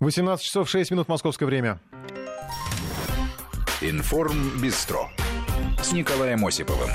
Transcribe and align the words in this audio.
18 0.00 0.44
часов 0.44 0.68
6 0.68 0.90
минут 0.90 1.08
московское 1.08 1.46
время. 1.46 1.80
Информ 3.80 4.60
Бистро 4.60 5.08
с 5.82 5.92
Николаем 5.92 6.44
Осиповым. 6.44 6.90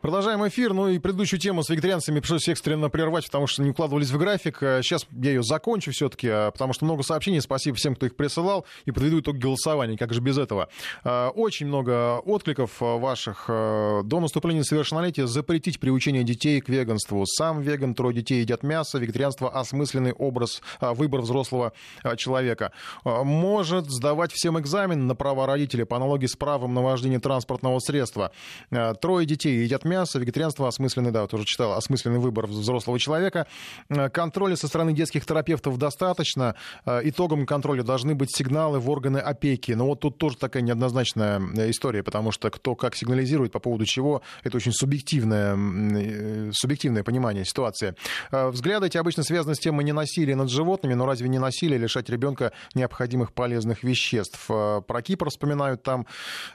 Продолжаем 0.00 0.48
эфир. 0.48 0.72
Ну 0.72 0.88
и 0.88 0.98
предыдущую 0.98 1.38
тему 1.38 1.62
с 1.62 1.68
вегетарианцами 1.68 2.20
пришлось 2.20 2.48
экстренно 2.48 2.88
прервать, 2.88 3.26
потому 3.26 3.46
что 3.46 3.62
не 3.62 3.68
укладывались 3.68 4.10
в 4.10 4.16
график. 4.16 4.56
Сейчас 4.58 5.06
я 5.10 5.32
ее 5.32 5.42
закончу 5.42 5.92
все-таки, 5.92 6.26
а, 6.26 6.50
потому 6.50 6.72
что 6.72 6.86
много 6.86 7.02
сообщений. 7.02 7.38
Спасибо 7.42 7.76
всем, 7.76 7.94
кто 7.94 8.06
их 8.06 8.16
присылал. 8.16 8.64
И 8.86 8.92
подведу 8.92 9.20
итог 9.20 9.36
голосования. 9.36 9.98
Как 9.98 10.14
же 10.14 10.22
без 10.22 10.38
этого? 10.38 10.70
А, 11.04 11.28
очень 11.28 11.66
много 11.66 12.18
откликов 12.20 12.80
а, 12.80 12.96
ваших. 12.96 13.44
До 13.46 14.20
наступления 14.20 14.62
совершеннолетия 14.62 15.26
запретить 15.26 15.78
приучение 15.78 16.24
детей 16.24 16.62
к 16.62 16.70
веганству. 16.70 17.26
Сам 17.26 17.60
веган, 17.60 17.94
трое 17.94 18.14
детей 18.14 18.40
едят 18.40 18.62
мясо. 18.62 18.96
Вегетарианство— 18.96 19.50
осмысленный 19.54 20.12
образ, 20.12 20.62
выбор 20.80 21.20
взрослого 21.20 21.74
человека. 22.16 22.72
Может 23.04 23.90
сдавать 23.90 24.32
всем 24.32 24.58
экзамен 24.58 25.06
на 25.06 25.14
права 25.14 25.46
родителей 25.46 25.84
по 25.84 25.96
аналогии 25.96 26.26
с 26.26 26.36
правом 26.36 26.72
на 26.72 26.80
вождение 26.80 27.20
транспортного 27.20 27.78
средства. 27.80 28.32
Трое 28.70 29.26
детей 29.26 29.62
едят 29.62 29.84
мясо, 29.84 29.89
вегетарианство, 29.90 30.68
осмысленный, 30.68 31.10
да, 31.10 31.22
вот 31.22 31.34
уже 31.34 31.44
читал, 31.44 31.72
осмысленный 31.72 32.18
выбор 32.18 32.46
взрослого 32.46 32.98
человека. 32.98 33.46
Э, 33.88 34.08
контроля 34.08 34.56
со 34.56 34.68
стороны 34.68 34.92
детских 34.92 35.26
терапевтов 35.26 35.78
достаточно. 35.78 36.54
Э, 36.86 37.00
итогом 37.04 37.46
контроля 37.46 37.82
должны 37.82 38.14
быть 38.14 38.34
сигналы 38.34 38.78
в 38.78 38.88
органы 38.90 39.18
опеки. 39.18 39.72
Но 39.72 39.86
вот 39.86 40.00
тут 40.00 40.18
тоже 40.18 40.36
такая 40.36 40.62
неоднозначная 40.62 41.40
э, 41.40 41.70
история, 41.70 42.02
потому 42.02 42.32
что 42.32 42.50
кто 42.50 42.74
как 42.74 42.94
сигнализирует 42.96 43.52
по 43.52 43.58
поводу 43.58 43.84
чего, 43.84 44.22
это 44.44 44.56
очень 44.56 44.72
субъективное, 44.72 46.52
субъективное 46.52 47.02
понимание 47.02 47.44
ситуации. 47.44 47.94
Взгляды 48.30 48.86
эти 48.86 48.96
обычно 48.96 49.22
связаны 49.22 49.54
с 49.54 49.58
темой 49.58 49.84
не 49.84 49.92
насилия 49.92 50.36
над 50.36 50.50
животными, 50.50 50.94
но 50.94 51.06
разве 51.06 51.28
не 51.28 51.38
насилие 51.38 51.78
лишать 51.78 52.08
ребенка 52.08 52.52
необходимых 52.74 53.32
полезных 53.32 53.82
веществ? 53.82 54.46
Про 54.46 55.02
Кипр 55.02 55.30
вспоминают, 55.30 55.82
там 55.82 56.06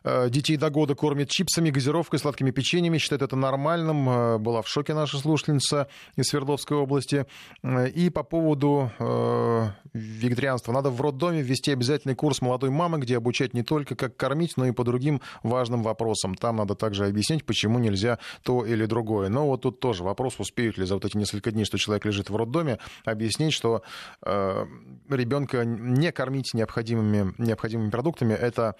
детей 0.03 0.57
до 0.57 0.69
года 0.69 0.95
кормят 0.95 1.29
чипсами, 1.29 1.69
газировкой, 1.69 2.19
сладкими 2.19 2.51
печеньями, 2.51 2.97
считают 2.97 3.23
это 3.25 3.35
нормальным. 3.35 4.09
Э, 4.09 4.37
была 4.37 4.61
в 4.61 4.67
шоке 4.67 4.93
наша 4.93 5.17
слушательница 5.17 5.87
из 6.15 6.25
Свердловской 6.25 6.77
области. 6.77 7.25
Э, 7.63 7.89
и 7.89 8.09
по 8.09 8.23
поводу 8.23 8.91
э, 8.99 9.67
вегетарианства. 9.93 10.71
Надо 10.71 10.89
в 10.89 11.01
роддоме 11.01 11.41
ввести 11.41 11.71
обязательный 11.71 12.15
курс 12.15 12.41
молодой 12.41 12.69
мамы, 12.69 12.99
где 12.99 13.17
обучать 13.17 13.53
не 13.53 13.63
только 13.63 13.95
как 13.95 14.15
кормить, 14.15 14.53
но 14.57 14.65
и 14.65 14.71
по 14.71 14.83
другим 14.83 15.21
важным 15.43 15.83
вопросам. 15.83 16.35
Там 16.35 16.57
надо 16.57 16.75
также 16.75 17.05
объяснить, 17.05 17.45
почему 17.45 17.79
нельзя 17.79 18.19
то 18.43 18.65
или 18.65 18.85
другое. 18.85 19.29
Но 19.29 19.47
вот 19.47 19.61
тут 19.61 19.79
тоже 19.79 20.03
вопрос, 20.03 20.39
успеют 20.39 20.77
ли 20.77 20.85
за 20.85 20.95
вот 20.95 21.05
эти 21.05 21.17
несколько 21.17 21.51
дней, 21.51 21.65
что 21.65 21.77
человек 21.77 22.05
лежит 22.05 22.29
в 22.29 22.35
роддоме, 22.35 22.79
объяснить, 23.03 23.53
что 23.53 23.81
э, 24.21 24.65
ребенка 25.09 25.65
не 25.65 26.11
кормить 26.11 26.53
необходимыми, 26.53 27.33
необходимыми 27.37 27.89
продуктами, 27.89 28.33
это 28.33 28.75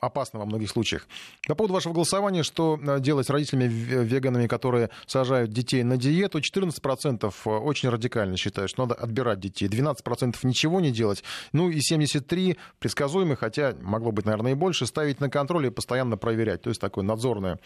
опасно 0.00 0.38
во 0.38 0.46
многих 0.46 0.70
случаях. 0.70 1.06
По 1.46 1.54
поводу 1.54 1.74
вашего 1.74 1.92
голосования, 1.92 2.42
что 2.42 2.78
делать 2.98 3.26
с 3.26 3.30
родителями 3.30 3.64
веганами, 3.72 4.46
которые 4.46 4.90
сажают 5.06 5.50
детей 5.50 5.82
на 5.82 5.96
диету, 5.96 6.38
14% 6.38 7.32
очень 7.60 7.88
радикально 7.88 8.36
считают, 8.36 8.70
что 8.70 8.82
надо 8.82 8.94
отбирать 8.94 9.40
детей, 9.40 9.68
12% 9.68 10.36
ничего 10.42 10.80
не 10.80 10.90
делать, 10.90 11.24
ну 11.52 11.68
и 11.70 11.80
73 11.80 12.56
предсказуемые, 12.78 13.36
хотя 13.36 13.74
могло 13.80 14.12
быть, 14.12 14.26
наверное, 14.26 14.52
и 14.52 14.54
больше, 14.54 14.86
ставить 14.86 15.20
на 15.20 15.28
контроль 15.30 15.66
и 15.66 15.70
постоянно 15.70 16.16
проверять, 16.16 16.62
то 16.62 16.68
есть 16.68 16.80
такое 16.80 17.04
надзорное, 17.04 17.58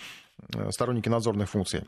э, 0.54 0.70
сторонники 0.70 1.08
надзорной 1.08 1.46
функции. 1.46 1.86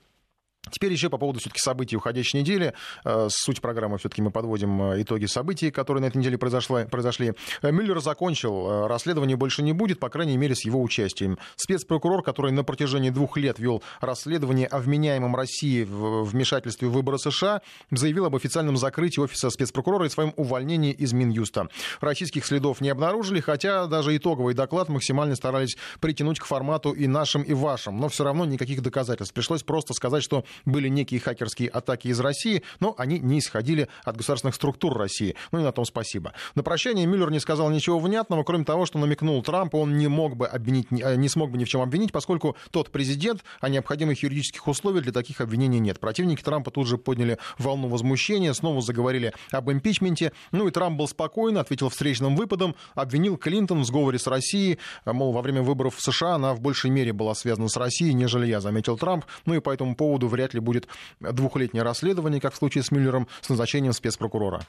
Теперь 0.70 0.92
еще 0.92 1.10
по 1.10 1.18
поводу 1.18 1.40
все-таки 1.40 1.60
событий 1.60 1.96
уходящей 1.96 2.40
недели. 2.40 2.74
Э, 3.04 3.28
суть 3.30 3.60
программы 3.60 3.98
все-таки 3.98 4.22
мы 4.22 4.30
подводим 4.30 4.82
э, 4.92 5.02
итоги 5.02 5.26
событий, 5.26 5.70
которые 5.70 6.02
на 6.02 6.06
этой 6.06 6.18
неделе 6.18 6.38
произошло, 6.38 6.84
произошли. 6.90 7.32
Э, 7.62 7.70
Мюллер 7.70 8.00
закончил. 8.00 8.86
Расследование 8.86 9.36
больше 9.36 9.62
не 9.62 9.72
будет, 9.72 10.00
по 10.00 10.08
крайней 10.08 10.36
мере, 10.36 10.54
с 10.54 10.64
его 10.64 10.82
участием. 10.82 11.38
Спецпрокурор, 11.56 12.22
который 12.22 12.52
на 12.52 12.64
протяжении 12.64 13.10
двух 13.10 13.36
лет 13.36 13.58
вел 13.58 13.82
расследование 14.00 14.66
о 14.66 14.78
вменяемом 14.78 15.34
России 15.34 15.84
в 15.84 16.24
вмешательстве 16.24 16.88
в 16.88 16.92
выборы 16.92 17.18
США, 17.18 17.62
заявил 17.90 18.26
об 18.26 18.36
официальном 18.36 18.76
закрытии 18.76 19.20
офиса 19.20 19.50
спецпрокурора 19.50 20.06
и 20.06 20.08
своем 20.08 20.32
увольнении 20.36 20.92
из 20.92 21.12
Минюста. 21.12 21.68
Российских 22.00 22.46
следов 22.46 22.80
не 22.80 22.90
обнаружили, 22.90 23.40
хотя 23.40 23.86
даже 23.86 24.16
итоговый 24.16 24.54
доклад 24.54 24.88
максимально 24.88 25.36
старались 25.36 25.76
притянуть 26.00 26.38
к 26.40 26.44
формату 26.44 26.92
и 26.92 27.06
нашим, 27.06 27.42
и 27.42 27.54
вашим. 27.54 27.98
Но 27.98 28.08
все 28.08 28.24
равно 28.24 28.44
никаких 28.44 28.82
доказательств. 28.82 29.34
Пришлось 29.34 29.62
просто 29.62 29.94
сказать, 29.94 30.22
что 30.22 30.44
были 30.64 30.88
некие 30.88 31.20
хакерские 31.20 31.68
атаки 31.68 32.08
из 32.08 32.20
России, 32.20 32.62
но 32.80 32.94
они 32.98 33.18
не 33.18 33.38
исходили 33.38 33.88
от 34.04 34.16
государственных 34.16 34.54
структур 34.54 34.96
России. 34.96 35.34
Ну 35.52 35.60
и 35.60 35.62
на 35.62 35.72
том 35.72 35.84
спасибо. 35.84 36.32
На 36.54 36.62
прощание 36.62 37.06
Мюллер 37.06 37.30
не 37.30 37.40
сказал 37.40 37.70
ничего 37.70 37.98
внятного, 37.98 38.42
кроме 38.44 38.64
того, 38.64 38.86
что 38.86 38.98
намекнул 38.98 39.42
Трампу, 39.42 39.78
он 39.78 39.96
не 39.96 40.08
мог 40.08 40.36
бы 40.36 40.46
обвинить, 40.46 40.88
э, 40.90 41.16
не 41.16 41.28
смог 41.28 41.50
бы 41.50 41.58
ни 41.58 41.64
в 41.64 41.68
чем 41.68 41.80
обвинить, 41.80 42.12
поскольку 42.12 42.56
тот 42.70 42.90
президент, 42.90 43.44
а 43.60 43.68
необходимых 43.68 44.22
юридических 44.22 44.66
условий 44.66 45.00
для 45.00 45.12
таких 45.12 45.40
обвинений 45.40 45.78
нет. 45.78 46.00
Противники 46.00 46.42
Трампа 46.42 46.70
тут 46.70 46.86
же 46.86 46.98
подняли 46.98 47.38
волну 47.58 47.88
возмущения, 47.88 48.52
снова 48.52 48.80
заговорили 48.80 49.32
об 49.50 49.70
импичменте. 49.70 50.32
Ну 50.52 50.68
и 50.68 50.70
Трамп 50.70 50.98
был 50.98 51.08
спокойно, 51.08 51.60
ответил 51.60 51.88
встречным 51.88 52.36
выпадом, 52.36 52.74
обвинил 52.94 53.36
Клинтон 53.36 53.80
в 53.80 53.84
сговоре 53.84 54.18
с 54.18 54.26
Россией. 54.26 54.78
Мол, 55.04 55.32
во 55.32 55.42
время 55.42 55.62
выборов 55.62 55.96
в 55.96 56.02
США 56.02 56.34
она 56.34 56.54
в 56.54 56.60
большей 56.60 56.90
мере 56.90 57.12
была 57.12 57.34
связана 57.34 57.68
с 57.68 57.76
Россией, 57.76 58.14
нежели 58.14 58.46
я, 58.46 58.60
заметил 58.60 58.96
Трамп. 58.96 59.24
Ну 59.46 59.54
и 59.54 59.60
по 59.60 59.70
этому 59.70 59.94
поводу 59.94 60.28
вряд 60.38 60.54
ли 60.54 60.60
будет 60.60 60.86
двухлетнее 61.20 61.82
расследование, 61.82 62.40
как 62.40 62.54
в 62.54 62.56
случае 62.56 62.84
с 62.84 62.92
Мюллером, 62.92 63.26
с 63.40 63.48
назначением 63.48 63.92
спецпрокурора. 63.92 64.62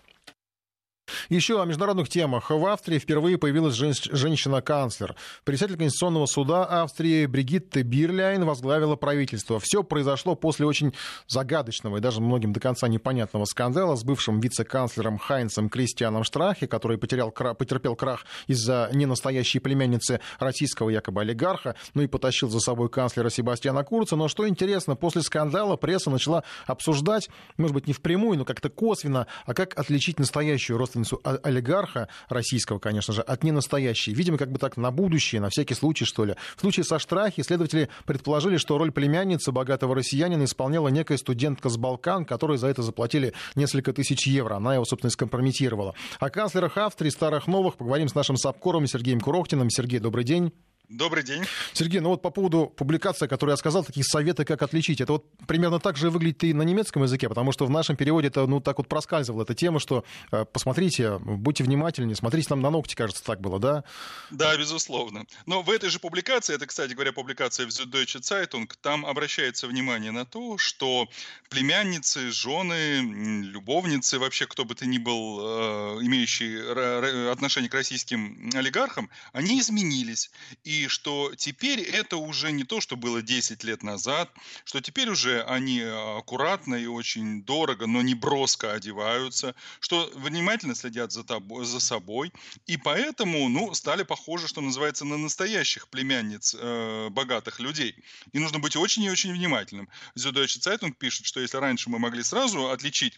Еще 1.30 1.62
о 1.62 1.66
международных 1.66 2.09
темах. 2.09 2.50
В 2.50 2.66
Австрии 2.66 3.00
впервые 3.00 3.38
появилась 3.38 3.75
женщина-канцлер. 3.75 5.16
Председатель 5.44 5.78
Конституционного 5.78 6.25
суда 6.25 6.66
Австрии 6.66 7.25
Бригитта 7.25 7.84
Бирляйн 7.84 8.46
возглавила 8.46 8.96
правительство. 8.96 9.59
Все 9.59 9.84
произошло 9.84 10.36
после 10.36 10.66
очень 10.66 10.94
загадочного 11.28 11.97
и 11.97 12.00
даже 12.00 12.22
многим 12.22 12.53
до 12.53 12.59
конца 12.59 12.88
непонятного 12.88 13.46
скандала 13.46 13.96
с 13.96 14.03
бывшим 14.03 14.40
вице-канцлером 14.40 15.18
Хайнцем 15.18 15.70
Кристианом 15.70 16.24
Штрахе, 16.24 16.68
который 16.68 16.97
потерял, 16.97 17.31
потерпел 17.31 17.96
крах 17.96 18.26
из-за 18.47 18.90
ненастоящей 18.94 19.59
племянницы 19.59 20.20
российского 20.40 20.90
якобы 20.90 21.22
олигарха, 21.22 21.76
ну 21.94 22.02
и 22.02 22.08
потащил 22.08 22.50
за 22.50 22.59
собой 22.59 22.90
канцлера 22.90 23.30
Себастьяна 23.30 23.84
Курца. 23.84 24.16
Но 24.16 24.28
что 24.28 24.47
интересно, 24.47 24.96
после 24.96 25.22
скандала 25.22 25.76
пресса 25.78 26.09
начала 26.09 26.44
обсуждать, 26.68 27.30
может 27.58 27.74
быть, 27.74 27.88
не 27.88 27.94
впрямую, 27.94 28.38
но 28.38 28.46
как-то 28.46 28.70
косвенно, 28.70 29.28
а 29.46 29.53
как 29.53 29.78
отличить 29.80 30.20
настоящую 30.20 30.78
родственницу 30.78 30.98
родственницу 30.99 31.21
олигарха 31.43 32.07
российского, 32.29 32.79
конечно 32.79 33.13
же, 33.13 33.21
от 33.21 33.43
ненастоящей. 33.43 34.13
Видимо, 34.13 34.37
как 34.37 34.51
бы 34.51 34.59
так 34.59 34.77
на 34.77 34.91
будущее, 34.91 35.41
на 35.41 35.49
всякий 35.49 35.73
случай, 35.73 36.05
что 36.05 36.25
ли. 36.25 36.35
В 36.55 36.61
случае 36.61 36.83
со 36.83 36.99
Штрахи 36.99 37.41
следователи 37.41 37.89
предположили, 38.05 38.57
что 38.57 38.77
роль 38.77 38.91
племянницы 38.91 39.51
богатого 39.51 39.95
россиянина 39.95 40.43
исполняла 40.43 40.89
некая 40.89 41.17
студентка 41.17 41.69
с 41.69 41.77
Балкан, 41.77 42.25
которой 42.25 42.57
за 42.57 42.67
это 42.67 42.81
заплатили 42.81 43.33
несколько 43.55 43.93
тысяч 43.93 44.27
евро. 44.27 44.55
Она 44.55 44.75
его, 44.75 44.85
собственно, 44.85 45.11
скомпрометировала. 45.11 45.95
О 46.19 46.29
канцлерах 46.29 46.77
Австрии, 46.77 47.09
старых 47.09 47.47
новых, 47.47 47.77
поговорим 47.77 48.07
с 48.07 48.16
нашим 48.16 48.37
САПКОРом 48.37 48.87
Сергеем 48.87 49.19
Курохтиным. 49.19 49.69
Сергей, 49.69 49.99
добрый 49.99 50.23
день. 50.23 50.51
Добрый 50.89 51.23
день. 51.23 51.45
Сергей, 51.73 52.00
ну 52.00 52.09
вот 52.09 52.23
по 52.23 52.31
поводу 52.31 52.66
публикации, 52.66 53.27
которую 53.27 53.53
я 53.53 53.57
сказал, 53.57 53.83
такие 53.83 54.03
советы, 54.03 54.44
как 54.44 54.63
отличить. 54.63 55.00
Это 55.01 55.13
вот 55.13 55.25
примерно 55.45 55.79
так 55.79 55.97
же 55.97 56.09
выглядит 56.09 56.44
и 56.45 56.51
на 56.51 56.63
немецком 56.63 57.03
языке, 57.03 57.29
потому 57.29 57.51
что 57.51 57.67
в 57.67 57.69
нашем 57.69 57.95
переводе 57.95 58.29
это, 58.29 58.47
ну, 58.47 58.59
так 58.59 58.79
вот 58.79 58.88
проскальзывала 58.88 59.44
эта 59.44 59.53
тема, 59.53 59.79
что 59.79 60.03
э, 60.31 60.45
посмотрите, 60.51 61.19
будьте 61.19 61.63
внимательнее, 61.63 62.16
смотрите 62.16 62.47
нам 62.49 62.61
на 62.61 62.72
ногти, 62.72 62.95
кажется, 62.95 63.23
так 63.23 63.39
было, 63.39 63.59
да? 63.59 63.83
Да, 64.31 64.57
безусловно. 64.57 65.25
Но 65.45 65.61
в 65.61 65.69
этой 65.69 65.91
же 65.91 65.99
публикации, 65.99 66.55
это, 66.55 66.66
кстати 66.66 66.94
говоря, 66.94 67.13
публикация 67.13 67.67
в 67.67 67.69
Süddeutsche 67.69 68.22
Zeitung, 68.22 68.67
там 68.81 69.05
обращается 69.05 69.67
внимание 69.67 70.09
на 70.09 70.25
то, 70.25 70.57
что 70.57 71.07
племянницы, 71.51 72.31
жены, 72.31 73.01
любовницы, 73.44 74.17
вообще 74.17 74.47
кто 74.47 74.66
бы 74.66 74.73
то 74.73 74.88
ни 74.88 74.97
был, 74.97 75.39
э, 75.39 75.99
имеющий 76.01 77.29
отношение 77.29 77.69
к 77.69 77.75
российским 77.75 78.49
олигархам, 78.55 79.11
они 79.34 79.59
изменились. 79.59 80.31
И 80.64 80.78
что 80.87 81.34
теперь 81.35 81.81
это 81.81 82.17
уже 82.17 82.52
не 82.52 82.64
то, 82.64 82.81
что 82.81 82.96
было 82.96 83.22
10 83.22 83.64
лет 83.64 83.84
назад, 83.84 84.31
что 84.64 84.81
теперь 84.81 85.09
уже 85.09 85.43
они 85.43 85.81
аккуратно 85.81 86.76
и 86.76 86.85
очень 86.85 87.43
дорого, 87.43 87.87
но 87.87 88.02
не 88.02 88.16
броско 88.16 88.73
одеваются, 88.73 89.55
что 89.79 90.11
внимательно 90.16 90.76
следят 90.76 91.11
за, 91.11 91.23
тобой, 91.23 91.66
за 91.66 91.79
собой, 91.79 92.31
и 92.66 92.78
поэтому, 92.78 93.49
ну, 93.49 93.73
стали 93.73 94.03
похожи, 94.03 94.47
что 94.47 94.61
называется, 94.61 95.05
на 95.05 95.17
настоящих 95.17 95.87
племянниц 95.90 96.55
э, 96.58 97.09
богатых 97.09 97.59
людей. 97.59 97.96
И 98.31 98.40
нужно 98.40 98.59
быть 98.59 98.76
очень 98.76 99.03
и 99.03 99.09
очень 99.09 99.34
внимательным. 99.34 99.90
Süddeutsche 100.16 100.59
Zeitung 100.59 100.93
пишет, 100.93 101.26
что 101.26 101.40
если 101.40 101.58
раньше 101.58 101.90
мы 101.90 101.99
могли 101.99 102.23
сразу 102.23 102.70
отличить 102.70 103.17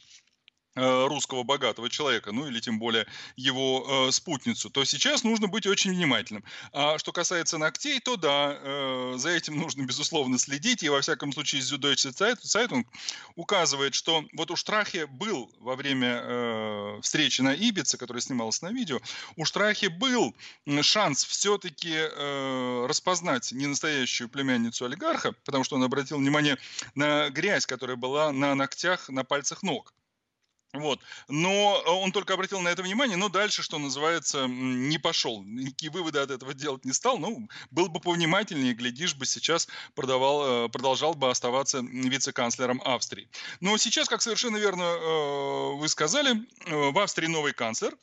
русского 0.75 1.43
богатого 1.43 1.89
человека, 1.89 2.31
ну 2.31 2.47
или 2.47 2.59
тем 2.59 2.79
более 2.79 3.05
его 3.35 4.07
э, 4.07 4.11
спутницу, 4.11 4.69
то 4.69 4.85
сейчас 4.85 5.23
нужно 5.23 5.47
быть 5.47 5.67
очень 5.67 5.91
внимательным. 5.91 6.43
А 6.71 6.97
что 6.97 7.11
касается 7.11 7.57
ногтей, 7.57 7.99
то 7.99 8.15
да, 8.15 8.57
э, 8.57 9.13
за 9.17 9.29
этим 9.29 9.57
нужно, 9.57 9.83
безусловно, 9.83 10.37
следить. 10.37 10.83
И 10.83 10.89
во 10.89 11.01
всяком 11.01 11.33
случае, 11.33 11.61
Süddeutsche 11.61 12.11
Zeitung 12.43 12.85
указывает, 13.35 13.93
что 13.93 14.23
вот 14.33 14.51
у 14.51 14.55
Штрахе 14.55 15.07
был 15.07 15.51
во 15.59 15.75
время 15.75 16.21
э, 16.23 16.99
встречи 17.01 17.41
на 17.41 17.53
Ибице, 17.53 17.97
которая 17.97 18.21
снималась 18.21 18.61
на 18.61 18.71
видео, 18.71 18.99
у 19.35 19.45
Штрахе 19.45 19.89
был 19.89 20.35
шанс 20.81 21.25
все-таки 21.25 21.93
э, 21.93 22.85
распознать 22.87 23.51
ненастоящую 23.51 24.29
племянницу 24.29 24.85
олигарха, 24.85 25.33
потому 25.45 25.63
что 25.63 25.75
он 25.75 25.83
обратил 25.83 26.17
внимание 26.17 26.57
на 26.95 27.29
грязь, 27.29 27.65
которая 27.65 27.97
была 27.97 28.31
на 28.31 28.55
ногтях, 28.55 29.09
на 29.09 29.23
пальцах 29.23 29.63
ног. 29.63 29.93
Вот. 30.73 31.01
Но 31.27 31.81
он 31.85 32.11
только 32.11 32.33
обратил 32.33 32.61
на 32.61 32.69
это 32.69 32.81
внимание, 32.81 33.17
но 33.17 33.27
дальше, 33.27 33.61
что 33.61 33.77
называется, 33.77 34.47
не 34.47 34.97
пошел. 34.97 35.43
Никакие 35.43 35.91
выводы 35.91 36.19
от 36.19 36.31
этого 36.31 36.53
делать 36.53 36.85
не 36.85 36.93
стал. 36.93 37.17
Ну, 37.17 37.49
был 37.71 37.89
бы 37.89 37.99
повнимательнее, 37.99 38.73
глядишь 38.73 39.15
бы, 39.15 39.25
сейчас 39.25 39.67
продавал, 39.95 40.65
э, 40.65 40.69
продолжал 40.69 41.13
бы 41.13 41.29
оставаться 41.29 41.81
вице-канцлером 41.81 42.81
Австрии. 42.85 43.29
Но 43.59 43.75
сейчас, 43.77 44.07
как 44.07 44.21
совершенно 44.21 44.57
верно 44.57 44.83
э, 44.83 45.75
вы 45.75 45.89
сказали, 45.89 46.35
э, 46.65 46.91
в 46.91 46.97
Австрии 46.99 47.27
новый 47.27 47.53
канцлер, 47.53 47.97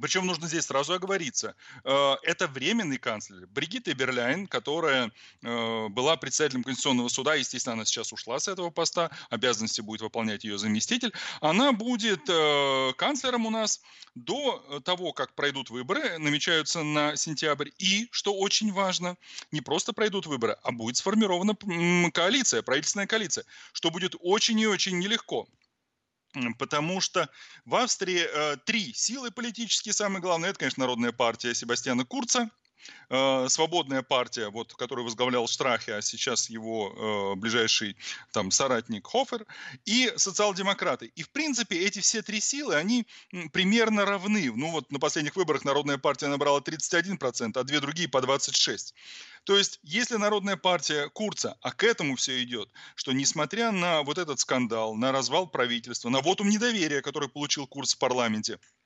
причем 0.00 0.26
нужно 0.26 0.48
здесь 0.48 0.66
сразу 0.66 0.92
оговориться. 0.92 1.54
Э, 1.84 2.14
это 2.22 2.46
временный 2.46 2.98
канцлер. 2.98 3.46
Бригитта 3.48 3.94
Берляйн, 3.94 4.46
которая 4.46 5.12
э, 5.42 5.88
была 5.88 6.16
председателем 6.16 6.64
Конституционного 6.64 7.08
суда, 7.08 7.34
естественно, 7.34 7.74
она 7.74 7.84
сейчас 7.84 8.12
ушла 8.12 8.38
с 8.38 8.48
этого 8.48 8.70
поста, 8.70 9.10
обязанности 9.30 9.80
будет 9.80 10.00
выполнять 10.00 10.44
ее 10.44 10.58
заместитель, 10.58 11.12
она 11.40 11.72
будет 11.72 12.28
э, 12.28 12.92
канцлером 12.96 13.46
у 13.46 13.50
нас 13.50 13.80
до 14.14 14.80
того, 14.84 15.12
как 15.12 15.34
пройдут 15.34 15.70
выборы, 15.70 16.18
намечаются 16.18 16.82
на 16.82 17.16
сентябрь. 17.16 17.70
И, 17.78 18.08
что 18.10 18.34
очень 18.34 18.72
важно, 18.72 19.16
не 19.52 19.60
просто 19.60 19.92
пройдут 19.92 20.26
выборы, 20.26 20.56
а 20.62 20.72
будет 20.72 20.96
сформирована 20.96 21.54
коалиция, 22.12 22.62
правительственная 22.62 23.06
коалиция, 23.06 23.44
что 23.72 23.90
будет 23.90 24.14
очень 24.20 24.58
и 24.60 24.66
очень 24.66 24.98
нелегко. 24.98 25.48
Потому 26.58 27.00
что 27.00 27.28
в 27.64 27.74
Австрии 27.74 28.22
э, 28.22 28.56
три 28.64 28.92
силы 28.94 29.30
политические, 29.30 29.92
самое 29.92 30.20
главное, 30.20 30.50
это, 30.50 30.58
конечно, 30.60 30.82
Народная 30.82 31.12
партия 31.12 31.54
Себастьяна 31.54 32.04
Курца, 32.04 32.50
свободная 33.48 34.02
партия, 34.02 34.50
вот, 34.50 34.74
которую 34.74 35.04
возглавлял 35.04 35.46
Штрахе, 35.48 35.94
а 35.94 36.02
сейчас 36.02 36.48
его 36.48 37.34
э, 37.34 37.38
ближайший 37.38 37.96
там, 38.32 38.50
соратник 38.50 39.06
Хофер, 39.06 39.46
и 39.84 40.12
социал-демократы. 40.16 41.06
И, 41.16 41.22
в 41.22 41.30
принципе, 41.30 41.80
эти 41.80 42.00
все 42.00 42.22
три 42.22 42.40
силы, 42.40 42.76
они 42.76 43.06
примерно 43.52 44.04
равны. 44.04 44.52
Ну 44.54 44.70
вот 44.70 44.90
на 44.92 44.98
последних 44.98 45.36
выборах 45.36 45.64
Народная 45.64 45.98
партия 45.98 46.28
набрала 46.28 46.60
31%, 46.60 47.52
а 47.58 47.64
две 47.64 47.80
другие 47.80 48.08
по 48.08 48.18
26%. 48.18 48.92
То 49.44 49.56
есть, 49.56 49.80
если 49.82 50.16
Народная 50.16 50.56
партия 50.56 51.08
Курца, 51.08 51.56
а 51.62 51.72
к 51.72 51.82
этому 51.82 52.16
все 52.16 52.42
идет, 52.42 52.70
что 52.94 53.12
несмотря 53.12 53.72
на 53.72 54.02
вот 54.02 54.18
этот 54.18 54.38
скандал, 54.38 54.94
на 54.94 55.12
развал 55.12 55.46
правительства, 55.46 56.10
на 56.10 56.20
вотум 56.20 56.48
недоверия, 56.48 57.00
который 57.00 57.28
получил 57.28 57.66
Курц 57.66 57.94
в 57.94 57.98
парламенте, 57.98 58.54
э, 58.54 58.79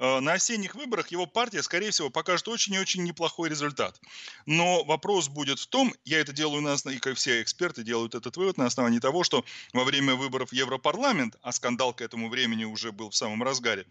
на 0.00 0.32
осенних 0.32 0.74
выборах 0.74 1.08
его 1.08 1.26
партия, 1.26 1.62
скорее 1.62 1.90
всего, 1.90 2.08
покажет 2.08 2.48
очень 2.48 2.74
и 2.74 2.78
очень 2.78 3.04
неплохой 3.04 3.50
результат. 3.50 4.00
Но 4.46 4.82
вопрос 4.84 5.28
будет 5.28 5.58
в 5.58 5.66
том, 5.66 5.94
я 6.04 6.20
это 6.20 6.32
делаю, 6.32 6.62
на 6.62 6.74
и 6.90 6.98
как 6.98 7.16
все 7.16 7.42
эксперты 7.42 7.82
делают 7.82 8.14
этот 8.14 8.36
вывод 8.36 8.56
на 8.56 8.66
основании 8.66 8.98
того, 8.98 9.24
что 9.24 9.44
во 9.72 9.84
время 9.84 10.14
выборов 10.14 10.50
в 10.50 10.54
Европарламент, 10.54 11.36
а 11.42 11.52
скандал 11.52 11.92
к 11.92 12.00
этому 12.00 12.30
времени 12.30 12.64
уже 12.64 12.92
был 12.92 13.10
в 13.10 13.16
самом 13.16 13.42
разгаре, 13.42 13.86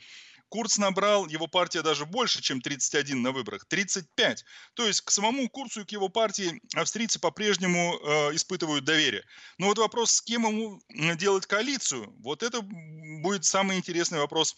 Курц 0.50 0.80
набрал, 0.80 1.28
его 1.28 1.46
партия 1.48 1.84
даже 1.84 2.06
больше, 2.06 2.42
чем 2.42 2.60
31 2.60 3.22
на 3.22 3.32
выборах, 3.32 3.66
35. 3.66 4.46
То 4.74 4.88
есть 4.88 5.02
к 5.02 5.12
самому 5.12 5.48
Курцу 5.48 5.82
и 5.82 5.86
к 5.86 5.92
его 5.92 6.10
партии 6.10 6.60
австрийцы 6.74 7.20
по-прежнему 7.20 8.00
э, 8.00 8.36
испытывают 8.36 8.84
доверие. 8.84 9.24
Но 9.60 9.68
вот 9.68 9.78
вопрос, 9.78 10.12
с 10.12 10.22
кем 10.22 10.48
ему 10.48 10.82
делать 11.18 11.46
коалицию, 11.46 12.12
вот 12.20 12.42
это 12.42 12.62
будет 12.62 13.46
самый 13.46 13.78
интересный 13.78 14.20
вопрос 14.20 14.56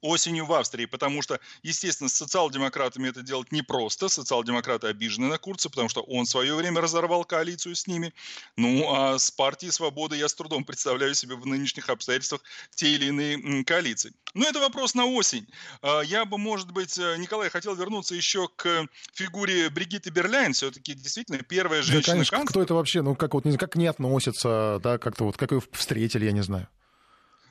осенью 0.00 0.46
в 0.46 0.52
Австрии, 0.52 0.86
потому 0.86 1.22
что, 1.22 1.40
естественно, 1.62 2.08
с 2.08 2.14
социал-демократами 2.14 3.08
это 3.08 3.22
делать 3.22 3.52
непросто. 3.52 4.08
Социал-демократы 4.08 4.88
обижены 4.88 5.28
на 5.28 5.38
Курца, 5.38 5.68
потому 5.70 5.88
что 5.88 6.02
он 6.02 6.24
в 6.24 6.28
свое 6.28 6.54
время 6.54 6.80
разорвал 6.80 7.24
коалицию 7.24 7.74
с 7.74 7.86
ними. 7.86 8.12
Ну, 8.56 8.92
а 8.92 9.18
с 9.18 9.30
партией 9.30 9.72
свободы 9.72 10.16
я 10.16 10.28
с 10.28 10.34
трудом 10.34 10.64
представляю 10.64 11.14
себе 11.14 11.36
в 11.36 11.46
нынешних 11.46 11.88
обстоятельствах 11.88 12.42
те 12.74 12.92
или 12.92 13.06
иные 13.06 13.64
коалиции. 13.64 14.12
Но 14.34 14.46
это 14.46 14.60
вопрос 14.60 14.94
на 14.94 15.06
осень. 15.06 15.46
А, 15.82 16.00
я 16.00 16.24
бы, 16.24 16.38
может 16.38 16.72
быть, 16.72 16.98
э, 16.98 17.16
Николай, 17.18 17.50
хотел 17.50 17.74
вернуться 17.74 18.14
еще 18.14 18.48
к 18.48 18.86
фигуре 19.12 19.68
Бригитты 19.68 20.10
Берляйн. 20.10 20.52
Все-таки 20.54 20.94
действительно 20.94 21.38
первая 21.38 21.82
женщина 21.82 22.02
Да, 22.02 22.12
конечно, 22.12 22.46
кто 22.46 22.62
это 22.62 22.74
вообще, 22.74 23.02
ну, 23.02 23.14
как 23.14 23.34
вот, 23.34 23.44
как 23.58 23.76
не 23.76 23.86
относится, 23.86 24.80
да, 24.82 24.98
как-то 24.98 25.24
вот, 25.24 25.36
как 25.36 25.52
ее 25.52 25.62
встретили, 25.72 26.24
я 26.24 26.32
не 26.32 26.42
знаю. 26.42 26.68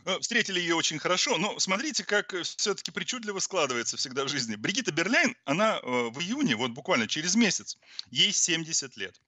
Э, 0.06 0.20
встретили 0.20 0.60
ее 0.60 0.76
очень 0.76 1.00
хорошо, 1.00 1.38
но 1.38 1.60
смотрите, 1.60 2.04
как 2.04 2.34
э, 2.34 2.44
все-таки 2.44 2.92
причудливо 2.92 3.40
складывается 3.40 3.98
всегда 3.98 4.26
в 4.26 4.30
жизни. 4.30 4.56
Бригитта 4.56 4.92
Берляйн, 4.92 5.36
она 5.46 5.78
э, 5.78 5.82
в 5.84 6.20
июне, 6.20 6.56
вот 6.56 6.72
буквально 6.72 7.08
через 7.08 7.36
месяц, 7.36 7.78
ей 8.10 8.32
70 8.32 8.98
лет. 8.98 9.22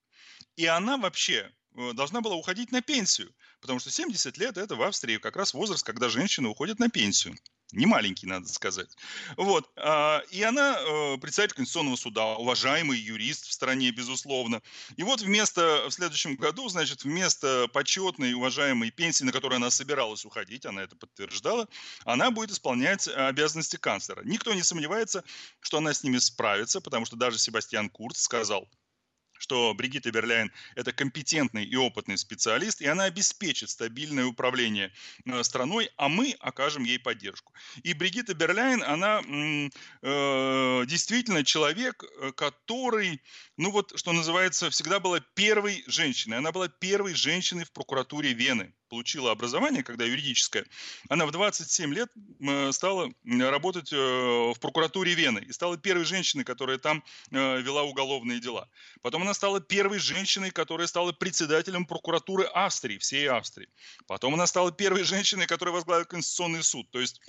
И 0.56 0.66
она 0.66 0.98
вообще 0.98 1.52
должна 1.94 2.22
была 2.22 2.36
уходить 2.36 2.72
на 2.72 2.81
пенсию, 2.81 3.34
потому 3.60 3.80
что 3.80 3.90
70 3.90 4.38
лет– 4.38 4.58
это 4.60 4.75
в 4.75 4.84
Австрии 4.84 5.18
как 5.18 5.36
раз 5.36 5.56
возраст, 5.56 5.84
когда 5.84 6.08
женщина 6.10 6.50
уходит 6.50 6.78
на 6.78 6.90
пенсию 6.90 7.36
не 7.74 7.86
маленький, 7.86 8.28
надо 8.28 8.48
сказать. 8.48 8.96
Вот. 9.36 9.70
А, 9.75 10.22
и 10.31 10.42
она 10.44 10.78
э, 10.80 11.18
председатель 11.18 11.56
Конституционного 11.56 11.96
суда, 11.96 12.36
уважаемый 12.36 13.00
юрист 13.00 13.48
в 13.48 13.52
стране, 13.52 13.92
безусловно. 13.92 14.62
И 14.96 15.04
вот 15.04 15.22
вместо, 15.22 15.86
в 15.90 15.92
следующем 15.92 16.36
году, 16.36 16.70
значит, 16.70 17.04
вместо 17.04 17.68
почетной, 17.74 18.34
уважаемой 18.34 18.92
пенсии, 18.92 19.24
на 19.24 19.31
которую 19.31 19.58
она 19.58 19.72
собиралась 19.72 20.25
уходить, 20.25 20.66
она 20.66 20.84
это 20.84 20.96
подтверждала, 20.96 21.68
она 22.06 22.31
будет 22.31 22.52
исполнять 22.52 23.08
обязанности 23.08 23.75
канцлера. 23.75 24.22
Никто 24.24 24.54
не 24.54 24.64
сомневается, 24.64 25.24
что 25.60 25.78
она 25.78 25.94
с 25.94 26.04
ними 26.04 26.18
справится, 26.18 26.81
потому 26.81 27.06
что 27.06 27.16
даже 27.16 27.38
Себастьян 27.40 27.90
Курц 27.90 28.20
сказал– 28.20 28.70
что 29.44 29.74
Бригитта 29.74 30.10
Берляйн– 30.10 30.51
это 30.75 30.94
компетентный 30.94 31.66
и 31.66 31.75
опытный 31.75 32.18
специалист, 32.18 32.81
и 32.81 32.88
она 32.88 33.04
обеспечит 33.04 33.69
стабильное 33.69 34.25
управление 34.25 34.94
э, 35.25 35.44
страной, 35.44 35.92
а 35.98 36.07
мы 36.07 36.36
окажем 36.40 36.86
ей 36.86 36.98
поддержку. 36.98 37.54
И 37.84 37.94
Бригитта 37.94 38.34
Берляйн, 38.34 38.81
она 38.84 39.22
э, 39.22 40.86
действительно 40.88 41.44
человек, 41.44 42.04
э, 42.04 42.31
который, 42.31 43.22
ну 43.57 43.72
вот, 43.72 43.92
что 44.00 44.13
называется, 44.13 44.69
всегда 44.69 45.01
была 45.01 45.19
первой 45.19 45.84
женщиной. 45.88 46.38
Она 46.38 46.54
была 46.54 46.69
первой 46.69 47.13
женщиной 47.13 47.66
в 47.66 47.72
прокуратуре 47.74 48.31
Вены 48.31 48.74
получила 48.94 49.31
образование, 49.31 49.81
когда 49.81 50.06
юридическое, 50.06 50.66
она 51.10 51.25
в 51.25 51.31
27 51.31 51.94
лет 51.95 52.12
стала 52.72 53.10
работать 53.25 53.92
э, 53.92 53.95
в 53.98 54.60
прокуратуре 54.60 55.15
Вены 55.15 55.39
и 55.39 55.51
стала 55.51 55.77
первой 55.77 56.06
женщиной, 56.06 56.44
которая 56.44 56.77
там 56.77 57.03
э, 57.32 57.62
вела 57.62 57.82
уголовные 57.82 58.39
дела. 58.39 58.70
Потом 59.01 59.24
она 59.24 59.34
стала 59.34 59.60
первой 59.60 59.98
женщиной, 59.98 60.51
которая 60.51 60.86
стала 60.86 61.12
председателем 61.12 61.88
прокуратуры 61.88 62.44
Австрии, 62.44 63.00
всей 63.00 63.27
Австрии. 63.27 63.67
Потом 64.06 64.36
она 64.36 64.46
стала 64.46 64.72
первой 64.72 65.03
женщиной, 65.03 65.48
которая 65.48 65.74
возглавила 65.74 66.06
Конституционный 66.06 66.62
суд. 66.62 66.91
То 66.91 67.00
есть 67.00 67.20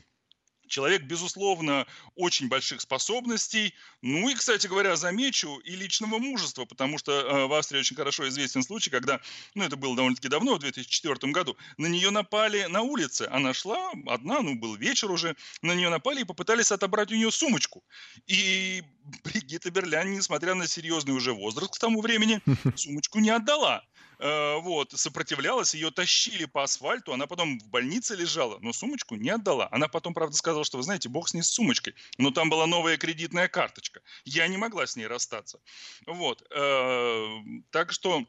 Человек, 0.75 1.03
безусловно, 1.03 1.87
очень 2.17 2.49
больших 2.49 2.81
способностей. 2.81 3.75
Ну 4.03 4.29
и, 4.29 4.35
кстати 4.35 4.67
говоря, 4.67 4.97
замечу, 4.97 5.59
и 5.59 5.77
личного 5.77 6.19
мужества, 6.19 6.65
потому 6.65 6.99
что 6.99 7.13
э, 7.13 7.47
в 7.47 7.53
Австрии 7.53 7.79
очень 7.79 7.95
хорошо 7.95 8.29
известен 8.29 8.65
случай, 8.65 8.91
когда, 8.91 9.21
ну 9.55 9.63
это 9.63 9.77
было 9.77 9.95
довольно-таки 9.95 10.27
давно, 10.27 10.57
в 10.57 10.59
2004 10.59 11.31
году, 11.31 11.57
на 11.77 11.87
нее 11.87 12.11
напали 12.11 12.65
на 12.65 12.83
улице. 12.83 13.29
Она 13.31 13.55
шла 13.55 13.93
одна, 14.09 14.41
ну 14.41 14.57
был 14.57 14.75
вечер 14.75 15.13
уже, 15.13 15.37
на 15.63 15.77
нее 15.77 15.91
напали 15.91 16.23
и 16.23 16.25
попытались 16.25 16.73
отобрать 16.73 17.13
у 17.13 17.15
нее 17.15 17.31
сумочку. 17.31 17.85
И 18.27 18.83
Бригитта 19.25 19.71
Берлян, 19.71 20.11
несмотря 20.13 20.55
на 20.55 20.67
серьезный 20.67 21.15
уже 21.15 21.33
возраст 21.33 21.75
к 21.75 21.79
тому 21.79 22.01
времени, 22.01 22.41
сумочку 22.77 23.19
не 23.19 23.31
отдала. 23.31 23.85
Э, 24.19 24.59
вот, 24.61 24.93
сопротивлялась, 24.93 25.75
ее 25.75 25.91
тащили 25.91 26.45
по 26.45 26.63
асфальту, 26.63 27.13
она 27.13 27.27
потом 27.27 27.59
в 27.59 27.69
больнице 27.69 28.15
лежала, 28.15 28.59
но 28.61 28.73
сумочку 28.73 29.17
не 29.17 29.31
отдала. 29.31 29.69
Она 29.71 29.89
потом, 29.89 30.15
правда, 30.15 30.37
сказала, 30.37 30.65
что, 30.65 30.79
вы 30.79 30.85
знаете, 30.85 31.09
бог 31.09 31.29
с 31.29 31.35
ней 31.35 31.43
с 31.43 31.51
сумочкой, 31.51 31.95
но 32.19 32.31
там 32.31 32.49
была 32.49 32.67
новая 32.67 32.97
кредитная 32.97 33.49
карточка. 33.49 34.01
Я 34.25 34.47
не 34.49 34.57
могла 34.57 34.87
с 34.87 34.97
ней 34.97 35.07
расстаться. 35.07 35.61
Вот, 36.07 36.43
э, 36.51 37.27
так 37.71 37.93
что 37.93 38.25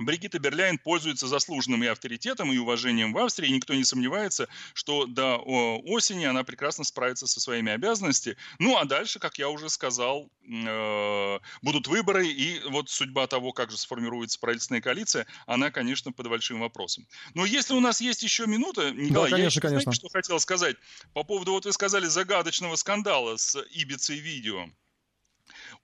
Бригитта 0.00 0.38
Берляйн 0.38 0.78
пользуется 0.78 1.28
заслуженным 1.28 1.84
и 1.84 1.86
авторитетом, 1.86 2.52
и 2.52 2.58
уважением 2.58 3.12
в 3.12 3.18
Австрии. 3.18 3.48
Никто 3.48 3.74
не 3.74 3.84
сомневается, 3.84 4.48
что 4.72 5.06
до 5.06 5.36
осени 5.36 6.24
она 6.24 6.42
прекрасно 6.42 6.84
справится 6.84 7.26
со 7.26 7.40
своими 7.40 7.70
обязанностями. 7.70 8.36
Ну, 8.58 8.76
а 8.78 8.84
дальше, 8.84 9.18
как 9.18 9.38
я 9.38 9.48
уже 9.48 9.68
сказал, 9.68 10.30
э, 10.42 11.38
будут 11.62 11.86
выборы, 11.86 12.26
и 12.26 12.60
вот 12.68 12.88
судьба 12.88 13.26
того, 13.26 13.52
как 13.52 13.70
же 13.70 13.76
сформируется 13.76 14.38
правительственная 14.40 14.80
коалиция, 14.80 15.26
она, 15.46 15.70
конечно, 15.70 16.12
под 16.12 16.28
большим 16.28 16.60
вопросом. 16.60 17.06
Но 17.34 17.44
если 17.44 17.74
у 17.74 17.80
нас 17.80 18.00
есть 18.00 18.22
еще 18.22 18.46
минута, 18.46 18.90
Николай, 18.90 19.30
да, 19.30 19.36
конечно, 19.36 19.36
я 19.36 19.46
еще, 19.46 19.60
конечно. 19.60 19.82
Знаете, 19.82 20.00
что 20.00 20.08
хотел 20.08 20.40
сказать 20.40 20.76
по 21.12 21.24
поводу, 21.24 21.52
вот 21.52 21.66
вы 21.66 21.72
сказали, 21.72 22.06
загадочного 22.06 22.76
скандала 22.76 23.36
с 23.36 23.62
Ибицей 23.70 24.18
видео 24.18 24.68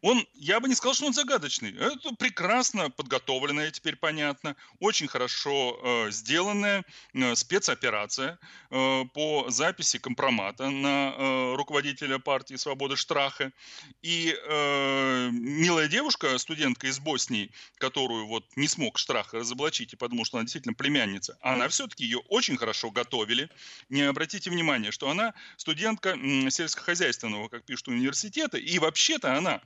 он, 0.07 0.25
я 0.35 0.61
бы 0.61 0.69
не 0.69 0.77
сказал, 0.77 0.95
что 0.95 1.07
он 1.07 1.13
загадочный. 1.13 1.75
Это 1.77 2.15
прекрасно 2.15 2.91
подготовленная, 2.91 3.73
теперь 3.73 3.97
понятно, 3.97 4.55
очень 4.79 5.09
хорошо 5.09 5.81
э, 5.83 6.13
сделанная 6.13 6.85
э, 7.13 7.35
спецоперация 7.35 8.39
э, 8.71 9.05
по 9.13 9.47
записи 9.49 9.99
компромата 9.99 10.71
на 10.71 11.13
э, 11.13 11.55
руководителя 11.57 12.21
партии 12.21 12.55
«Свободы» 12.55 12.95
Штраха. 12.95 13.53
И 14.01 14.33
э, 14.33 15.31
милая 15.33 15.89
девушка, 15.89 16.39
студентка 16.39 16.87
из 16.87 17.01
Боснии, 17.01 17.51
которую 17.79 18.29
вот 18.29 18.45
не 18.55 18.69
смог 18.69 18.99
Штрах 18.99 19.35
разоблачить 19.35 19.93
и 19.93 19.97
подумал, 19.97 20.25
что 20.25 20.37
она 20.37 20.45
действительно 20.45 20.75
племянница, 20.75 21.37
она 21.41 21.67
все-таки 21.67 22.05
ее 22.05 22.19
очень 22.29 22.57
хорошо 22.57 22.93
готовили. 22.93 23.51
Не 23.89 24.03
обратите 24.03 24.51
внимания, 24.51 24.93
что 24.93 25.11
она 25.11 25.35
студентка 25.57 26.17
сельскохозяйственного, 26.49 27.49
как 27.49 27.65
пишут, 27.65 27.89
университета, 27.89 28.57
и 28.57 28.79
вообще-то 28.79 29.35
она 29.35 29.61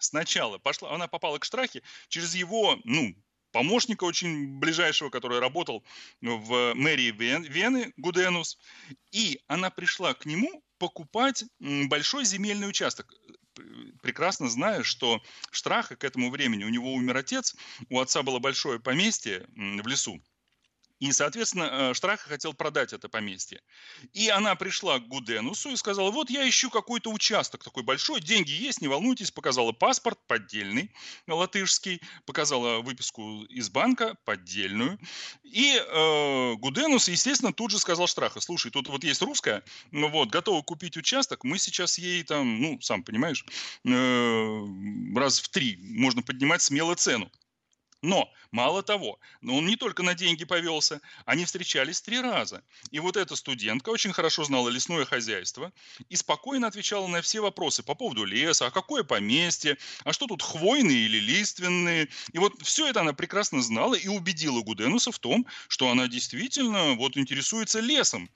сначала 0.00 0.58
пошла, 0.58 0.94
она 0.94 1.06
попала 1.08 1.38
к 1.38 1.44
Штрахе 1.44 1.82
через 2.08 2.34
его, 2.34 2.78
ну, 2.84 3.14
помощника 3.52 4.04
очень 4.04 4.58
ближайшего, 4.58 5.10
который 5.10 5.38
работал 5.40 5.84
в 6.20 6.74
мэрии 6.74 7.10
Вены, 7.10 7.92
Гуденус, 7.96 8.58
и 9.12 9.40
она 9.46 9.70
пришла 9.70 10.14
к 10.14 10.26
нему 10.26 10.62
покупать 10.78 11.44
большой 11.58 12.24
земельный 12.24 12.68
участок. 12.68 13.12
Прекрасно 14.02 14.48
зная, 14.48 14.82
что 14.82 15.20
Штраха 15.50 15.96
к 15.96 16.04
этому 16.04 16.30
времени, 16.30 16.64
у 16.64 16.68
него 16.68 16.92
умер 16.94 17.16
отец, 17.16 17.54
у 17.88 17.98
отца 17.98 18.22
было 18.22 18.38
большое 18.38 18.80
поместье 18.80 19.46
в 19.54 19.86
лесу, 19.86 20.22
и, 21.00 21.12
соответственно, 21.12 21.68
э, 21.72 21.94
Штраха 21.94 22.28
хотел 22.28 22.52
продать 22.52 22.92
это 22.92 23.08
поместье. 23.08 23.62
И 24.12 24.28
она 24.28 24.54
пришла 24.54 24.98
к 24.98 25.08
Гуденусу 25.08 25.70
и 25.70 25.76
сказала, 25.76 26.10
вот 26.10 26.28
я 26.28 26.46
ищу 26.46 26.68
какой-то 26.68 27.10
участок 27.10 27.64
такой 27.64 27.82
большой, 27.82 28.20
деньги 28.20 28.50
есть, 28.50 28.82
не 28.82 28.88
волнуйтесь, 28.88 29.30
показала 29.30 29.72
паспорт 29.72 30.18
поддельный, 30.26 30.92
латышский, 31.26 32.02
показала 32.26 32.80
выписку 32.80 33.44
из 33.44 33.70
банка 33.70 34.18
поддельную. 34.26 34.98
И 35.42 35.74
э, 35.74 36.54
Гуденус, 36.56 37.08
естественно, 37.08 37.54
тут 37.54 37.70
же 37.70 37.78
сказал 37.78 38.06
Штраха, 38.06 38.40
слушай, 38.40 38.70
тут 38.70 38.88
вот 38.88 39.02
есть 39.02 39.22
русская, 39.22 39.64
ну 39.92 40.10
вот, 40.10 40.28
готова 40.28 40.60
купить 40.60 40.98
участок, 40.98 41.44
мы 41.44 41.58
сейчас 41.58 41.96
ей 41.96 42.22
там, 42.24 42.60
ну, 42.60 42.78
сам 42.82 43.02
понимаешь, 43.04 43.46
э, 43.86 44.66
раз 45.16 45.40
в 45.40 45.48
три 45.48 45.78
можно 45.80 46.20
поднимать 46.20 46.60
смело 46.60 46.94
цену. 46.94 47.30
Но, 48.02 48.32
мало 48.50 48.82
того, 48.82 49.18
он 49.42 49.66
не 49.66 49.76
только 49.76 50.02
на 50.02 50.14
деньги 50.14 50.44
повелся, 50.44 51.00
они 51.26 51.44
встречались 51.44 52.00
три 52.00 52.20
раза. 52.20 52.62
И 52.90 52.98
вот 52.98 53.16
эта 53.16 53.36
студентка 53.36 53.90
очень 53.90 54.12
хорошо 54.12 54.44
знала 54.44 54.70
лесное 54.70 55.04
хозяйство 55.04 55.70
и 56.08 56.16
спокойно 56.16 56.66
отвечала 56.66 57.06
на 57.08 57.20
все 57.20 57.40
вопросы 57.40 57.82
по 57.82 57.94
поводу 57.94 58.24
леса, 58.24 58.66
а 58.66 58.70
какое 58.70 59.04
поместье, 59.04 59.76
а 60.04 60.14
что 60.14 60.26
тут 60.26 60.42
хвойные 60.42 61.04
или 61.04 61.18
лиственные. 61.18 62.08
И 62.32 62.38
вот 62.38 62.54
все 62.62 62.88
это 62.88 63.02
она 63.02 63.12
прекрасно 63.12 63.60
знала 63.60 63.94
и 63.94 64.08
убедила 64.08 64.62
Гуденуса 64.62 65.12
в 65.12 65.18
том, 65.18 65.46
что 65.68 65.90
она 65.90 66.08
действительно 66.08 66.94
вот 66.94 67.18
интересуется 67.18 67.80
лесом 67.80 68.30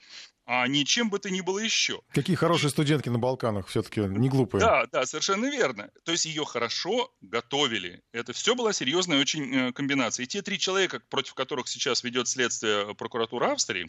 а 0.47 0.67
не 0.69 0.85
чем 0.85 1.11
бы 1.11 1.19
то 1.19 1.31
ни 1.31 1.41
было 1.41 1.59
еще. 1.59 2.01
Какие 2.13 2.37
хорошие 2.37 2.71
студентки 2.71 3.09
на 3.09 3.19
Балканах, 3.19 3.69
все-таки 3.69 4.01
не 4.01 4.29
глупые. 4.29 4.61
Да, 4.61 4.87
да, 4.93 5.07
совершенно 5.07 5.47
верно. 5.47 5.91
То 6.05 6.13
есть 6.13 6.27
ее 6.27 6.45
хорошо 6.45 7.13
готовили. 7.21 8.03
Это 8.13 8.33
все 8.33 8.55
была 8.55 8.73
серьезная 8.73 9.21
очень 9.21 9.55
э, 9.55 9.73
комбинация. 9.73 10.25
И 10.25 10.27
те 10.27 10.43
три 10.43 10.59
человека, 10.59 11.01
против 11.09 11.35
которых 11.35 11.69
сейчас 11.69 12.05
ведет 12.05 12.29
следствие 12.29 12.95
прокуратура 12.95 13.53
Австрии, 13.53 13.87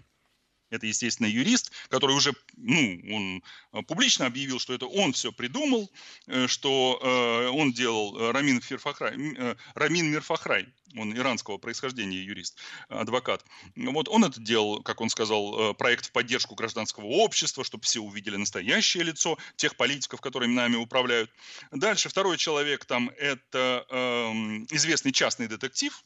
это, 0.70 0.86
естественно, 0.86 1.28
юрист, 1.28 1.72
который 1.90 2.16
уже, 2.16 2.34
ну, 2.58 3.02
он 3.12 3.44
э, 3.74 3.82
публично 3.84 4.26
объявил, 4.26 4.60
что 4.60 4.74
это 4.74 4.88
он 4.88 5.14
все 5.14 5.32
придумал, 5.32 5.92
э, 6.28 6.48
что 6.48 7.00
э, 7.02 7.48
он 7.50 7.72
делал 7.72 8.32
Рамин, 8.32 8.62
Фирфахрай, 8.62 9.56
Рамин 9.76 10.12
Мирфахрай, 10.12 10.68
он 10.98 11.16
иранского 11.16 11.58
происхождения 11.58 12.24
юрист, 12.24 12.60
адвокат. 12.90 13.44
Вот 13.76 14.08
он 14.08 14.24
это 14.24 14.40
делал, 14.40 14.82
как 14.82 15.02
он 15.02 15.10
сказал, 15.10 15.74
проект 15.76 16.08
в 16.08 16.12
поддержку 16.12 16.56
гражданского 16.56 17.06
общества, 17.06 17.64
чтобы 17.64 17.84
все 17.84 18.00
увидели 18.00 18.38
настоящее 18.38 19.04
лицо 19.04 19.38
тех 19.58 19.76
политиков, 19.76 20.22
которые 20.22 20.50
нами 20.50 20.76
управляют. 20.76 21.30
Дальше 21.72 22.10
второй 22.10 22.38
человек 22.38 22.86
там 22.86 23.10
это 23.18 23.86
э, 23.90 24.32
известный 24.72 25.12
частный 25.12 25.48
детектив, 25.48 26.04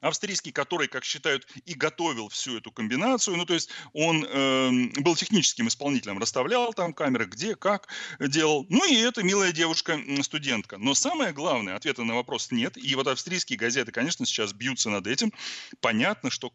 австрийский, 0.00 0.52
который, 0.52 0.88
как 0.88 1.04
считают, 1.04 1.46
и 1.64 1.74
готовил 1.74 2.28
всю 2.28 2.58
эту 2.58 2.70
комбинацию. 2.70 3.36
Ну, 3.36 3.46
то 3.46 3.54
есть 3.54 3.70
он 3.92 4.24
э, 4.24 4.70
был 5.00 5.16
техническим 5.16 5.68
исполнителем, 5.68 6.18
расставлял 6.18 6.72
там 6.72 6.92
камеры, 6.92 7.26
где, 7.26 7.54
как 7.54 7.88
делал. 8.20 8.66
Ну, 8.68 8.84
и 8.88 8.96
эта 8.96 9.22
милая 9.22 9.52
девушка-студентка. 9.52 10.78
Но 10.78 10.94
самое 10.94 11.32
главное, 11.32 11.76
ответа 11.76 12.04
на 12.04 12.14
вопрос 12.14 12.50
нет. 12.50 12.76
И 12.76 12.94
вот 12.94 13.06
австрийские 13.08 13.58
газеты, 13.58 13.92
конечно, 13.92 14.24
сейчас 14.26 14.52
бьются 14.52 14.90
над 14.90 15.06
этим. 15.06 15.32
Понятно, 15.80 16.30
что 16.30 16.52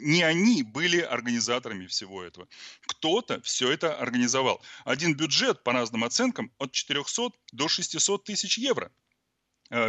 не 0.00 0.22
они 0.22 0.62
были 0.62 1.00
организаторами 1.00 1.86
всего 1.86 2.22
этого. 2.22 2.48
Кто-то 2.86 3.42
все 3.42 3.70
это 3.70 3.94
организовал. 3.94 4.62
Один 4.84 5.14
бюджет, 5.14 5.62
по 5.62 5.72
разным 5.72 6.04
оценкам, 6.04 6.50
от 6.58 6.72
400 6.72 7.30
до 7.52 7.68
600 7.68 8.24
тысяч 8.24 8.56
евро– 8.56 8.90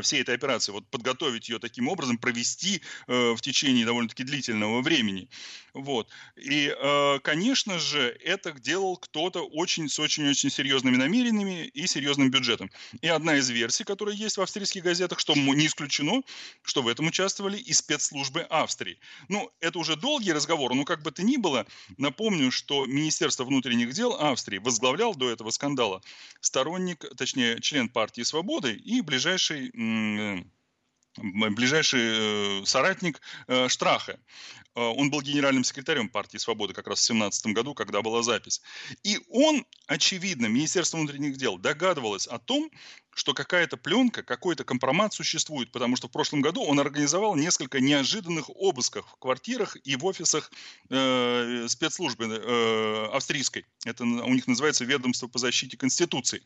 всей 0.01 0.22
этой 0.22 0.36
операции, 0.36 0.72
вот 0.72 0.88
подготовить 0.89 1.50
ее 1.50 1.60
таким 1.60 1.88
образом, 1.88 2.18
провести 2.18 2.82
э, 3.08 3.32
в 3.34 3.42
течение 3.42 3.86
довольно-таки 3.86 4.24
длительного 4.24 4.82
времени. 4.82 5.30
Вот. 5.74 6.10
И, 6.38 6.74
э, 6.74 7.20
конечно 7.20 7.80
же, 7.80 8.18
это 8.24 8.51
делал 8.54 8.98
кто-то 8.98 9.46
очень 9.46 9.89
с 9.89 10.00
очень-очень 10.00 10.50
серьезными 10.50 10.96
намерениями 10.96 11.68
и 11.68 11.86
серьезным 11.86 12.32
бюджетом. 12.32 12.72
И 13.01 13.08
одна 13.08 13.36
из 13.36 13.50
версий, 13.50 13.84
которая 13.84 14.15
есть 14.15 14.38
в 14.38 14.42
австрийских 14.42 14.84
газетах, 14.84 15.20
что 15.20 15.36
не 15.36 15.68
исключено, 15.68 16.22
что 16.63 16.82
в 16.82 16.88
этом 16.88 17.08
участвовали 17.08 17.58
и 17.58 17.74
спецслужбы 17.74 18.42
Австрии. 18.42 18.98
Ну, 19.27 19.51
это 19.60 19.80
уже 19.80 19.96
долгий 19.96 20.32
разговор, 20.32 20.74
но 20.74 20.86
как 20.86 21.01
бы 21.04 21.12
то 21.12 21.24
ни 21.24 21.38
было, 21.38 21.65
напомню, 21.98 22.51
что 22.51 22.86
Министерство 22.86 23.44
внутренних 23.44 23.92
дел 23.92 24.13
Австрии 24.13 24.60
возглавлял 24.60 25.13
до 25.13 25.30
этого 25.30 25.50
скандала 25.50 26.01
сторонник, 26.39 27.06
точнее, 27.18 27.60
член 27.60 27.89
партии 27.89 28.22
«Свободы» 28.22 28.74
и 28.74 29.01
ближайший 29.01 29.72
ближайший 31.17 32.62
э, 32.62 32.65
соратник 32.65 33.22
э, 33.48 33.67
Штраха. 33.70 34.17
Э, 34.75 34.82
он 34.82 35.10
был 35.10 35.22
генеральным 35.22 35.63
секретарем 35.63 36.10
партии 36.10 36.38
«Свобода» 36.38 36.74
как 36.74 36.88
раз 36.88 37.00
в 37.00 37.08
2017 37.08 37.48
году, 37.48 37.74
когда 37.74 38.01
была 38.01 38.22
запись. 38.24 38.62
И 39.03 39.20
он, 39.29 39.65
очевидно, 39.88 40.48
Министерство 40.48 40.98
внутренних 40.98 41.38
дел 41.38 41.58
догадывалось 41.58 42.27
о 42.27 42.39
том, 42.39 42.70
что 43.15 43.34
какая-то 43.34 43.77
пленка, 43.77 44.24
какой-то 44.24 44.65
компромат 44.65 45.13
существует, 45.13 45.72
потому 45.72 45.96
что 45.96 46.10
в 46.10 46.12
прошлом 46.12 46.41
году 46.41 46.62
он 46.63 46.82
организовал 46.82 47.36
несколько 47.36 47.79
неожиданных 47.79 48.50
обысков 48.50 49.05
в 49.10 49.15
квартирах 49.20 49.77
и 49.86 49.96
в 49.96 50.05
офисах 50.05 50.51
э, 50.89 51.65
спецслужбы 51.70 52.25
э, 52.25 53.05
австрийской. 53.13 53.65
Это 53.86 54.03
у 54.03 54.34
них 54.34 54.48
называется 54.48 54.84
ведомство 54.84 55.27
по 55.27 55.39
защите 55.39 55.77
Конституции. 55.77 56.44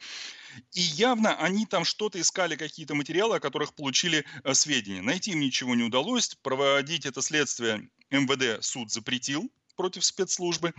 И 0.74 0.81
явно 0.81 1.36
они 1.38 1.65
там 1.65 1.86
что-то 1.86 2.21
искали, 2.21 2.55
какие-то 2.55 2.93
материалы, 2.93 3.38
о 3.38 3.39
которых 3.39 3.74
получили 3.74 4.24
э, 4.43 4.53
сведения. 4.53 5.01
Найти 5.01 5.31
им 5.31 5.39
ничего 5.39 5.74
не 5.74 5.83
удалось, 5.83 6.36
проводить 6.36 7.07
это 7.07 7.24
следствие 7.24 7.89
МВД 8.11 8.63
суд 8.63 8.91
запретил 8.91 9.51
против 9.75 10.03
спецслужбы. 10.03 10.73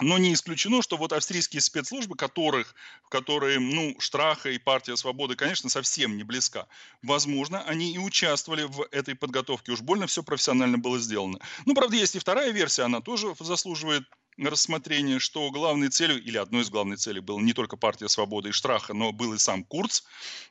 Но 0.00 0.18
не 0.18 0.34
исключено, 0.34 0.82
что 0.82 0.96
вот 0.96 1.12
австрийские 1.12 1.60
спецслужбы, 1.60 2.16
которых, 2.16 2.74
которые, 3.08 3.60
ну, 3.60 3.94
Штраха 4.00 4.50
и 4.50 4.58
партия 4.58 4.96
Свободы, 4.96 5.36
конечно, 5.36 5.70
совсем 5.70 6.16
не 6.16 6.24
близка, 6.24 6.66
возможно, 7.02 7.62
они 7.62 7.94
и 7.94 7.98
участвовали 7.98 8.64
в 8.64 8.88
этой 8.90 9.14
подготовке. 9.14 9.70
Уж 9.70 9.82
больно 9.82 10.08
все 10.08 10.24
профессионально 10.24 10.78
было 10.78 10.98
сделано. 10.98 11.38
Ну, 11.64 11.74
правда, 11.74 11.94
есть 11.94 12.16
и 12.16 12.18
вторая 12.18 12.50
версия, 12.50 12.82
она 12.82 13.00
тоже 13.00 13.36
заслуживает 13.38 14.04
рассмотрения, 14.38 15.18
что 15.18 15.50
главной 15.50 15.88
целью, 15.88 16.22
или 16.22 16.36
одной 16.36 16.62
из 16.62 16.70
главных 16.70 16.98
целей 16.98 17.20
была 17.20 17.40
не 17.40 17.52
только 17.52 17.76
партия 17.76 18.08
свободы 18.08 18.48
и 18.48 18.52
Штраха, 18.52 18.94
но 18.94 19.12
был 19.12 19.34
и 19.34 19.38
сам 19.38 19.64
Курц, 19.64 20.02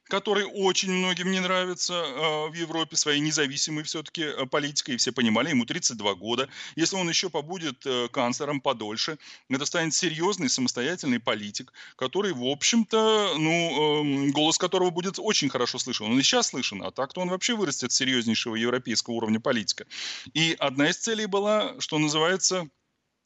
который 0.06 0.46
очень 0.46 0.92
многим 0.92 1.32
не 1.32 1.40
нравится 1.40 1.94
э, 1.94 2.50
в 2.50 2.54
Европе 2.54 2.96
своей 2.96 3.20
независимой 3.20 3.84
все-таки 3.84 4.24
э, 4.24 4.46
политикой, 4.46 4.96
и 4.96 4.98
все 4.98 5.12
понимали, 5.12 5.50
ему 5.50 5.66
32 5.66 6.16
года. 6.16 6.50
Если 6.76 6.96
он 6.96 7.10
еще 7.10 7.30
побудет 7.30 7.86
э, 7.86 8.08
канцлером 8.10 8.62
подольше, 8.62 9.18
это 9.50 9.66
станет 9.66 9.94
серьезный 9.94 10.50
самостоятельный 10.50 11.20
политик, 11.20 11.74
который, 11.96 12.34
в 12.34 12.46
общем-то, 12.46 13.36
ну, 13.38 14.28
э, 14.28 14.32
голос 14.32 14.58
которого 14.58 14.90
будет 14.90 15.16
очень 15.18 15.50
хорошо 15.50 15.78
слышен. 15.78 16.06
Он 16.06 16.20
и 16.20 16.24
сейчас 16.24 16.48
слышен, 16.48 16.84
а 16.84 16.92
так-то 16.92 17.22
он 17.22 17.30
вообще 17.30 17.56
вырастет 17.56 17.92
серьезнейшего 17.92 18.56
европейского 18.56 19.16
уровня 19.16 19.40
политика. 19.40 19.86
И 20.34 20.56
одна 20.60 20.90
из 20.90 20.98
целей 20.98 21.26
была, 21.26 21.76
что 21.80 21.98
называется, 21.98 22.70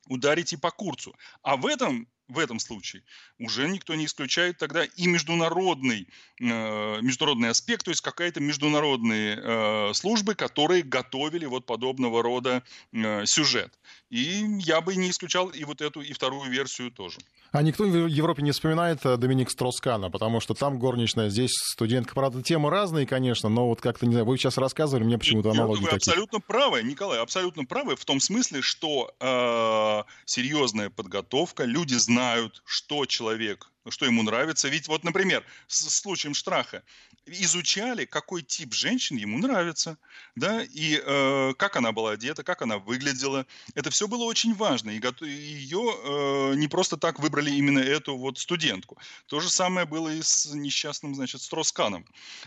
ударить 0.10 0.54
и 0.54 0.58
по 0.58 0.72
Курцу. 0.72 1.16
А 1.42 1.58
в 1.58 1.66
этом 1.66 2.08
в 2.28 2.40
этом 2.40 2.60
случае 2.60 3.04
уже 3.40 3.68
никто 3.70 3.96
не 3.96 4.06
исключает 4.06 4.58
тогда 4.58 4.84
и 4.84 5.08
международный, 5.08 6.08
э, 6.40 7.02
международный 7.02 7.50
аспект, 7.50 7.86
то 7.86 7.92
есть 7.92 8.02
какая-то 8.02 8.40
международные 8.40 9.40
э, 9.42 9.94
службы, 9.94 10.36
которые 10.36 10.84
готовили 10.84 11.46
вот 11.46 11.66
подобного 11.66 12.22
рода 12.22 12.64
э, 12.92 13.26
сюжет. 13.26 13.78
И 14.10 14.46
я 14.60 14.82
бы 14.82 14.96
не 14.96 15.10
исключал 15.10 15.50
и 15.50 15.64
вот 15.64 15.82
эту, 15.82 16.02
и 16.02 16.14
вторую 16.14 16.50
версию 16.50 16.92
тоже. 16.92 17.20
А 17.52 17.62
никто 17.62 17.86
в 17.86 18.08
Европе 18.08 18.44
не 18.44 18.52
вспоминает 18.52 19.06
э, 19.06 19.18
Доминик 19.18 19.50
Строскана, 19.50 20.10
потому 20.10 20.40
что 20.40 20.54
там 20.54 20.80
горничная, 20.80 21.30
здесь 21.30 21.52
студентка. 21.54 22.14
Правда, 22.14 22.44
темы 22.44 22.70
разные, 22.70 23.06
конечно, 23.06 23.50
но 23.50 23.68
вот 23.70 23.82
как-то, 23.82 24.06
не 24.06 24.14
знаю, 24.14 24.26
вы 24.26 24.38
сейчас 24.38 24.58
рассказывали, 24.58 25.06
мне 25.06 25.18
почему-то 25.18 25.52
аналогии 25.52 25.82
Вы 25.82 25.90
такие. 25.90 26.12
абсолютно 26.12 26.40
правы, 26.40 26.84
Николай, 26.84 27.20
абсолютно 27.20 27.66
правы 27.66 27.96
в 27.96 28.04
том 28.06 28.20
смысле, 28.20 28.62
что 28.62 29.14
э, 29.20 30.04
серьезная 30.26 30.90
подготовка, 30.90 31.64
люди 31.64 31.94
знают, 31.96 32.17
что 32.66 33.06
человек 33.06 33.72
что 33.92 34.06
ему 34.06 34.24
нравится. 34.24 34.68
Ведь 34.68 34.88
вот, 34.88 35.04
например, 35.04 35.44
с 35.68 35.90
случаем 35.90 36.34
Штраха 36.34 36.84
изучали, 37.26 38.06
какой 38.06 38.42
тип 38.42 38.74
женщин 38.74 39.18
ему 39.18 39.38
нравится, 39.38 39.98
да, 40.36 40.64
и 40.64 41.02
э, 41.04 41.54
как 41.58 41.76
она 41.76 41.92
была 41.92 42.12
одета, 42.12 42.44
как 42.44 42.62
она 42.62 42.78
выглядела. 42.78 43.46
Это 43.76 43.90
все 43.90 44.08
было 44.08 44.24
очень 44.24 44.54
важно, 44.54 44.92
и 44.92 45.02
ее 45.26 45.94
э, 46.04 46.56
не 46.56 46.68
просто 46.68 46.98
так 46.98 47.20
выбрали 47.20 47.52
именно 47.52 47.80
эту 47.80 48.18
вот 48.18 48.38
студентку. 48.38 48.98
То 49.28 49.40
же 49.40 49.50
самое 49.50 49.86
было 49.86 50.10
и 50.10 50.22
с 50.22 50.46
несчастным, 50.54 51.16
значит, 51.16 51.42
Стросканом. 51.42 52.06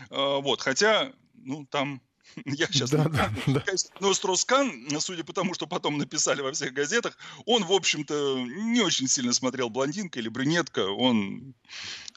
Э, 0.09 0.39
вот, 0.41 0.61
хотя, 0.61 1.13
ну, 1.33 1.65
там 1.65 2.01
я 2.45 2.67
сейчас 2.67 2.89
да, 2.89 3.05
да, 3.05 3.31
да. 3.47 3.63
Но 3.99 4.13
Строскан, 4.13 4.87
судя 4.99 5.23
по 5.23 5.33
тому, 5.33 5.53
что 5.53 5.67
потом 5.67 5.97
написали 5.97 6.41
во 6.41 6.51
всех 6.51 6.73
газетах, 6.73 7.17
он, 7.45 7.63
в 7.63 7.71
общем-то, 7.71 8.39
не 8.45 8.81
очень 8.81 9.07
сильно 9.07 9.33
смотрел 9.33 9.69
блондинка 9.69 10.19
или 10.19 10.29
брюнетка. 10.29 10.89
Он... 10.89 11.53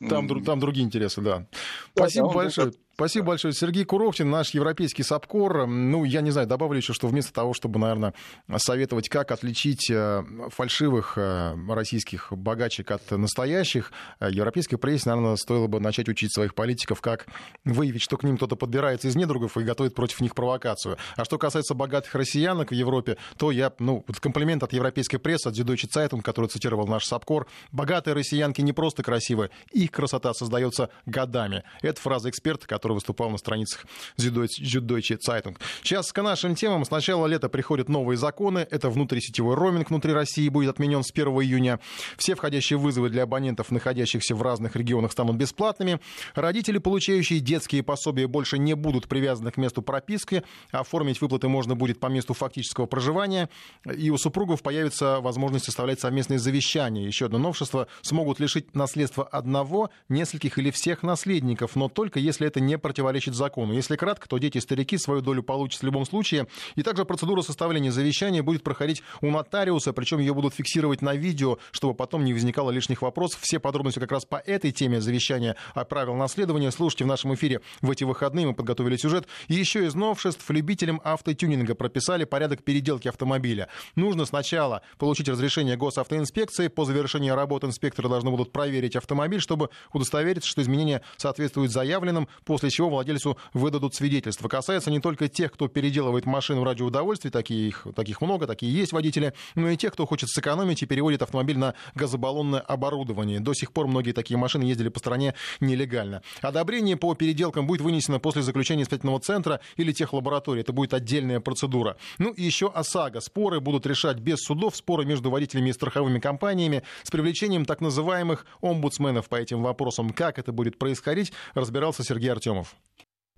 Там, 0.09 0.45
там 0.45 0.61
другие 0.61 0.85
интересы, 0.85 1.21
да. 1.21 1.39
да 1.39 1.47
Спасибо 1.95 2.29
да, 2.29 2.35
большое. 2.35 2.73
Спасибо 2.95 3.27
большое. 3.27 3.53
Сергей 3.53 3.85
Куровтин, 3.85 4.31
наш 4.31 4.51
европейский 4.51 5.03
САПКОР. 5.03 5.67
Ну, 5.67 6.05
я 6.05 6.21
не 6.21 6.31
знаю, 6.31 6.47
добавлю 6.47 6.77
еще, 6.77 6.93
что 6.93 7.09
вместо 7.09 7.33
того, 7.33 7.53
чтобы, 7.53 7.81
наверное, 7.81 8.15
советовать, 8.57 9.09
как 9.09 9.33
отличить 9.33 9.91
э, 9.91 10.23
фальшивых 10.51 11.15
э, 11.19 11.57
российских 11.69 12.33
богачек 12.33 12.93
от 12.93 13.11
настоящих, 13.11 13.91
э, 14.21 14.29
европейской 14.31 14.77
прессе, 14.77 15.09
наверное, 15.09 15.35
стоило 15.35 15.67
бы 15.67 15.81
начать 15.81 16.09
учить 16.09 16.33
своих 16.33 16.55
политиков, 16.55 17.01
как 17.01 17.27
выявить, 17.65 18.01
что 18.01 18.17
к 18.17 18.23
ним 18.23 18.37
кто-то 18.37 18.55
подбирается 18.55 19.09
из 19.09 19.17
недругов 19.17 19.57
и 19.57 19.65
готовит 19.65 19.97
против 19.97 20.21
них 20.21 20.37
провокацию. 20.37 20.97
А 21.17 21.25
что 21.25 21.37
касается 21.37 21.75
богатых 21.75 22.15
россиянок 22.15 22.71
в 22.71 22.75
Европе, 22.75 23.17
то 23.37 23.51
я, 23.51 23.73
ну, 23.81 24.05
комплимент 24.21 24.63
от 24.63 24.73
европейской 24.73 25.17
прессы, 25.17 25.49
от 25.49 25.59
Süddeutsche 25.59 25.89
Zeitung, 25.93 26.23
который 26.23 26.47
цитировал 26.47 26.87
наш 26.87 27.07
САПКОР. 27.07 27.49
Богатые 27.73 28.15
россиянки 28.15 28.61
не 28.61 28.73
просто 28.73 29.03
красивы, 29.03 29.51
их 29.73 29.91
красота 29.91 30.33
создается 30.33 30.91
годами. 31.07 31.65
Это 31.83 32.01
фраза 32.01 32.31
эксперта, 32.31 32.69
который 32.69 32.84
который 32.85 32.97
выступал 32.97 33.31
на 33.31 33.39
страницах 33.39 33.87
Süddeutsche 34.19 35.17
Zeitung. 35.27 35.57
Сейчас 35.83 36.13
к 36.13 36.23
нашим 36.23 36.55
темам. 36.55 36.85
С 36.85 36.91
начала 36.91 37.27
лета 37.27 37.49
приходят 37.49 37.89
новые 37.89 38.19
законы. 38.19 38.67
Это 38.71 38.91
внутрисетевой 38.91 39.55
роуминг 39.55 39.89
внутри 39.89 40.13
России 40.13 40.51
будет 40.51 40.69
отменен 40.69 41.03
с 41.03 41.11
1 41.11 41.27
июня. 41.29 41.81
Все 42.19 42.35
входящие 42.35 42.79
вызовы 42.79 43.09
для 43.09 43.23
абонентов, 43.23 43.71
находящихся 43.71 44.35
в 44.35 44.43
разных 44.43 44.77
регионах, 44.77 45.13
станут 45.13 45.37
бесплатными. 45.37 45.99
Родители, 46.35 46.77
получающие 46.77 47.41
детские 47.41 47.83
пособия, 47.83 48.27
больше 48.27 48.59
не 48.59 48.75
будут 48.75 49.09
привязаны 49.09 49.51
к 49.51 49.57
месту 49.57 49.81
прописки. 49.81 50.43
Оформить 50.71 51.23
выплаты 51.23 51.49
можно 51.49 51.75
будет 51.75 51.99
по 52.01 52.09
месту 52.09 52.35
фактического 52.35 52.85
проживания. 52.85 53.49
И 53.97 54.11
у 54.11 54.19
супругов 54.19 54.61
появится 54.61 55.21
возможность 55.21 55.65
составлять 55.65 56.01
совместные 56.01 56.39
завещания. 56.39 57.07
Еще 57.07 57.27
одно 57.27 57.39
новшество. 57.39 57.87
Смогут 58.03 58.41
лишить 58.41 58.75
наследства 58.75 59.25
одного, 59.25 59.89
нескольких 60.11 60.59
или 60.59 60.71
всех 60.71 61.03
наследников, 61.03 61.77
но 61.77 61.89
только 61.89 62.19
если 62.21 62.47
это 62.47 62.61
не 62.61 62.74
не 62.75 62.79
противоречит 62.79 63.35
закону. 63.35 63.73
Если 63.73 63.97
кратко, 63.97 64.29
то 64.29 64.39
дети 64.39 64.59
и 64.59 64.61
старики 64.61 64.99
свою 64.99 65.21
долю 65.21 65.43
получат 65.43 65.81
в 65.81 65.85
любом 65.85 66.05
случае. 66.05 66.47
И 66.75 66.83
также 66.83 67.05
процедура 67.05 67.43
составления 67.43 67.93
завещания 67.93 68.43
будет 68.43 68.63
проходить 68.63 69.03
у 69.21 69.31
нотариуса, 69.31 69.93
причем 69.93 70.19
ее 70.19 70.35
будут 70.35 70.55
фиксировать 70.55 71.03
на 71.03 71.15
видео, 71.15 71.59
чтобы 71.71 71.95
потом 71.95 72.25
не 72.25 72.33
возникало 72.33 72.71
лишних 72.71 73.03
вопросов. 73.03 73.41
Все 73.43 73.61
подробности 73.61 74.01
как 74.01 74.11
раз 74.13 74.25
по 74.25 74.37
этой 74.37 74.73
теме 74.73 75.01
завещания 75.01 75.57
о 75.75 75.85
правил 75.85 76.15
наследования 76.15 76.71
слушайте 76.73 77.05
в 77.05 77.07
нашем 77.07 77.35
эфире 77.35 77.61
в 77.81 77.91
эти 77.91 78.05
выходные. 78.05 78.47
Мы 78.47 78.55
подготовили 78.55 78.97
сюжет. 78.97 79.27
И 79.49 79.55
еще 79.55 79.87
из 79.87 79.95
новшеств 79.95 80.49
любителям 80.51 81.01
автотюнинга 81.05 81.75
прописали 81.75 82.25
порядок 82.25 82.65
переделки 82.65 83.07
автомобиля. 83.09 83.69
Нужно 83.95 84.25
сначала 84.25 84.83
получить 84.99 85.29
разрешение 85.29 85.77
госавтоинспекции. 85.77 86.69
По 86.69 86.85
завершении 86.85 87.31
работы 87.31 87.69
инспекторы 87.69 88.09
должны 88.09 88.31
будут 88.31 88.53
проверить 88.53 88.97
автомобиль, 88.97 89.41
чтобы 89.41 89.71
удостовериться, 89.93 90.49
что 90.49 90.63
изменения 90.63 91.03
соответствуют 91.17 91.71
заявленным. 91.71 92.29
После 92.45 92.64
после 92.65 92.77
чего 92.77 92.89
владельцу 92.89 93.37
выдадут 93.53 93.95
свидетельство. 93.95 94.49
Касается 94.49 94.91
не 94.91 94.99
только 94.99 95.29
тех, 95.29 95.53
кто 95.53 95.69
переделывает 95.69 96.25
машину 96.25 96.65
ради 96.65 96.81
удовольствия, 96.81 97.31
таких, 97.31 97.87
таких 97.95 98.23
много, 98.23 98.47
такие 98.47 98.73
есть 98.73 98.93
водители, 98.93 99.35
но 99.55 99.69
и 99.69 99.77
тех, 99.77 99.93
кто 99.93 100.07
хочет 100.07 100.31
сэкономить 100.31 100.83
и 100.83 100.87
переводит 100.87 101.21
автомобиль 101.21 101.59
на 101.59 101.75
газобаллонное 101.95 102.61
оборудование. 102.61 103.39
До 103.39 103.53
сих 103.53 103.71
пор 103.71 103.87
многие 103.87 104.13
такие 104.13 104.39
машины 104.39 104.63
ездили 104.63 104.89
по 104.89 104.99
стране 104.99 105.35
нелегально. 105.61 106.23
Одобрение 106.41 106.97
по 106.97 107.15
переделкам 107.15 107.67
будет 107.67 107.83
вынесено 107.83 108.19
после 108.19 108.41
заключения 108.41 108.85
испытательного 108.85 109.21
центра 109.21 109.61
или 109.77 109.93
техлаборатории. 109.93 110.63
Это 110.63 110.73
будет 110.73 110.95
отдельная 110.95 111.41
процедура. 111.41 111.99
Ну 112.17 112.31
и 112.31 112.43
еще 112.43 112.69
ОСАГО. 112.75 113.21
Споры 113.21 113.61
будут 113.61 113.85
решать 113.85 114.21
без 114.21 114.39
судов, 114.39 114.75
споры 114.75 115.05
между 115.05 115.31
водителями 115.31 115.69
и 115.69 115.73
страховыми 115.75 116.19
компаниями 116.19 116.83
с 117.03 117.11
привлечением 117.11 117.67
так 117.67 117.83
называемых 117.83 118.47
омбудсменов 118.63 119.29
по 119.29 119.37
этим 119.37 119.63
вопросам. 119.63 120.15
Как 120.15 120.39
это 120.39 120.51
будет 120.51 120.79
происходить, 120.79 121.35
разбирался 121.53 122.03
Сергей 122.03 122.33
Артемов. 122.33 122.54
Артемов. 122.55 122.77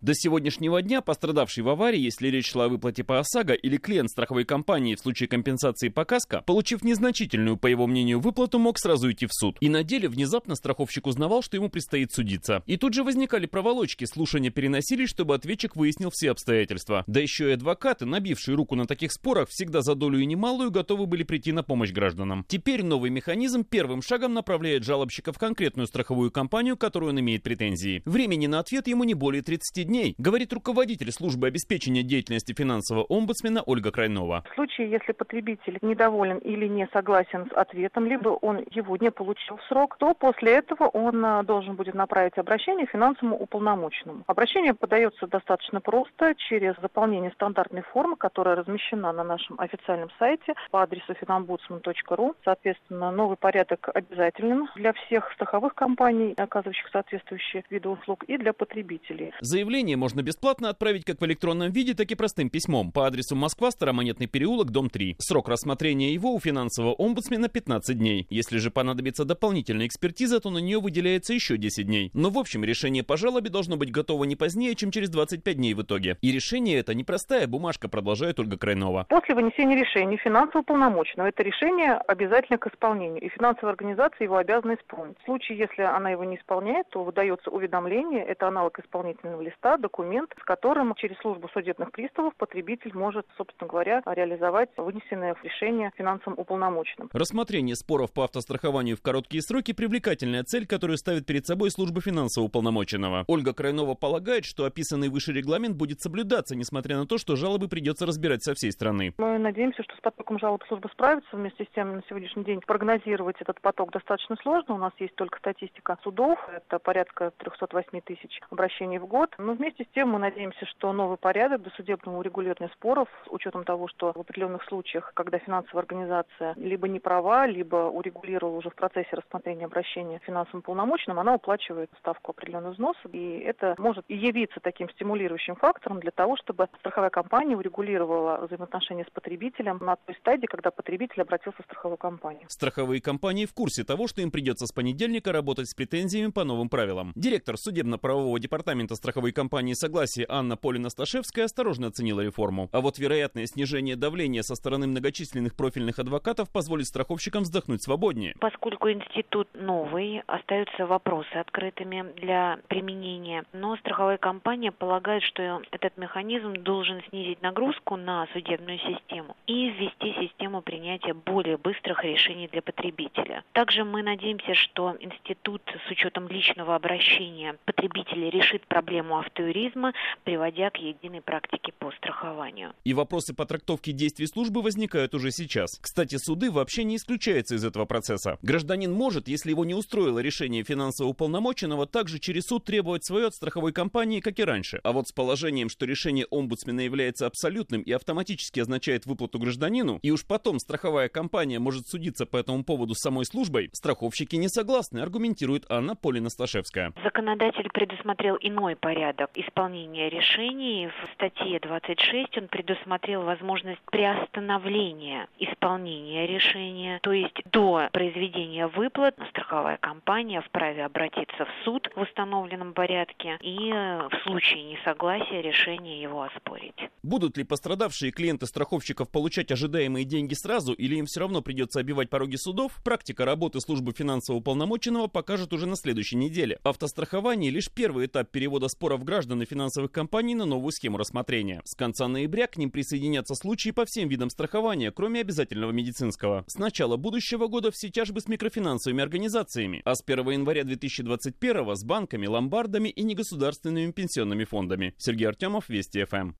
До 0.02 0.12
сегодняшнего 0.14 0.82
дня 0.82 1.00
пострадавший 1.00 1.64
в 1.64 1.70
аварии, 1.70 1.98
если 1.98 2.28
речь 2.28 2.50
шла 2.50 2.66
о 2.66 2.68
выплате 2.68 3.02
по 3.02 3.18
ОСАГО 3.18 3.54
или 3.54 3.78
клиент 3.78 4.10
страховой 4.10 4.44
компании 4.44 4.94
в 4.94 5.00
случае 5.00 5.26
компенсации 5.26 5.88
по 5.88 6.04
КАСКО, 6.04 6.42
получив 6.42 6.84
незначительную, 6.84 7.56
по 7.56 7.66
его 7.66 7.86
мнению, 7.86 8.20
выплату, 8.20 8.58
мог 8.58 8.78
сразу 8.78 9.10
идти 9.10 9.24
в 9.24 9.32
суд. 9.32 9.56
И 9.60 9.70
на 9.70 9.82
деле 9.82 10.10
внезапно 10.10 10.54
страховщик 10.54 11.06
узнавал, 11.06 11.42
что 11.42 11.56
ему 11.56 11.70
предстоит 11.70 12.12
судиться. 12.12 12.62
И 12.66 12.76
тут 12.76 12.92
же 12.92 13.04
возникали 13.04 13.46
проволочки, 13.46 14.04
слушания 14.04 14.50
переносились, 14.50 15.08
чтобы 15.08 15.34
ответчик 15.34 15.74
выяснил 15.76 16.10
все 16.12 16.30
обстоятельства. 16.30 17.02
Да 17.06 17.18
еще 17.18 17.48
и 17.48 17.54
адвокаты, 17.54 18.04
набившие 18.04 18.54
руку 18.54 18.74
на 18.74 18.84
таких 18.84 19.12
спорах, 19.12 19.48
всегда 19.48 19.80
за 19.80 19.94
долю 19.94 20.18
и 20.18 20.26
немалую 20.26 20.70
готовы 20.70 21.06
были 21.06 21.22
прийти 21.22 21.52
на 21.52 21.62
помощь 21.62 21.92
гражданам. 21.92 22.44
Теперь 22.46 22.84
новый 22.84 23.08
механизм 23.08 23.64
первым 23.64 24.02
шагом 24.02 24.34
направляет 24.34 24.84
жалобщика 24.84 25.32
в 25.32 25.38
конкретную 25.38 25.86
страховую 25.86 26.30
компанию, 26.30 26.76
которую 26.76 27.12
он 27.12 27.20
имеет 27.20 27.42
претензии. 27.42 28.02
Времени 28.04 28.46
на 28.46 28.58
ответ 28.58 28.88
ему 28.88 29.04
не 29.04 29.14
более 29.14 29.40
30 29.40 29.85
дней, 29.86 30.14
говорит 30.18 30.52
руководитель 30.52 31.10
службы 31.12 31.46
обеспечения 31.46 32.02
деятельности 32.02 32.52
финансового 32.52 33.06
омбудсмена 33.08 33.62
Ольга 33.62 33.90
Крайнова. 33.90 34.44
В 34.50 34.54
случае, 34.54 34.90
если 34.90 35.12
потребитель 35.12 35.78
недоволен 35.82 36.38
или 36.38 36.66
не 36.66 36.88
согласен 36.92 37.48
с 37.50 37.56
ответом, 37.56 38.06
либо 38.06 38.28
он 38.28 38.64
его 38.70 38.96
не 38.96 39.10
получил 39.10 39.56
в 39.56 39.62
срок, 39.64 39.96
то 39.98 40.14
после 40.14 40.52
этого 40.52 40.84
он 40.84 41.24
а, 41.24 41.42
должен 41.42 41.74
будет 41.74 41.94
направить 41.94 42.36
обращение 42.36 42.86
финансовому 42.86 43.36
уполномоченному. 43.36 44.24
Обращение 44.26 44.74
подается 44.74 45.26
достаточно 45.26 45.80
просто 45.80 46.34
через 46.36 46.74
заполнение 46.80 47.30
стандартной 47.32 47.82
формы, 47.82 48.16
которая 48.16 48.56
размещена 48.56 49.12
на 49.12 49.24
нашем 49.24 49.58
официальном 49.60 50.10
сайте 50.18 50.54
по 50.70 50.82
адресу 50.82 51.12
finombudsman.ru. 51.12 52.34
Соответственно, 52.44 53.10
новый 53.10 53.36
порядок 53.36 53.88
обязателен 53.94 54.68
для 54.76 54.92
всех 54.92 55.32
страховых 55.32 55.74
компаний, 55.74 56.34
оказывающих 56.36 56.88
соответствующие 56.92 57.64
виды 57.70 57.88
услуг, 57.88 58.24
и 58.24 58.36
для 58.36 58.52
потребителей. 58.52 59.32
Заявление 59.40 59.75
уведомление 59.76 59.96
можно 59.96 60.22
бесплатно 60.22 60.70
отправить 60.70 61.04
как 61.04 61.20
в 61.20 61.24
электронном 61.26 61.70
виде, 61.70 61.92
так 61.94 62.10
и 62.10 62.14
простым 62.14 62.48
письмом 62.48 62.92
по 62.92 63.06
адресу 63.06 63.36
Москва, 63.36 63.70
Старомонетный 63.70 64.26
переулок, 64.26 64.70
дом 64.70 64.88
3. 64.88 65.16
Срок 65.18 65.48
рассмотрения 65.48 66.14
его 66.14 66.34
у 66.34 66.40
финансового 66.40 66.94
омбудсмена 66.94 67.48
15 67.48 67.98
дней. 67.98 68.26
Если 68.30 68.56
же 68.56 68.70
понадобится 68.70 69.26
дополнительная 69.26 69.86
экспертиза, 69.86 70.40
то 70.40 70.48
на 70.48 70.58
нее 70.58 70.80
выделяется 70.80 71.34
еще 71.34 71.58
10 71.58 71.86
дней. 71.86 72.10
Но 72.14 72.30
в 72.30 72.38
общем 72.38 72.64
решение 72.64 73.02
по 73.02 73.18
жалобе 73.18 73.50
должно 73.50 73.76
быть 73.76 73.90
готово 73.90 74.24
не 74.24 74.34
позднее, 74.34 74.74
чем 74.74 74.90
через 74.90 75.10
25 75.10 75.56
дней 75.56 75.74
в 75.74 75.82
итоге. 75.82 76.16
И 76.22 76.32
решение 76.32 76.78
это 76.78 76.94
непростая 76.94 77.46
бумажка, 77.46 77.88
продолжает 77.88 78.40
Ольга 78.40 78.56
Крайнова. 78.56 79.06
После 79.10 79.34
вынесения 79.34 79.76
решения 79.76 80.16
финансово 80.16 80.62
полномочного 80.62 81.26
это 81.26 81.42
решение 81.42 81.92
обязательно 82.08 82.56
к 82.56 82.66
исполнению, 82.72 83.20
и 83.20 83.28
финансовая 83.28 83.72
организация 83.72 84.24
его 84.24 84.36
обязана 84.36 84.74
исполнить. 84.74 85.18
В 85.20 85.24
случае, 85.24 85.58
если 85.58 85.82
она 85.82 86.10
его 86.10 86.24
не 86.24 86.36
исполняет, 86.36 86.88
то 86.88 87.04
выдается 87.04 87.50
уведомление, 87.50 88.24
это 88.24 88.48
аналог 88.48 88.78
исполнительного 88.78 89.42
листа, 89.42 89.65
документ, 89.76 90.30
с 90.40 90.44
которым 90.44 90.94
через 90.94 91.18
службу 91.18 91.48
судебных 91.52 91.90
приставов 91.90 92.34
потребитель 92.36 92.92
может, 92.94 93.26
собственно 93.36 93.68
говоря, 93.68 94.02
реализовать 94.06 94.70
вынесенное 94.76 95.34
решение 95.42 95.90
финансовым 95.96 96.38
уполномоченным. 96.38 97.10
Рассмотрение 97.12 97.74
споров 97.74 98.12
по 98.12 98.24
автострахованию 98.24 98.96
в 98.96 99.02
короткие 99.02 99.42
сроки– 99.42 99.72
привлекательная 99.76 100.44
цель, 100.44 100.66
которую 100.66 100.96
ставит 100.96 101.26
перед 101.26 101.44
собой 101.46 101.70
служба 101.70 102.00
финансового 102.00 102.46
уполномоченного. 102.46 103.24
Ольга 103.26 103.52
Крайнова 103.52 103.94
полагает, 103.94 104.44
что 104.44 104.64
описанный 104.64 105.08
выше 105.08 105.32
регламент 105.32 105.76
будет 105.76 106.00
соблюдаться, 106.00 106.54
несмотря 106.54 106.96
на 106.98 107.06
то, 107.06 107.18
что 107.18 107.34
жалобы 107.34 107.68
придется 107.68 108.06
разбирать 108.06 108.44
со 108.44 108.54
всей 108.54 108.70
страны. 108.70 109.12
Мы 109.18 109.38
надеемся, 109.38 109.82
что 109.82 109.96
с 109.96 110.00
потоком 110.00 110.38
жалоб 110.38 110.62
служба 110.68 110.88
справится 110.92 111.36
вместе 111.36 111.64
с 111.64 111.74
тем 111.74 111.96
на 111.96 112.02
сегодняшний 112.08 112.44
день. 112.44 112.60
Прогнозировать 112.60 113.36
этот 113.40 113.60
поток 113.60 113.90
достаточно 113.90 114.36
сложно. 114.42 114.74
У 114.74 114.78
нас 114.78 114.92
есть 114.98 115.14
только 115.16 115.38
статистика 115.38 115.98
судов. 116.02 116.38
Это 116.48 116.78
порядка 116.78 117.32
308 117.38 118.00
тысяч 118.02 118.40
обращений 118.50 118.98
в 118.98 119.06
год. 119.06 119.34
Но 119.38 119.55
вместе 119.56 119.84
с 119.84 119.94
тем 119.94 120.10
мы 120.10 120.18
надеемся, 120.18 120.64
что 120.66 120.92
новый 120.92 121.16
порядок 121.16 121.62
досудебного 121.62 122.18
урегулирования 122.18 122.70
споров 122.74 123.08
с 123.26 123.30
учетом 123.30 123.64
того, 123.64 123.88
что 123.88 124.12
в 124.12 124.20
определенных 124.20 124.64
случаях, 124.64 125.12
когда 125.14 125.38
финансовая 125.38 125.82
организация 125.82 126.54
либо 126.56 126.88
не 126.88 127.00
права, 127.00 127.46
либо 127.46 127.88
урегулировала 127.88 128.56
уже 128.56 128.70
в 128.70 128.74
процессе 128.74 129.08
рассмотрения 129.12 129.64
обращения 129.64 130.20
финансовым 130.24 130.62
полномочным, 130.62 131.18
она 131.18 131.34
уплачивает 131.34 131.90
ставку 131.98 132.32
определенного 132.32 132.72
взноса. 132.72 133.08
И 133.12 133.38
это 133.40 133.74
может 133.78 134.04
явиться 134.08 134.60
таким 134.60 134.90
стимулирующим 134.90 135.56
фактором 135.56 136.00
для 136.00 136.10
того, 136.10 136.36
чтобы 136.36 136.68
страховая 136.78 137.10
компания 137.10 137.56
урегулировала 137.56 138.46
взаимоотношения 138.46 139.04
с 139.04 139.10
потребителем 139.10 139.78
на 139.80 139.96
той 139.96 140.14
стадии, 140.16 140.46
когда 140.46 140.70
потребитель 140.70 141.22
обратился 141.22 141.62
в 141.62 141.64
страховую 141.64 141.98
компанию. 141.98 142.44
Страховые 142.48 143.00
компании 143.00 143.46
в 143.46 143.54
курсе 143.54 143.84
того, 143.84 144.06
что 144.06 144.20
им 144.20 144.30
придется 144.30 144.66
с 144.66 144.72
понедельника 144.72 145.32
работать 145.32 145.68
с 145.68 145.74
претензиями 145.74 146.30
по 146.30 146.44
новым 146.44 146.68
правилам. 146.68 147.12
Директор 147.14 147.56
судебно-правового 147.56 148.38
департамента 148.38 148.94
страховой 148.94 149.32
компании 149.32 149.45
«Согласие» 149.74 150.26
Анна 150.28 150.56
Полина-Сташевская 150.56 151.44
осторожно 151.44 151.88
оценила 151.88 152.20
реформу. 152.20 152.68
А 152.72 152.80
вот 152.80 152.98
вероятное 152.98 153.46
снижение 153.46 153.96
давления 153.96 154.42
со 154.42 154.54
стороны 154.54 154.86
многочисленных 154.86 155.56
профильных 155.56 155.98
адвокатов 155.98 156.50
позволит 156.50 156.86
страховщикам 156.86 157.42
вздохнуть 157.42 157.82
свободнее. 157.82 158.34
Поскольку 158.40 158.90
институт 158.90 159.48
новый, 159.54 160.22
остаются 160.26 160.86
вопросы 160.86 161.32
открытыми 161.34 162.04
для 162.16 162.58
применения. 162.68 163.44
Но 163.52 163.76
страховая 163.76 164.18
компания 164.18 164.72
полагает, 164.72 165.22
что 165.22 165.62
этот 165.70 165.96
механизм 165.96 166.54
должен 166.54 167.02
снизить 167.08 167.42
нагрузку 167.42 167.96
на 167.96 168.26
судебную 168.32 168.78
систему 168.78 169.36
и 169.46 169.70
ввести 169.70 170.14
систему 170.20 170.62
принятия 170.62 171.14
более 171.14 171.56
быстрых 171.56 172.04
решений 172.04 172.48
для 172.48 172.62
потребителя. 172.62 173.44
Также 173.52 173.84
мы 173.84 174.02
надеемся, 174.02 174.54
что 174.54 174.96
институт 175.00 175.62
с 175.86 175.90
учетом 175.90 176.28
личного 176.28 176.74
обращения 176.74 177.56
потребителя 177.64 178.30
решит 178.30 178.66
проблему 178.66 179.18
автоюризма, 179.36 179.92
приводя 180.24 180.70
к 180.70 180.76
единой 180.76 181.20
практике 181.20 181.72
по 181.78 181.90
страхованию. 181.92 182.72
И 182.84 182.94
вопросы 182.94 183.34
по 183.34 183.44
трактовке 183.44 183.92
действий 183.92 184.26
службы 184.26 184.62
возникают 184.62 185.14
уже 185.14 185.30
сейчас. 185.30 185.78
Кстати, 185.80 186.16
суды 186.16 186.50
вообще 186.50 186.84
не 186.84 186.96
исключаются 186.96 187.54
из 187.54 187.64
этого 187.64 187.84
процесса. 187.84 188.38
Гражданин 188.42 188.92
может, 188.92 189.28
если 189.28 189.50
его 189.50 189.64
не 189.64 189.74
устроило 189.74 190.18
решение 190.18 190.64
финансового 190.64 191.12
уполномоченного, 191.12 191.86
также 191.86 192.18
через 192.18 192.44
суд 192.44 192.64
требовать 192.64 193.04
свое 193.04 193.26
от 193.26 193.34
страховой 193.34 193.72
компании, 193.72 194.20
как 194.20 194.38
и 194.38 194.44
раньше. 194.44 194.80
А 194.82 194.92
вот 194.92 195.08
с 195.08 195.12
положением, 195.12 195.68
что 195.68 195.86
решение 195.86 196.26
омбудсмена 196.30 196.80
является 196.80 197.26
абсолютным 197.26 197.82
и 197.82 197.92
автоматически 197.92 198.60
означает 198.60 199.06
выплату 199.06 199.38
гражданину, 199.38 199.98
и 200.02 200.10
уж 200.10 200.26
потом 200.26 200.58
страховая 200.58 201.08
компания 201.08 201.58
может 201.58 201.86
судиться 201.86 202.26
по 202.26 202.36
этому 202.36 202.64
поводу 202.64 202.94
с 202.94 203.00
самой 203.00 203.24
службой, 203.24 203.70
страховщики 203.72 204.36
не 204.36 204.48
согласны, 204.48 205.00
аргументирует 205.00 205.64
Анна 205.70 205.94
Полина-Сташевская. 205.94 206.92
Законодатель 207.02 207.68
предусмотрел 207.72 208.36
иной 208.40 208.76
порядок 208.76 209.25
исполнения 209.34 210.08
решений. 210.08 210.88
В 210.88 211.14
статье 211.14 211.58
26 211.60 212.38
он 212.38 212.48
предусмотрел 212.48 213.22
возможность 213.22 213.80
приостановления 213.90 215.28
исполнения 215.38 216.26
решения, 216.26 216.98
то 217.02 217.12
есть 217.12 217.36
до 217.52 217.88
произведения 217.92 218.66
выплат 218.66 219.16
страховая 219.30 219.78
компания 219.78 220.40
вправе 220.40 220.84
обратиться 220.84 221.44
в 221.44 221.64
суд 221.64 221.88
в 221.94 222.00
установленном 222.00 222.72
порядке 222.72 223.38
и 223.40 223.70
э, 223.72 224.08
в 224.08 224.22
случае 224.24 224.64
несогласия 224.64 225.42
решения 225.42 226.00
его 226.00 226.22
оспорить. 226.22 226.76
Будут 227.02 227.36
ли 227.36 227.44
пострадавшие 227.44 228.12
клиенты 228.12 228.46
страховщиков 228.46 229.10
получать 229.10 229.50
ожидаемые 229.50 230.04
деньги 230.04 230.34
сразу 230.34 230.72
или 230.72 230.96
им 230.96 231.06
все 231.06 231.20
равно 231.20 231.42
придется 231.42 231.80
обивать 231.80 232.10
пороги 232.10 232.36
судов, 232.36 232.72
практика 232.84 233.24
работы 233.24 233.60
службы 233.60 233.92
финансового 233.92 234.42
полномоченного 234.42 235.06
покажет 235.06 235.52
уже 235.52 235.66
на 235.66 235.76
следующей 235.76 236.16
неделе. 236.16 236.58
Автострахование 236.64 237.50
лишь 237.50 237.70
первый 237.70 238.06
этап 238.06 238.30
перевода 238.30 238.68
споров 238.68 239.04
граждан 239.06 239.40
и 239.40 239.46
финансовых 239.46 239.90
компаний 239.90 240.34
на 240.34 240.44
новую 240.44 240.72
схему 240.72 240.98
рассмотрения. 240.98 241.62
С 241.64 241.74
конца 241.74 242.08
ноября 242.08 242.46
к 242.46 242.58
ним 242.58 242.70
присоединятся 242.70 243.34
случаи 243.34 243.70
по 243.70 243.86
всем 243.86 244.10
видам 244.10 244.28
страхования, 244.28 244.90
кроме 244.90 245.22
обязательного 245.22 245.72
медицинского. 245.72 246.44
С 246.46 246.58
начала 246.58 246.98
будущего 246.98 247.46
года 247.46 247.70
все 247.70 247.88
тяжбы 247.88 248.20
с 248.20 248.28
микрофинансовыми 248.28 249.02
организациями, 249.02 249.80
а 249.86 249.94
с 249.94 250.02
1 250.04 250.30
января 250.30 250.64
2021 250.64 251.76
с 251.76 251.84
банками, 251.84 252.26
ломбардами 252.26 252.90
и 252.90 253.02
негосударственными 253.02 253.92
пенсионными 253.92 254.44
фондами. 254.44 254.94
Сергей 254.98 255.28
Артемов, 255.28 255.70
Вести 255.70 256.04
ФМ. 256.04 256.32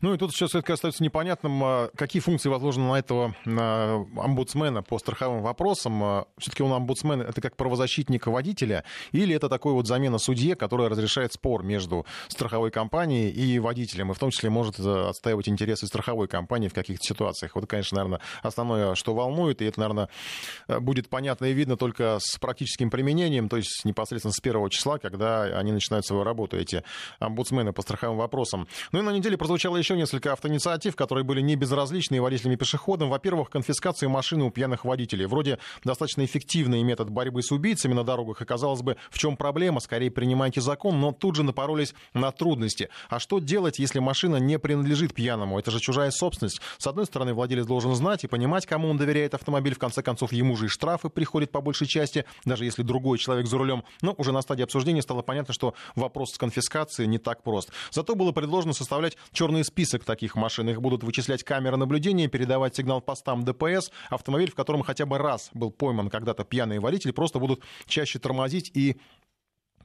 Ну 0.00 0.14
и 0.14 0.18
тут 0.18 0.32
сейчас 0.32 0.50
все-таки 0.50 0.72
остается 0.72 1.02
непонятным, 1.02 1.62
а, 1.64 1.90
какие 1.96 2.20
функции 2.20 2.48
возложены 2.48 2.88
на 2.88 2.98
этого 2.98 3.34
на 3.44 4.06
омбудсмена 4.16 4.82
по 4.82 4.98
страховым 4.98 5.42
вопросам. 5.42 6.02
А, 6.02 6.26
все-таки 6.38 6.62
он 6.62 6.72
омбудсмен 6.72 7.20
это 7.22 7.40
как 7.40 7.56
правозащитник 7.56 8.26
водителя, 8.26 8.84
или 9.12 9.34
это 9.34 9.48
такой 9.48 9.72
вот 9.72 9.86
замена 9.86 10.18
судье, 10.18 10.54
который 10.54 10.88
разрешает 10.88 11.32
спор 11.32 11.62
между 11.62 12.06
страховой 12.28 12.70
компанией 12.70 13.30
и 13.30 13.58
водителем, 13.58 14.10
и 14.10 14.14
в 14.14 14.18
том 14.18 14.30
числе 14.30 14.50
может 14.50 14.78
э, 14.78 15.08
отстаивать 15.08 15.48
интересы 15.48 15.86
страховой 15.86 16.28
компании 16.28 16.68
в 16.68 16.74
каких-то 16.74 17.04
ситуациях. 17.04 17.54
Вот, 17.54 17.66
конечно, 17.66 17.96
наверное, 17.96 18.20
основное, 18.42 18.94
что 18.94 19.14
волнует, 19.14 19.62
и 19.62 19.64
это, 19.66 19.80
наверное, 19.80 20.08
э, 20.68 20.78
будет 20.80 21.08
понятно 21.08 21.46
и 21.46 21.52
видно 21.52 21.76
только 21.76 22.18
с 22.20 22.38
практическим 22.38 22.90
применением, 22.90 23.48
то 23.48 23.56
есть 23.56 23.84
непосредственно 23.84 24.32
с 24.32 24.40
первого 24.40 24.70
числа, 24.70 24.98
когда 24.98 25.42
они 25.42 25.72
начинают 25.72 26.06
свою 26.06 26.24
работу, 26.24 26.56
эти 26.56 26.82
омбудсмены 27.18 27.72
по 27.72 27.82
страховым 27.82 28.18
вопросам. 28.18 28.68
Ну 28.92 29.00
и 29.00 29.02
на 29.02 29.10
неделе 29.10 29.36
прозвучало 29.36 29.67
прозвучало 29.68 29.76
еще 29.76 29.96
несколько 29.96 30.32
автоинициатив, 30.32 30.96
которые 30.96 31.24
были 31.24 31.40
не 31.40 31.54
безразличны 31.54 32.20
водителям 32.22 32.54
и 32.54 32.56
пешеходам. 32.56 33.10
Во-первых, 33.10 33.50
конфискация 33.50 34.08
машины 34.08 34.44
у 34.44 34.50
пьяных 34.50 34.84
водителей. 34.84 35.26
Вроде 35.26 35.58
достаточно 35.84 36.24
эффективный 36.24 36.82
метод 36.82 37.10
борьбы 37.10 37.42
с 37.42 37.52
убийцами 37.52 37.92
на 37.92 38.02
дорогах. 38.02 38.40
И 38.40 38.44
казалось 38.44 38.80
бы, 38.80 38.96
в 39.10 39.18
чем 39.18 39.36
проблема? 39.36 39.80
Скорее 39.80 40.10
принимайте 40.10 40.60
закон, 40.60 41.00
но 41.00 41.12
тут 41.12 41.36
же 41.36 41.42
напоролись 41.42 41.94
на 42.14 42.32
трудности. 42.32 42.88
А 43.10 43.18
что 43.18 43.40
делать, 43.40 43.78
если 43.78 43.98
машина 43.98 44.36
не 44.36 44.58
принадлежит 44.58 45.14
пьяному? 45.14 45.58
Это 45.58 45.70
же 45.70 45.80
чужая 45.80 46.10
собственность. 46.10 46.60
С 46.78 46.86
одной 46.86 47.04
стороны, 47.04 47.34
владелец 47.34 47.66
должен 47.66 47.94
знать 47.94 48.24
и 48.24 48.26
понимать, 48.26 48.66
кому 48.66 48.88
он 48.88 48.96
доверяет 48.96 49.34
автомобиль. 49.34 49.74
В 49.74 49.78
конце 49.78 50.02
концов, 50.02 50.32
ему 50.32 50.56
же 50.56 50.66
и 50.66 50.68
штрафы 50.68 51.10
приходят 51.10 51.50
по 51.52 51.60
большей 51.60 51.86
части, 51.86 52.24
даже 52.44 52.64
если 52.64 52.82
другой 52.82 53.18
человек 53.18 53.46
за 53.46 53.58
рулем. 53.58 53.84
Но 54.00 54.14
уже 54.16 54.32
на 54.32 54.40
стадии 54.40 54.62
обсуждения 54.62 55.02
стало 55.02 55.22
понятно, 55.22 55.52
что 55.52 55.74
вопрос 55.94 56.32
с 56.32 56.38
конфискацией 56.38 57.06
не 57.06 57.18
так 57.18 57.42
прост. 57.42 57.70
Зато 57.90 58.14
было 58.14 58.32
предложено 58.32 58.72
составлять 58.72 59.16
черный 59.32 59.57
черный 59.58 59.64
список 59.64 60.04
таких 60.04 60.36
машин. 60.36 60.68
Их 60.68 60.80
будут 60.80 61.02
вычислять 61.02 61.42
камеры 61.42 61.76
наблюдения, 61.76 62.28
передавать 62.28 62.76
сигнал 62.76 63.00
постам 63.00 63.44
ДПС. 63.44 63.90
Автомобиль, 64.10 64.50
в 64.50 64.54
котором 64.54 64.82
хотя 64.82 65.06
бы 65.06 65.18
раз 65.18 65.50
был 65.54 65.70
пойман 65.70 66.10
когда-то 66.10 66.44
пьяный 66.44 66.78
водитель, 66.78 67.12
просто 67.12 67.38
будут 67.38 67.62
чаще 67.86 68.18
тормозить 68.18 68.70
и 68.74 68.96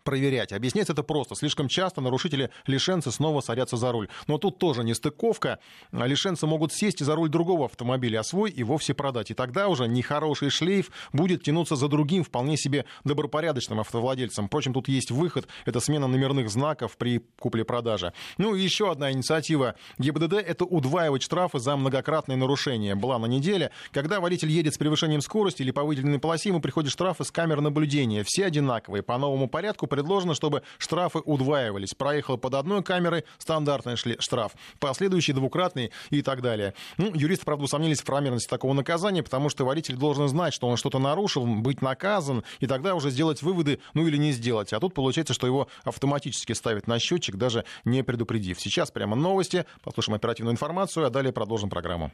проверять. 0.03 0.51
Объяснять 0.53 0.89
это 0.89 1.03
просто. 1.03 1.35
Слишком 1.35 1.67
часто 1.67 2.01
нарушители 2.01 2.49
лишенцы 2.67 3.11
снова 3.11 3.41
садятся 3.41 3.77
за 3.77 3.91
руль. 3.91 4.09
Но 4.27 4.37
тут 4.37 4.59
тоже 4.59 4.83
не 4.83 4.93
стыковка. 4.93 5.59
Лишенцы 5.91 6.45
могут 6.45 6.73
сесть 6.73 7.01
и 7.01 7.03
за 7.03 7.15
руль 7.15 7.29
другого 7.29 7.65
автомобиля, 7.65 8.19
а 8.19 8.23
свой 8.23 8.51
и 8.51 8.63
вовсе 8.63 8.93
продать. 8.93 9.31
И 9.31 9.33
тогда 9.33 9.67
уже 9.67 9.87
нехороший 9.87 10.49
шлейф 10.49 10.91
будет 11.11 11.43
тянуться 11.43 11.75
за 11.75 11.87
другим 11.87 12.23
вполне 12.23 12.57
себе 12.57 12.85
добропорядочным 13.03 13.79
автовладельцем. 13.79 14.47
Впрочем, 14.47 14.73
тут 14.73 14.87
есть 14.87 15.11
выход. 15.11 15.47
Это 15.65 15.79
смена 15.79 16.07
номерных 16.07 16.49
знаков 16.49 16.97
при 16.97 17.19
купле-продаже. 17.39 18.13
Ну 18.37 18.55
и 18.55 18.61
еще 18.61 18.91
одна 18.91 19.11
инициатива 19.11 19.75
ГИБДД– 19.97 20.33
это 20.33 20.65
удваивать 20.65 21.23
штрафы 21.23 21.59
за 21.59 21.75
многократные 21.75 22.37
нарушения. 22.37 22.95
Была 22.95 23.19
на 23.19 23.25
неделе. 23.25 23.71
Когда 23.91 24.19
водитель 24.19 24.49
едет 24.49 24.73
с 24.73 24.77
превышением 24.77 25.21
скорости 25.21 25.61
или 25.61 25.71
по 25.71 25.83
выделенной 25.83 26.19
полосе, 26.19 26.49
ему 26.49 26.61
приходят 26.61 26.91
штрафы 26.91 27.23
с 27.23 27.31
камер 27.31 27.61
наблюдения. 27.61 28.23
Все 28.25 28.45
одинаковые. 28.45 29.03
По 29.03 29.17
новому 29.17 29.47
порядку 29.47 29.87
предложено, 29.93 30.33
чтобы 30.33 30.63
штрафы 30.79 31.19
удваивались. 31.19 31.93
Проехал 31.93 32.39
под 32.39 32.55
одной 32.55 32.81
камерой, 32.81 33.25
стандартный 33.37 33.95
штраф, 33.95 34.53
последующий 34.79 35.33
двукратный 35.33 35.91
и 36.09 36.23
так 36.23 36.41
далее. 36.41 36.73
Ну, 36.97 37.13
юристы, 37.13 37.45
правда, 37.45 37.65
усомнились 37.65 38.01
в 38.01 38.05
правомерности 38.05 38.49
такого 38.49 38.73
наказания, 38.73 39.21
потому 39.21 39.49
что 39.49 39.65
водитель 39.65 39.95
должен 39.95 40.27
знать, 40.27 40.55
что 40.55 40.67
он 40.67 40.77
что-то 40.77 40.97
нарушил, 40.97 41.45
быть 41.45 41.83
наказан, 41.83 42.43
и 42.59 42.65
тогда 42.65 42.95
уже 42.95 43.11
сделать 43.11 43.43
выводы, 43.43 43.79
ну 43.93 44.07
или 44.07 44.17
не 44.17 44.31
сделать. 44.31 44.73
А 44.73 44.79
тут 44.79 44.95
получается, 44.95 45.35
что 45.35 45.45
его 45.45 45.67
автоматически 45.83 46.53
ставят 46.53 46.87
на 46.87 46.97
счетчик, 46.97 47.35
даже 47.35 47.65
не 47.85 48.03
предупредив. 48.03 48.59
Сейчас 48.59 48.89
прямо 48.89 49.15
новости, 49.15 49.65
послушаем 49.83 50.15
оперативную 50.15 50.53
информацию, 50.53 51.05
а 51.05 51.11
далее 51.11 51.31
продолжим 51.31 51.69
программу. 51.69 52.11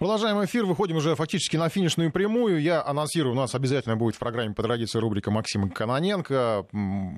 Продолжаем 0.00 0.42
эфир, 0.42 0.64
выходим 0.64 0.96
уже 0.96 1.14
фактически 1.14 1.58
на 1.58 1.68
финишную 1.68 2.10
прямую. 2.10 2.62
Я 2.62 2.82
анонсирую, 2.82 3.34
у 3.34 3.36
нас 3.36 3.54
обязательно 3.54 3.98
будет 3.98 4.14
в 4.14 4.18
программе 4.18 4.54
по 4.54 4.62
традиции 4.62 4.98
рубрика 4.98 5.30
Максима 5.30 5.68
Каноненко 5.68 6.64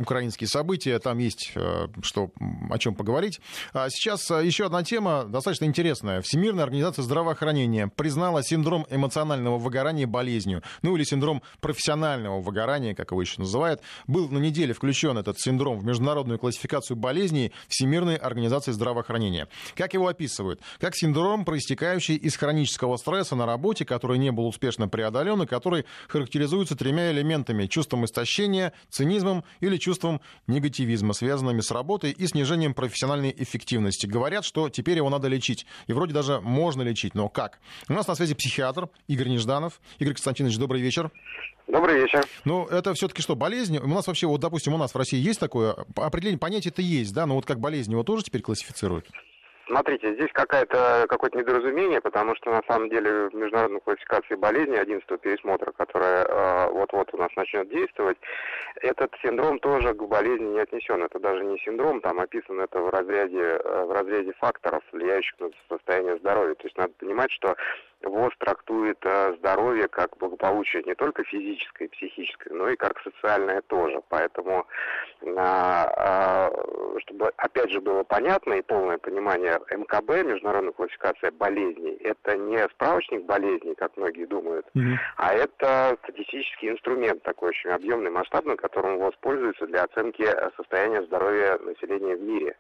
«Украинские 0.01 0.49
события». 0.49 0.99
Там 0.99 1.19
есть 1.19 1.53
э, 1.55 1.87
что, 2.03 2.33
о 2.71 2.79
чем 2.79 2.97
поговорить. 2.97 3.41
А 3.73 3.89
сейчас 3.89 4.29
э, 4.33 4.45
еще 4.45 4.67
одна 4.67 4.83
тема, 4.83 5.27
достаточно 5.29 5.67
интересная. 5.67 6.23
Всемирная 6.23 6.65
организация 6.65 7.05
здравоохранения 7.05 7.87
признала 7.87 8.43
синдром 8.43 8.85
эмоционального 8.91 9.59
выгорания 9.59 10.09
болезнью. 10.09 10.65
Ну 10.83 10.97
или 10.97 11.05
синдром 11.05 11.41
профессионального 11.61 12.41
выгорания, 12.41 12.97
как 12.97 13.13
его 13.13 13.21
еще 13.21 13.39
называют. 13.39 13.81
Был 14.09 14.29
на 14.29 14.39
неделе 14.39 14.75
включен 14.75 15.17
этот 15.19 15.39
синдром 15.39 15.79
в 15.79 15.85
международную 15.85 16.41
классификацию 16.41 16.97
болезней 16.97 17.53
Всемирной 17.69 18.17
организации 18.17 18.73
здравоохранения. 18.73 19.47
Как 19.77 19.95
его 19.95 20.09
описывают? 20.09 20.61
Как 20.81 20.97
синдром, 20.97 21.45
проистекающий 21.45 22.17
из 22.17 22.37
хронического 22.37 22.72
хронического 22.73 22.97
стресса 22.97 23.37
на 23.37 23.47
работе, 23.47 23.85
который 23.85 24.19
не 24.19 24.31
был 24.33 24.47
успешно 24.47 24.89
преодолен 24.89 25.43
и 25.43 25.47
который 25.47 25.85
характеризуется 26.09 26.77
тремя 26.77 27.11
элементами. 27.13 27.67
Чувством 27.67 28.05
истощения, 28.05 28.73
цинизмом 28.89 29.45
или 29.61 29.77
чувством 29.77 30.21
негативизма, 30.47 31.13
связанными 31.13 31.61
с 31.61 31.71
работой 31.71 32.13
и 32.13 32.27
снижением 32.27 32.75
профессиональной 32.75 33.35
эффективности. 33.37 34.07
Говорят, 34.07 34.45
что 34.45 34.69
теперь 34.69 34.97
его 34.97 35.11
надо 35.11 35.29
лечить. 35.29 35.67
И 35.87 35.93
вроде 35.93 36.15
даже 36.15 36.41
можно 36.41 36.83
лечить, 36.83 37.15
но 37.15 37.29
как? 37.29 37.59
У 37.89 37.93
нас 37.93 38.07
на 38.09 38.15
связи 38.15 38.35
психиатр 38.35 38.89
Игорь 39.09 39.29
Нежданов. 39.29 39.81
Игорь 39.99 40.15
Константинович, 40.15 40.57
добрый 40.59 40.81
вечер. 40.81 41.11
Добрый 41.69 42.01
вечер. 42.01 42.25
Ну, 42.45 42.67
это 42.67 42.93
все-таки 42.95 43.23
что, 43.23 43.37
болезнь? 43.37 43.79
У 43.79 43.87
нас 43.87 44.07
вообще, 44.07 44.27
вот, 44.27 44.41
допустим, 44.41 44.75
у 44.75 44.79
нас 44.79 44.93
в 44.95 44.99
России 44.99 45.19
есть 45.19 45.41
такое 45.41 45.77
определение, 45.97 46.39
понятие 46.39 46.71
это 46.71 46.83
есть, 46.83 47.15
да, 47.15 47.27
но 47.27 47.35
вот 47.35 47.47
как 47.47 47.61
болезнь 47.61 47.93
его 47.93 48.03
тоже 48.03 48.25
теперь 48.25 48.43
классифицируют? 48.43 49.07
Смотрите, 49.73 50.13
здесь 50.13 50.31
какая-то, 50.35 51.07
какое-то 51.09 51.39
недоразумение, 51.39 52.03
потому 52.03 52.37
что 52.37 52.51
на 52.51 52.63
самом 52.69 52.91
деле 52.91 53.31
в 53.31 53.35
международной 53.35 53.81
классификации 53.81 54.35
болезней 54.35 54.77
11 54.77 55.19
пересмотра, 55.19 55.73
которая 55.73 56.27
э, 56.27 56.71
вот-вот 56.73 57.09
у 57.15 57.17
нас 57.17 57.31
начнет 57.37 57.71
действовать, 57.71 58.19
этот 58.83 59.15
синдром 59.23 59.59
тоже 59.61 59.95
к 59.95 60.03
болезни 60.03 60.45
не 60.45 60.61
отнесен. 60.61 61.03
Это 61.03 61.19
даже 61.19 61.43
не 61.45 61.59
синдром, 61.61 62.03
там 62.03 62.21
описано 62.21 62.65
это 62.65 62.81
в 62.81 62.91
разряде, 62.91 63.41
э, 63.41 63.85
в 63.87 63.93
разряде 63.93 64.35
факторов, 64.35 64.83
влияющих 64.93 65.41
на 65.41 65.49
состояние 65.71 66.19
здоровья. 66.19 66.55
То 66.55 66.65
есть 66.65 66.77
надо 66.77 66.93
понимать, 66.99 67.31
что 67.31 67.57
ВОЗ 68.05 68.33
трактует 68.39 68.99
э, 69.03 69.35
здоровье 69.39 69.89
как 69.89 70.17
благополучие 70.19 70.83
не 70.85 70.95
только 70.95 71.25
физическое 71.25 71.87
и 71.87 71.89
психическое, 71.89 72.53
но 72.55 72.69
и 72.69 72.77
как 72.77 73.01
социальное 73.03 73.63
тоже. 73.63 74.01
Поэтому, 74.09 74.67
э, 75.23 76.51
чтобы 76.99 77.33
опять 77.37 77.71
же 77.71 77.81
было 77.81 78.03
понятно 78.03 78.55
и 78.55 78.63
полное 78.63 78.99
понимание, 78.99 79.61
МКБ, 79.71 80.25
международная 80.25 80.73
классификация 80.73 81.31
болезней, 81.31 81.97
это 82.03 82.37
не 82.37 82.69
справочник 82.71 83.25
болезней, 83.25 83.75
как 83.75 83.97
многие 83.97 84.27
думают, 84.27 84.67
mm-hmm. 84.75 84.97
а 85.17 85.35
это 85.35 85.97
статистический 86.03 86.71
инструмент 86.71 87.23
такой 87.23 87.51
очень 87.51 87.71
объемный, 87.71 88.11
масштабный, 88.11 88.57
которым 88.57 88.99
ВОЗ 88.99 89.15
пользуется 89.21 89.67
для 89.67 89.85
оценки 89.85 90.25
состояния 90.57 91.03
здоровья 91.03 91.59
населения 91.59 92.17
в 92.17 92.23
мире. 92.23 92.57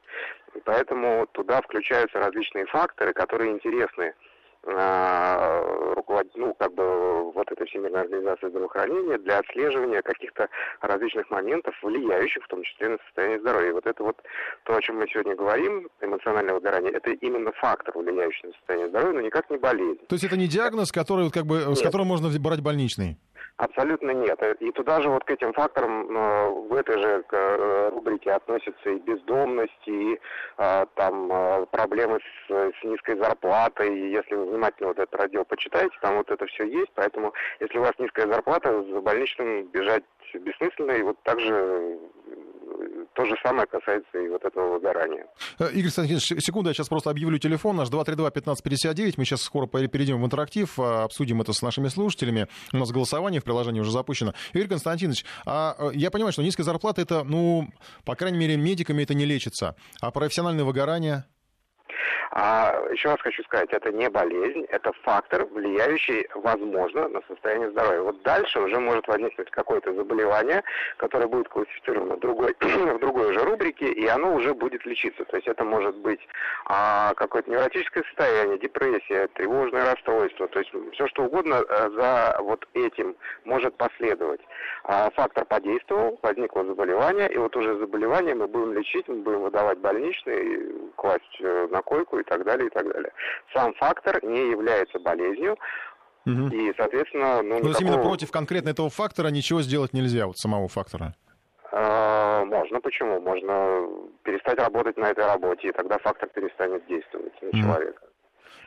И 0.55 0.61
поэтому 0.61 1.27
туда 1.33 1.61
включаются 1.63 2.19
различные 2.19 2.67
факторы, 2.67 3.13
которые 3.13 3.53
интересны 3.53 4.15
Руководить, 4.65 6.37
ну, 6.37 6.55
как 6.55 6.73
бы 6.75 7.33
вот 7.33 7.51
этой 7.51 7.67
Всемирной 7.67 8.03
организации 8.03 8.49
здравоохранения 8.49 9.19
для 9.19 9.39
отслеживания 9.39 10.03
каких-то 10.03 10.49
различных 10.81 11.29
моментов, 11.31 11.75
влияющих 11.83 12.45
в 12.45 12.49
том 12.49 12.63
числе 12.63 12.91
на 12.91 12.99
состояние 13.07 13.41
здоровья. 13.41 13.71
И 13.71 13.73
вот 13.73 13.87
это 13.87 14.05
вот 14.05 14.23
то, 14.65 14.77
о 14.77 14.81
чем 14.81 14.99
мы 14.99 15.09
сегодня 15.09 15.35
говорим, 15.35 15.89
эмоциональное 16.01 16.55
выгорание, 16.55 16.93
это 16.93 17.11
именно 17.11 17.51
фактор, 17.53 17.99
влияющий 17.99 18.49
на 18.49 18.55
состояние 18.55 18.89
здоровья, 18.91 19.15
но 19.15 19.21
никак 19.21 19.51
не 19.51 19.57
болезнь. 19.57 20.07
То 20.07 20.15
есть 20.15 20.25
это 20.25 20.37
не 20.37 20.47
диагноз, 20.47 20.93
который, 20.93 21.31
как 21.31 21.45
бы, 21.45 21.75
с 21.75 21.83
которым 21.83 22.07
можно 22.07 22.29
брать 22.39 22.61
больничный? 22.61 23.17
Абсолютно 23.63 24.11
нет. 24.11 24.43
И 24.59 24.73
туда 24.73 25.01
же 25.01 25.09
вот 25.09 25.23
к 25.23 25.31
этим 25.31 25.53
факторам 25.53 26.11
э, 26.11 26.49
в 26.69 26.75
этой 26.75 27.01
же 27.01 27.25
э, 27.31 27.91
рубрике 27.91 28.33
относятся 28.33 28.91
и 28.91 28.99
бездомность, 28.99 29.87
и 29.87 30.19
э, 30.59 30.87
там 30.97 31.67
проблемы 31.71 32.19
с, 32.19 32.51
с 32.51 32.83
низкой 32.83 33.17
зарплатой. 33.19 33.97
И 33.97 34.11
если 34.11 34.35
вы 34.35 34.47
внимательно 34.47 34.89
вот 34.89 34.99
этот 34.99 35.15
раздел 35.15 35.45
почитаете, 35.45 35.95
там 36.01 36.17
вот 36.17 36.29
это 36.29 36.45
все 36.47 36.65
есть. 36.65 36.91
Поэтому 36.97 37.33
если 37.61 37.79
у 37.79 37.83
вас 37.83 37.93
низкая 38.01 38.27
зарплата, 38.27 38.83
за 38.83 39.01
больничным 39.01 39.67
бежать 39.67 40.03
бессмысленно. 40.35 40.93
И 40.93 41.03
вот 41.03 41.23
также 41.23 41.99
то 43.15 43.25
же 43.25 43.35
самое 43.43 43.67
касается 43.67 44.19
и 44.19 44.29
вот 44.29 44.45
этого 44.45 44.75
выгорания. 44.75 45.27
Э, 45.59 45.71
Игорь 45.73 45.91
Станиславович, 45.91 46.45
секунду, 46.45 46.71
я 46.71 46.75
сейчас 46.75 46.89
просто 46.89 47.11
объявлю 47.11 47.39
телефон 47.39 47.77
наш 47.77 47.89
232-1559. 47.91 49.15
Мы 49.17 49.25
сейчас 49.25 49.43
скоро 49.43 49.67
перейдем 49.67 50.23
в 50.23 50.25
интерактив, 50.25 50.79
а, 50.79 51.05
обсудим 51.05 51.41
это 51.41 51.53
с 51.53 51.63
нашими 51.63 51.89
слушателями. 51.89 52.49
У 52.73 52.79
нас 52.79 52.91
голосование 52.91 53.41
в 53.41 53.45
приложении 53.45 53.81
уже 53.81 53.91
запущено. 53.91 54.33
Игорь 54.53 54.69
Константинович, 54.69 55.25
а 55.47 55.77
э, 55.79 55.91
я 55.95 56.11
понимаю, 56.11 56.33
что 56.33 56.43
низкая 56.43 56.65
зарплата 56.65 57.03
это, 57.03 57.25
ну, 57.25 57.69
по 58.05 58.15
крайней 58.15 58.39
мере, 58.39 58.57
медиками 58.57 59.03
это 59.03 59.15
не 59.15 59.27
лечится. 59.27 59.77
А 60.01 60.11
профессиональное 60.11 60.65
выгорание? 60.65 61.25
А 62.35 62.75
еще 62.91 63.11
раз 63.11 63.21
хочу 63.21 63.43
сказать, 63.43 63.69
это 63.73 63.93
не 63.93 64.09
болезнь, 64.09 64.65
это 64.71 64.93
фактор, 65.03 65.45
влияющий, 65.45 66.27
возможно, 66.35 67.07
на 67.09 67.21
состояние 67.29 67.71
здоровья. 67.71 68.01
Вот 68.01 68.23
дальше 68.23 68.59
уже 68.59 68.81
может 68.81 69.07
возникнуть 69.07 69.51
какое-то 69.51 69.93
заболевание, 69.93 70.63
которое 70.97 71.27
будет 71.27 71.51
классифицировано 71.51 72.17
другой, 72.17 72.57
в 72.61 72.99
другой 73.01 73.35
же 73.35 73.41
рубрике, 73.45 73.93
и 73.93 74.07
оно 74.07 74.35
уже 74.35 74.55
будет 74.55 74.87
лечиться. 74.87 75.27
То 75.27 75.37
есть 75.37 75.47
это 75.47 75.63
может 75.63 75.95
быть 75.97 76.21
а, 76.65 77.13
какое-то 77.17 77.51
невротическое 77.51 78.03
состояние, 78.05 78.59
депрессия, 78.59 79.29
тревожное 79.35 79.93
расстройство, 79.93 80.49
то 80.49 80.59
есть 80.61 80.73
все 80.95 81.07
что 81.09 81.25
угодно 81.25 81.59
а, 81.59 81.91
за 81.91 82.43
вот 82.43 82.67
этим 82.73 83.15
может 83.45 83.77
последовать. 83.77 84.41
А, 84.85 85.11
фактор 85.11 85.45
подействовал, 85.45 86.19
возникло 86.23 86.65
заболевание, 86.65 87.31
и 87.31 87.37
вот 87.37 87.55
уже 87.57 87.79
заболевание 87.79 88.35
мы 88.35 88.49
будем 88.49 88.73
лечить, 88.73 89.07
мы 89.07 89.17
будем 89.17 89.43
выдавать 89.43 89.79
больничный, 89.81 90.91
класть 90.97 91.41
э, 91.41 91.69
на 91.71 91.83
койку 91.83 92.22
и 92.23 92.25
так 92.25 92.45
далее, 92.45 92.67
и 92.67 92.71
так 92.71 92.91
далее. 92.91 93.13
Сам 93.55 93.75
фактор 93.75 94.25
не 94.25 94.51
является 94.51 94.99
болезнью, 94.99 95.57
угу. 96.27 96.49
и, 96.49 96.73
соответственно... 96.77 97.43
Ну, 97.43 97.57
никакого... 97.57 97.63
То 97.63 97.69
есть 97.69 97.81
именно 97.81 98.03
против 98.03 98.31
конкретно 98.31 98.71
этого 98.71 98.91
фактора 98.91 99.29
ничего 99.29 99.63
сделать 99.63 99.93
нельзя, 99.93 100.27
вот 100.27 100.39
самого 100.39 100.69
фактора? 100.69 101.15
А, 101.73 102.45
можно, 102.45 102.81
почему? 102.81 103.21
Можно 103.21 103.89
перестать 104.23 104.59
работать 104.59 104.97
на 104.97 105.11
этой 105.11 105.27
работе, 105.27 105.69
и 105.69 105.73
тогда 105.73 105.99
фактор 105.99 106.29
перестанет 106.29 106.87
действовать 106.87 107.33
на 107.43 107.51
человека. 107.53 108.03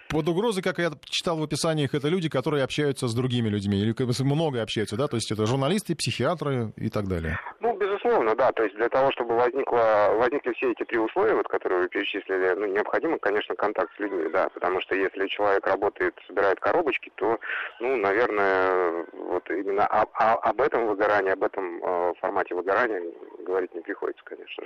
Под 0.10 0.28
угрозой, 0.28 0.62
как 0.62 0.78
я 0.78 0.91
читал 1.06 1.38
в 1.38 1.44
описаниях, 1.44 1.94
это 1.94 2.08
люди, 2.08 2.30
которые 2.30 2.63
общаются 2.63 3.08
с 3.08 3.13
другими 3.13 3.50
людьми, 3.50 3.78
или 3.80 3.94
много 4.24 4.62
общаются, 4.62 4.98
да, 4.98 5.08
то 5.08 5.15
есть 5.15 5.32
это 5.32 5.46
журналисты, 5.46 5.96
психиатры 5.96 6.74
и 6.78 6.89
так 6.89 7.08
далее. 7.08 7.39
Ну, 7.60 7.76
безусловно, 7.78 8.36
да, 8.36 8.52
то 8.52 8.63
есть 8.63 8.76
для 8.76 8.89
того, 8.89 9.12
чтобы 9.12 9.36
возникло, 9.36 10.12
возникли 10.18 10.54
все 10.54 10.72
эти 10.72 10.84
три 10.86 11.00
условия, 11.00 11.34
вот, 11.34 11.48
которые 11.48 11.82
вы 11.82 11.89
перечислили, 11.89 12.54
ну, 12.56 12.68
необходимо, 12.68 13.18
конечно, 13.18 13.56
контакт 13.56 13.91
с 13.96 14.00
людьми, 14.00 14.30
да, 14.32 14.50
потому 14.50 14.80
что 14.82 14.96
если 14.96 15.28
человек 15.28 15.65
работает, 15.65 16.13
собирает 16.28 16.60
коробочки, 16.60 17.12
то, 17.15 17.39
ну, 17.80 17.96
наверное, 17.98 19.06
вот 19.13 19.50
именно 19.50 19.86
об, 19.88 20.10
об 20.13 20.62
этом 20.62 20.88
выгорании, 20.88 21.32
об 21.32 21.44
этом 21.44 21.84
э, 21.84 22.13
формате 22.22 22.56
выгорания 22.56 23.02
говорить 23.46 23.74
не 23.74 23.82
приходится, 23.82 24.24
конечно. 24.24 24.63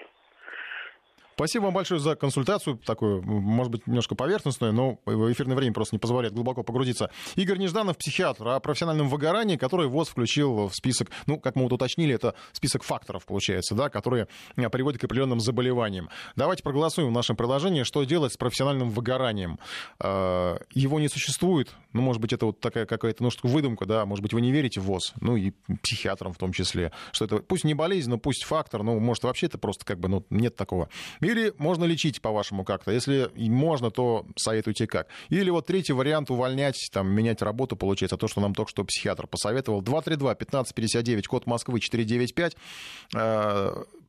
Спасибо 1.40 1.64
вам 1.64 1.74
большое 1.74 2.02
за 2.02 2.18
консультацию, 2.18 2.78
такую, 2.86 3.24
может 3.24 3.72
быть, 3.72 3.88
немножко 3.88 4.14
поверхностную, 4.14 4.74
но 4.74 5.00
эфирное 5.32 5.56
время 5.56 5.74
просто 5.74 5.96
не 5.96 6.00
позволяет 6.00 6.34
глубоко 6.34 6.64
погрузиться. 6.64 7.12
Игорь 7.38 7.60
Нежданов, 7.60 7.98
психиатр 7.98 8.46
о 8.50 8.60
профессиональном 8.60 9.08
выгорании, 9.08 9.56
который 9.56 9.88
ВОЗ 9.88 10.10
включил 10.10 10.68
в 10.68 10.76
список, 10.76 11.12
ну, 11.28 11.40
как 11.40 11.56
мы 11.56 11.64
вот 11.64 11.72
уточнили, 11.72 12.14
это 12.14 12.36
список 12.52 12.84
факторов, 12.84 13.26
получается, 13.26 13.74
да, 13.74 13.88
которые 13.88 14.28
э, 14.58 14.70
приводят 14.70 15.00
к 15.00 15.06
определенным 15.06 15.40
заболеваниям. 15.40 16.10
Давайте 16.36 16.62
проголосуем 16.62 17.08
в 17.08 17.14
нашем 17.14 17.38
приложении, 17.38 17.84
что 17.84 18.04
делать 18.04 18.34
с 18.34 18.38
профессиональным 18.38 18.90
выгоранием. 18.90 19.60
Э, 20.02 20.58
его 20.74 21.00
не 21.00 21.08
существует, 21.08 21.74
ну, 21.94 22.02
может 22.02 22.22
быть, 22.22 22.34
это 22.34 22.48
вот 22.48 22.60
такая 22.60 22.86
какая-то, 22.86 23.24
ну, 23.24 23.30
выдумка, 23.44 23.86
да, 23.86 24.06
может 24.06 24.24
быть, 24.24 24.34
вы 24.34 24.42
не 24.42 24.52
верите 24.52 24.82
в 24.82 24.88
ВОЗ, 24.88 25.14
ну, 25.22 25.38
и 25.38 25.54
психиатрам 25.84 26.34
в 26.34 26.38
том 26.38 26.52
числе, 26.52 26.92
что 27.14 27.24
это, 27.24 27.38
пусть 27.38 27.64
не 27.64 27.76
болезнь, 27.76 28.10
но 28.10 28.18
пусть 28.18 28.44
фактор, 28.44 28.84
ну, 28.84 29.00
может, 29.00 29.24
вообще 29.24 29.46
это 29.46 29.58
просто 29.58 29.86
как 29.86 30.02
бы, 30.02 30.10
ну, 30.10 30.26
нет 30.30 30.58
такого. 30.58 30.90
Или 31.30 31.54
можно 31.58 31.86
лечить, 31.86 32.22
по-вашему, 32.22 32.64
как-то? 32.64 32.92
Если 32.92 33.30
можно, 33.36 33.92
то 33.92 34.26
советуйте 34.36 34.88
как. 34.88 35.08
Или 35.30 35.52
вот 35.52 35.68
третий 35.68 35.94
вариант 35.94 36.32
увольнять, 36.32 36.90
там, 36.92 37.08
менять 37.10 37.44
работу, 37.44 37.76
получается, 37.76 38.18
то, 38.18 38.28
что 38.28 38.42
нам 38.42 38.56
только 38.56 38.72
что 38.72 38.84
психиатр 38.84 39.28
посоветовал. 39.28 39.84
232-1559, 39.84 41.24
код 41.28 41.46
Москвы 41.46 41.80
495. 41.80 42.56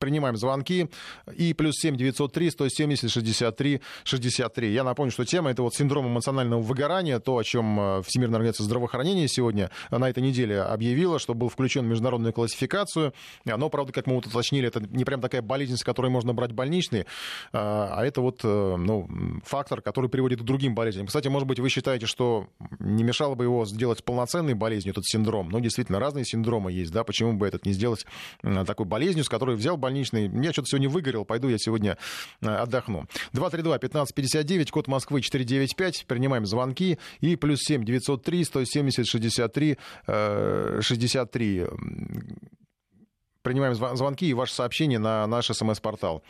Э, 0.00 0.10
принимаем 0.10 0.36
звонки. 0.36 0.88
И 1.36 1.54
плюс 1.54 1.76
7 1.76 1.96
903 1.96 2.50
170 2.50 3.10
63 3.10 3.80
63. 4.04 4.72
Я 4.72 4.82
напомню, 4.84 5.12
что 5.12 5.24
тема 5.24 5.50
это 5.50 5.62
вот 5.62 5.74
синдром 5.74 6.08
эмоционального 6.08 6.60
выгорания, 6.60 7.20
то, 7.20 7.36
о 7.36 7.44
чем 7.44 7.78
э, 7.78 8.02
Всемирная 8.06 8.36
организация 8.36 8.64
здравоохранения 8.64 9.28
сегодня 9.28 9.70
на 9.90 10.08
этой 10.08 10.22
неделе 10.22 10.62
объявила, 10.62 11.18
что 11.18 11.34
был 11.34 11.48
включен 11.48 11.84
в 11.84 11.88
международную 11.88 12.32
классификацию. 12.32 13.12
Но, 13.44 13.68
правда, 13.68 13.92
как 13.92 14.06
мы 14.06 14.14
вот 14.14 14.26
уточнили, 14.26 14.68
это 14.68 14.80
не 14.80 15.04
прям 15.04 15.20
такая 15.20 15.42
болезнь, 15.42 15.76
с 15.76 15.84
которой 15.84 16.10
можно 16.10 16.32
брать 16.32 16.52
больничный, 16.52 17.06
а 17.52 18.02
это 18.04 18.20
вот 18.20 18.40
э, 18.42 18.76
ну, 18.76 19.08
фактор, 19.44 19.82
который 19.82 20.08
приводит 20.08 20.40
к 20.40 20.44
другим 20.44 20.74
болезням. 20.74 21.06
Кстати, 21.06 21.28
может 21.28 21.46
быть, 21.46 21.60
вы 21.60 21.68
считаете, 21.68 22.06
что 22.06 22.48
не 22.78 23.04
мешало 23.04 23.34
бы 23.34 23.44
его 23.44 23.66
сделать 23.66 24.02
полноценной 24.04 24.54
болезнью, 24.54 24.92
этот 24.92 25.04
синдром? 25.06 25.50
Ну, 25.50 25.60
действительно, 25.60 26.00
разные 26.00 26.24
синдромы 26.24 26.72
есть, 26.72 26.92
да, 26.92 27.04
почему 27.04 27.34
бы 27.34 27.46
этот 27.46 27.66
не 27.66 27.72
сделать 27.72 28.06
такой 28.66 28.86
болезнью, 28.86 29.24
с 29.24 29.28
которой 29.28 29.56
взял 29.56 29.76
больничный. 29.76 29.89
Я 29.90 30.52
что-то 30.52 30.68
сегодня 30.68 30.88
выгорел, 30.88 31.24
пойду 31.24 31.48
я 31.48 31.58
сегодня 31.58 31.98
э, 32.40 32.46
отдохну. 32.46 33.06
232-1559, 33.32 34.70
код 34.70 34.88
Москвы 34.88 35.20
495, 35.20 36.06
принимаем 36.06 36.46
звонки. 36.46 36.98
И 37.20 37.36
плюс 37.36 37.60
7 37.62 37.84
903 37.84 38.44
170 38.44 39.06
63 39.06 39.78
63 40.80 41.66
принимаем 43.42 43.74
звонки 43.74 44.26
и 44.26 44.34
ваши 44.34 44.54
сообщения 44.54 44.98
на 44.98 45.26
наш 45.26 45.46
смс-портал. 45.46 46.22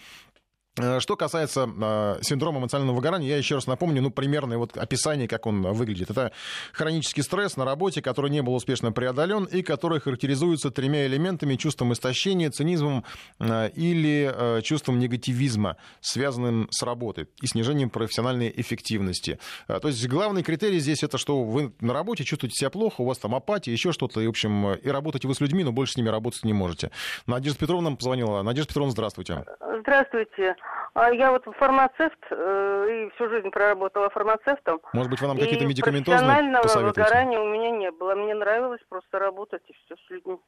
Э, 0.83 1.01
что 1.01 1.16
касается 1.16 1.69
э, 1.69 2.19
синдрома 2.23 2.59
эмоционального 2.59 2.97
выгорания, 2.97 3.29
я 3.29 3.37
еще 3.37 3.57
раз 3.57 3.66
напомню, 3.66 4.03
ну, 4.03 4.11
примерное 4.11 4.59
вот 4.59 4.77
описание, 4.77 5.29
как 5.29 5.47
он 5.47 5.62
выглядит. 5.62 6.11
Это 6.11 6.33
хронический 6.73 7.23
стресс 7.23 7.57
на 7.57 7.64
работе, 7.64 8.03
который 8.03 8.31
не 8.31 8.43
был 8.43 8.55
успешно 8.55 8.93
преодолен 8.93 9.45
и 9.45 9.62
который 9.62 10.01
характеризуется 10.01 10.71
тремя 10.71 11.07
элементами 11.07 11.57
чувством 11.57 11.93
истощения, 11.93 12.51
цинизмом 12.51 13.05
э, 13.38 13.71
или 13.75 14.33
э, 14.33 14.62
чувством 14.62 14.99
негативизма, 14.99 15.77
связанным 16.01 16.69
с 16.71 16.83
работой 16.83 17.29
и 17.40 17.47
снижением 17.47 17.90
профессиональной 17.90 18.53
эффективности. 18.57 19.38
То 19.66 19.88
есть 19.88 20.07
главный 20.07 20.43
критерий 20.43 20.81
здесь 20.81 21.03
это, 21.03 21.19
что 21.19 21.43
вы 21.45 21.73
на 21.81 21.93
работе 21.93 22.25
чувствуете 22.25 22.57
себя 22.57 22.71
плохо, 22.71 23.01
у 23.03 23.05
вас 23.05 23.19
там 23.19 23.35
апатия, 23.35 23.73
еще 23.73 23.93
что-то, 23.93 24.21
и, 24.21 24.27
в 24.27 24.31
общем, 24.31 24.73
и 24.73 24.88
работаете 24.88 25.29
вы 25.29 25.35
с 25.35 25.40
людьми, 25.40 25.64
но 25.64 25.73
больше 25.73 25.95
с 25.95 25.97
ними 25.97 26.09
работать 26.09 26.45
не 26.45 26.53
можете. 26.53 26.90
Надежда 27.27 27.59
Петровна 27.59 27.90
позвонила. 27.93 28.43
Надежда 28.43 28.69
Петровна, 28.69 28.93
здравствуйте. 28.93 29.45
Здравствуйте. 29.81 30.57
А 30.95 31.11
я 31.11 31.31
вот 31.31 31.45
фармацевт 31.57 32.19
э, 32.31 33.07
и 33.07 33.11
всю 33.14 33.29
жизнь 33.29 33.51
проработала 33.51 34.11
фармацевтом. 34.11 34.81
Может 34.93 35.11
быть, 35.11 35.21
вы 35.21 35.29
нам 35.29 35.38
какие-то 35.38 35.66
медикаментозные 35.66 36.19
профессионального 36.19 36.62
посоветуете? 36.62 37.03
выгорания 37.03 37.40
у 37.40 37.49
меня 37.49 37.71
не 37.71 37.90
было. 37.90 38.14
Мне 38.14 38.35
нравилось 38.35 38.81
просто 38.88 39.19
работать 39.19 39.62
и 39.69 39.73
все 39.73 39.97
с 39.97 40.11
людьми. 40.11 40.38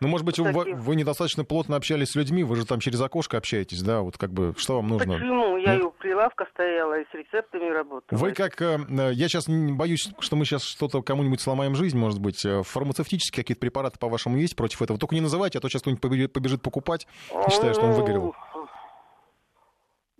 Ну, 0.00 0.08
может 0.08 0.26
быть, 0.26 0.38
вы, 0.38 0.74
вы 0.74 0.96
недостаточно 0.96 1.44
плотно 1.44 1.76
общались 1.76 2.10
с 2.10 2.14
людьми, 2.14 2.42
вы 2.44 2.56
же 2.56 2.66
там 2.66 2.80
через 2.80 3.00
окошко 3.00 3.38
общаетесь, 3.38 3.80
да? 3.82 4.02
Вот 4.02 4.18
как 4.18 4.32
бы, 4.32 4.52
что 4.56 4.76
вам 4.76 4.88
нужно? 4.88 5.14
Почему? 5.14 5.56
Я 5.56 5.74
ну... 5.74 5.78
и 5.78 5.82
у 5.82 5.90
прилавка 5.92 6.46
стояла, 6.52 7.00
и 7.00 7.04
с 7.10 7.14
рецептами 7.14 7.70
работала. 7.70 8.18
Вы 8.18 8.32
как, 8.32 8.60
э, 8.60 8.78
я 9.12 9.28
сейчас 9.28 9.46
боюсь, 9.48 10.10
что 10.18 10.36
мы 10.36 10.44
сейчас 10.44 10.64
что-то 10.64 11.00
кому-нибудь 11.00 11.40
сломаем 11.40 11.74
жизнь, 11.74 11.96
может 11.96 12.20
быть. 12.20 12.44
Э, 12.44 12.62
фармацевтические 12.62 13.44
какие-то 13.44 13.60
препараты, 13.60 13.98
по-вашему, 13.98 14.36
есть 14.36 14.56
против 14.56 14.82
этого? 14.82 14.98
Только 14.98 15.14
не 15.14 15.20
называйте, 15.20 15.58
а 15.58 15.60
то 15.60 15.68
сейчас 15.68 15.82
кто-нибудь 15.82 16.32
побежит 16.32 16.62
покупать, 16.62 17.06
считая, 17.50 17.72
что 17.72 17.84
он 17.84 17.92
выгорел. 17.92 18.34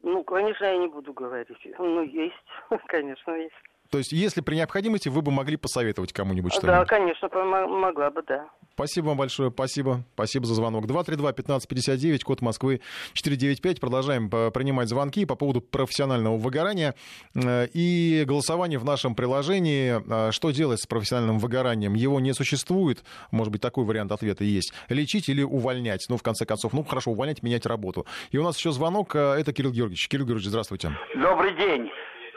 Ну, 0.07 0.23
конечно, 0.23 0.67
я 0.67 0.77
не 0.77 0.87
буду 0.87 1.14
говорить. 1.14 1.49
Ну, 1.79 2.03
есть, 2.03 2.35
конечно, 2.88 3.31
есть. 3.33 3.55
То 3.95 3.99
есть, 3.99 4.11
если 4.11 4.41
при 4.41 4.57
необходимости, 4.57 5.09
вы 5.09 5.23
бы 5.23 5.31
могли 5.31 5.57
посоветовать 5.57 6.13
кому-нибудь 6.13 6.53
что-нибудь? 6.53 6.81
Да, 6.81 6.85
конечно, 6.85 7.29
могла 7.29 8.11
бы, 8.11 8.25
да. 8.27 8.49
Спасибо 8.73 9.07
вам 9.07 9.19
большое, 9.19 9.53
спасибо. 9.53 10.03
Спасибо 10.15 10.47
за 10.47 10.55
звонок. 10.55 10.87
232-1559, 10.87 12.25
код 12.25 12.43
Москвы 12.43 12.81
495. 13.13 13.79
Продолжаем 13.79 14.29
э, 14.33 14.51
принимать 14.51 14.89
звонки 14.89 15.25
по 15.27 15.37
поводу 15.37 15.61
профессионального 15.61 16.37
выгорания 16.37 16.97
э, 17.37 17.69
и 17.73 18.25
голосование 18.27 18.81
в 18.81 18.85
нашем 18.85 19.15
приложении. 19.15 20.03
Э, 20.29 20.33
что 20.33 20.51
делать 20.51 20.81
с 20.81 20.87
профессиональным 20.89 21.39
выгоранием? 21.39 21.95
Его 21.95 22.19
не 22.19 22.33
существует. 22.33 23.05
Может 23.31 23.53
быть, 23.53 23.63
такой 23.63 23.85
вариант 23.85 24.11
ответа 24.11 24.43
есть. 24.43 24.73
Лечить 24.89 25.29
или 25.29 25.45
увольнять? 25.45 26.05
Ну, 26.09 26.17
в 26.17 26.25
конце 26.25 26.47
концов, 26.47 26.73
ну, 26.73 26.83
хорошо, 26.83 27.13
увольнять, 27.13 27.45
менять 27.45 27.65
работу. 27.65 28.07
И 28.33 28.39
у 28.39 28.43
нас 28.43 28.59
еще 28.59 28.73
звонок. 28.73 29.15
Это 29.15 29.53
Кирилл 29.53 29.71
Георгиевич. 29.71 30.09
Кирилл 30.09 30.27
Георгиевич, 30.27 30.49
здравствуйте. 30.49 30.91
Добрый 31.15 31.55
день. 31.55 31.93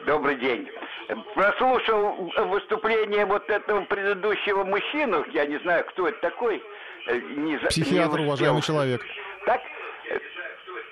Добрый 0.05 0.39
день. 0.39 0.67
Прослушал 1.35 2.31
выступление 2.49 3.25
вот 3.25 3.49
этого 3.49 3.81
предыдущего 3.85 4.65
мужчину, 4.65 5.25
я 5.31 5.45
не 5.45 5.57
знаю, 5.59 5.85
кто 5.85 6.09
это 6.09 6.19
такой. 6.19 6.61
Э, 7.07 7.15
не, 7.17 7.57
психиатр, 7.57 8.19
не 8.19 8.25
уважаемый 8.25 8.61
человек. 8.61 9.01
Так? 9.45 9.61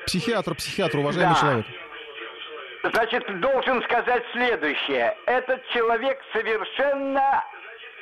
Психиатр, 0.05 0.55
психиатр, 0.55 0.99
уважаемый 0.99 1.33
да. 1.33 1.39
человек. 1.41 1.65
Значит, 2.93 3.39
должен 3.41 3.83
сказать 3.83 4.23
следующее. 4.31 5.17
Этот 5.25 5.65
человек 5.69 6.21
совершенно 6.31 7.43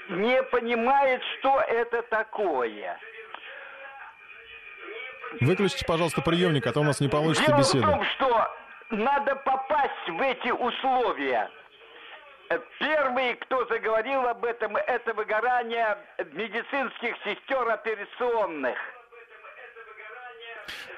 не 0.09 0.43
понимает, 0.43 1.21
что 1.39 1.61
это 1.61 2.03
такое. 2.03 2.99
Выключите, 5.39 5.85
пожалуйста, 5.85 6.21
приемник, 6.21 6.67
а 6.67 6.73
то 6.73 6.81
у 6.81 6.83
нас 6.83 6.99
не 6.99 7.07
получится 7.07 7.47
Дело 7.47 7.57
беседа. 7.57 7.79
Дело 7.79 7.91
в 7.91 7.95
том, 7.95 8.05
что 8.05 8.55
надо 8.91 9.35
попасть 9.37 10.07
в 10.07 10.21
эти 10.21 10.51
условия. 10.51 11.49
Первый, 12.79 13.35
кто 13.35 13.65
заговорил 13.67 14.21
об 14.27 14.43
этом, 14.45 14.75
это 14.75 15.13
выгорание 15.13 15.97
медицинских 16.33 17.15
сестер 17.23 17.67
операционных. 17.69 18.77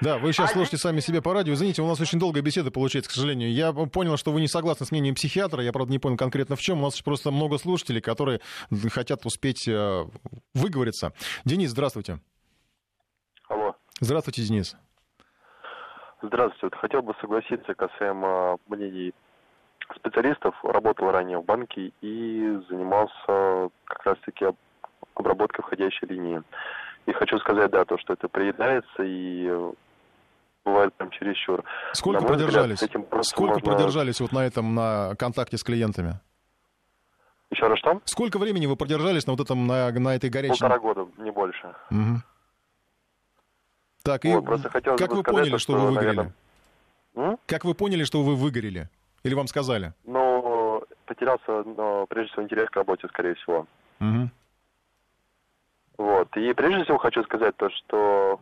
Да, 0.00 0.18
вы 0.18 0.32
сейчас 0.32 0.52
слушаете 0.52 0.76
сами 0.76 1.00
себе 1.00 1.22
по 1.22 1.32
радио. 1.32 1.54
Извините, 1.54 1.82
у 1.82 1.86
нас 1.86 2.00
очень 2.00 2.18
долгая 2.18 2.42
беседа 2.42 2.70
получается, 2.70 3.10
к 3.10 3.14
сожалению. 3.14 3.50
Я 3.52 3.72
понял, 3.72 4.16
что 4.16 4.30
вы 4.30 4.40
не 4.40 4.48
согласны 4.48 4.84
с 4.84 4.90
мнением 4.90 5.14
психиатра. 5.14 5.62
Я, 5.62 5.72
правда, 5.72 5.90
не 5.90 5.98
понял 5.98 6.16
конкретно 6.16 6.56
в 6.56 6.60
чем. 6.60 6.80
У 6.80 6.82
нас 6.82 7.00
просто 7.00 7.30
много 7.30 7.56
слушателей, 7.58 8.02
которые 8.02 8.40
хотят 8.92 9.24
успеть 9.24 9.66
э, 9.66 10.04
выговориться. 10.54 11.12
Денис, 11.44 11.70
здравствуйте. 11.70 12.20
Алло. 13.48 13.74
Здравствуйте, 14.00 14.42
Денис. 14.42 14.76
Здравствуйте. 16.20 16.66
Вот 16.66 16.74
хотел 16.74 17.02
бы 17.02 17.14
согласиться 17.20 17.74
касаемо 17.74 18.58
мнений 18.68 19.14
специалистов, 19.94 20.54
работал 20.64 21.10
ранее 21.10 21.38
в 21.38 21.44
банке 21.44 21.92
и 22.00 22.60
занимался 22.68 23.70
как 23.84 24.04
раз-таки 24.04 24.46
обработкой 25.14 25.64
входящей 25.64 26.08
линии. 26.08 26.42
И 27.06 27.12
хочу 27.12 27.38
сказать, 27.38 27.70
да, 27.70 27.84
то, 27.84 27.98
что 27.98 28.14
это 28.14 28.28
приедается 28.28 29.02
и 29.02 29.48
бывает 30.64 30.92
прям 30.94 31.10
чересчур. 31.10 31.62
Сколько 31.92 32.22
на 32.22 32.26
продержались? 32.26 32.82
Взгляд, 32.82 33.24
Сколько 33.24 33.54
можно... 33.54 33.72
продержались 33.72 34.20
вот 34.20 34.32
на 34.32 34.44
этом, 34.44 34.74
на 34.74 35.14
контакте 35.16 35.56
с 35.56 35.62
клиентами? 35.62 36.20
Еще 37.50 37.66
раз 37.68 37.78
что? 37.78 38.00
Сколько 38.04 38.38
времени 38.38 38.66
вы 38.66 38.74
продержались 38.76 39.26
на 39.26 39.34
вот 39.34 39.40
этом, 39.40 39.66
на, 39.66 39.92
на 39.92 40.16
этой 40.16 40.30
горячей... 40.30 40.58
Полтора 40.58 40.78
года, 40.80 41.06
не 41.18 41.30
больше. 41.30 41.74
Угу. 41.90 42.22
Так, 44.02 44.24
вот, 44.24 44.42
и 44.42 44.42
как 44.42 44.50
вы 44.50 44.60
сказать, 44.60 45.24
поняли, 45.24 45.56
что, 45.58 45.72
вы 45.74 45.86
выгорели? 45.86 46.32
Наверное... 47.14 47.38
Как 47.46 47.64
вы 47.64 47.74
поняли, 47.74 48.04
что 48.04 48.22
вы 48.22 48.34
выгорели? 48.34 48.88
Или 49.26 49.34
вам 49.34 49.46
сказали? 49.46 49.92
Ну, 50.04 50.82
потерялся, 51.06 51.62
но, 51.64 52.06
прежде 52.06 52.32
всего, 52.32 52.42
интерес 52.44 52.68
к 52.70 52.76
работе, 52.76 53.08
скорее 53.08 53.34
всего. 53.34 53.66
Угу. 54.00 54.30
Вот. 55.98 56.36
И 56.36 56.52
прежде 56.52 56.84
всего 56.84 56.98
хочу 56.98 57.22
сказать 57.24 57.56
то, 57.56 57.70
что 57.70 58.40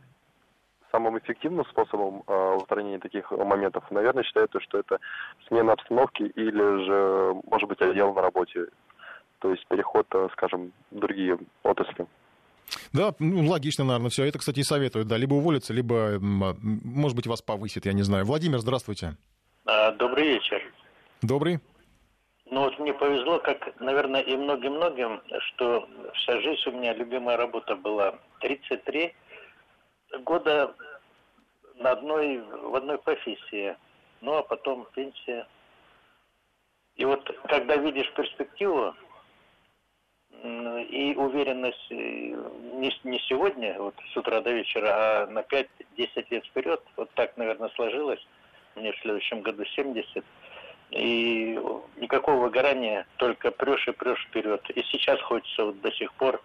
самым 0.90 1.18
эффективным 1.18 1.64
способом 1.66 2.22
э, 2.26 2.54
устранения 2.56 2.98
таких 2.98 3.30
моментов, 3.30 3.84
наверное, 3.90 4.22
считаю 4.22 4.48
то, 4.48 4.60
что 4.60 4.78
это 4.78 4.98
смена 5.48 5.72
обстановки 5.72 6.22
или 6.22 6.84
же, 6.86 7.34
может 7.50 7.68
быть, 7.68 7.80
отдел 7.80 8.14
на 8.14 8.22
работе. 8.22 8.66
То 9.40 9.50
есть 9.50 9.66
переход, 9.66 10.06
э, 10.14 10.28
скажем, 10.32 10.72
в 10.90 10.98
другие 10.98 11.38
отрасли. 11.62 12.06
Да, 12.92 13.14
ну, 13.18 13.48
логично, 13.48 13.84
наверное, 13.84 14.10
все. 14.10 14.24
Это, 14.24 14.38
кстати, 14.38 14.60
и 14.60 14.64
советуют, 14.64 15.08
да, 15.08 15.16
либо 15.16 15.34
уволиться, 15.34 15.72
либо, 15.72 16.18
может 16.20 17.16
быть, 17.16 17.26
вас 17.26 17.42
повысит, 17.42 17.86
я 17.86 17.92
не 17.92 18.02
знаю. 18.02 18.24
Владимир, 18.24 18.58
здравствуйте. 18.58 19.16
А, 19.66 19.92
добрый 19.92 20.26
вечер. 20.28 20.62
Добрый. 21.22 21.58
Ну 22.46 22.60
вот 22.60 22.78
мне 22.78 22.92
повезло, 22.92 23.38
как, 23.38 23.80
наверное, 23.80 24.20
и 24.20 24.36
многим-многим, 24.36 25.22
что 25.40 25.88
вся 26.14 26.38
жизнь 26.40 26.68
у 26.68 26.72
меня 26.72 26.92
любимая 26.92 27.38
работа 27.38 27.74
была 27.74 28.18
33 28.40 29.14
года 30.20 30.74
на 31.76 31.92
одной, 31.92 32.42
в 32.42 32.74
одной 32.76 32.98
профессии. 32.98 33.74
Ну 34.20 34.34
а 34.34 34.42
потом 34.42 34.86
пенсия. 34.94 35.46
И 36.96 37.06
вот 37.06 37.26
когда 37.48 37.76
видишь 37.76 38.12
перспективу 38.12 38.94
и 40.42 41.14
уверенность 41.16 41.86
э, 41.90 41.94
не, 41.94 42.92
не 43.04 43.18
сегодня, 43.20 43.80
вот 43.80 43.94
с 44.12 44.16
утра 44.16 44.42
до 44.42 44.52
вечера, 44.52 45.22
а 45.22 45.26
на 45.26 45.38
5-10 45.38 45.66
лет 46.28 46.44
вперед, 46.44 46.82
вот 46.96 47.10
так, 47.14 47.36
наверное, 47.38 47.70
сложилось, 47.70 48.20
мне 48.76 48.92
в 48.92 48.98
следующем 49.00 49.42
году 49.42 49.64
70. 49.64 50.24
И 50.90 51.58
никакого 51.96 52.44
выгорания, 52.44 53.06
только 53.16 53.50
прешь 53.50 53.88
и 53.88 53.92
прешь 53.92 54.24
вперед. 54.28 54.62
И 54.70 54.82
сейчас 54.82 55.20
хочется 55.20 55.64
вот 55.64 55.80
до 55.80 55.90
сих 55.92 56.12
пор 56.14 56.40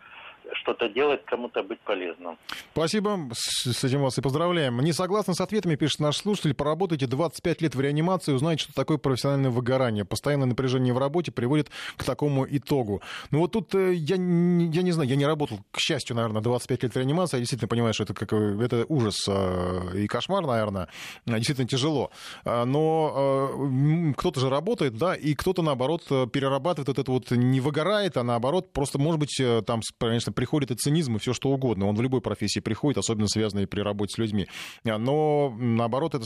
что-то 0.53 0.89
делать, 0.89 1.23
кому-то 1.25 1.63
быть 1.63 1.79
полезным. 1.81 2.37
Спасибо, 2.71 3.29
с 3.33 3.83
этим 3.83 4.01
вас 4.01 4.17
и 4.17 4.21
поздравляем. 4.21 4.79
Не 4.81 4.93
согласны 4.93 5.33
с 5.33 5.41
ответами, 5.41 5.75
пишет 5.75 5.99
наш 5.99 6.17
слушатель, 6.17 6.53
поработайте 6.53 7.07
25 7.07 7.61
лет 7.61 7.75
в 7.75 7.81
реанимации, 7.81 8.33
узнаете, 8.33 8.63
что 8.63 8.73
такое 8.73 8.97
профессиональное 8.97 9.49
выгорание. 9.49 10.05
Постоянное 10.05 10.47
напряжение 10.47 10.93
в 10.93 10.97
работе 10.97 11.31
приводит 11.31 11.69
к 11.97 12.03
такому 12.03 12.45
итогу. 12.49 13.01
Ну 13.31 13.39
вот 13.39 13.51
тут 13.51 13.75
э, 13.75 13.93
я, 13.93 14.15
я 14.15 14.19
не 14.19 14.91
знаю, 14.91 15.09
я 15.09 15.15
не 15.15 15.25
работал, 15.25 15.59
к 15.71 15.79
счастью, 15.79 16.15
наверное, 16.15 16.41
25 16.41 16.83
лет 16.83 16.93
в 16.93 16.97
реанимации, 16.97 17.37
я 17.37 17.41
действительно 17.41 17.67
понимаю, 17.67 17.93
что 17.93 18.03
это, 18.03 18.13
как, 18.13 18.33
это 18.33 18.85
ужас 18.89 19.25
э, 19.27 19.91
и 19.95 20.07
кошмар, 20.07 20.45
наверное, 20.45 20.87
действительно 21.25 21.67
тяжело. 21.67 22.11
А, 22.45 22.65
но 22.65 23.51
э, 23.53 24.13
кто-то 24.17 24.39
же 24.39 24.49
работает, 24.49 24.97
да, 24.97 25.15
и 25.15 25.33
кто-то, 25.33 25.61
наоборот, 25.61 26.03
перерабатывает 26.31 26.87
вот 26.87 26.99
это 26.99 27.11
вот, 27.11 27.31
не 27.31 27.59
выгорает, 27.59 28.17
а 28.17 28.23
наоборот, 28.23 28.71
просто, 28.73 28.99
может 28.99 29.19
быть, 29.19 29.41
там, 29.65 29.81
конечно, 29.99 30.31
приходит 30.39 30.71
и 30.71 30.75
цинизм, 30.75 31.17
и 31.17 31.19
все 31.19 31.33
что 31.33 31.49
угодно. 31.49 31.89
Он 31.89 31.95
в 31.95 32.01
любой 32.01 32.21
профессии 32.21 32.61
приходит, 32.61 32.97
особенно 32.97 33.27
связанный 33.27 33.67
при 33.67 33.81
работе 33.81 34.13
с 34.13 34.17
людьми. 34.17 34.47
А, 34.87 34.97
но, 34.97 35.53
наоборот, 35.57 36.15
это 36.15 36.25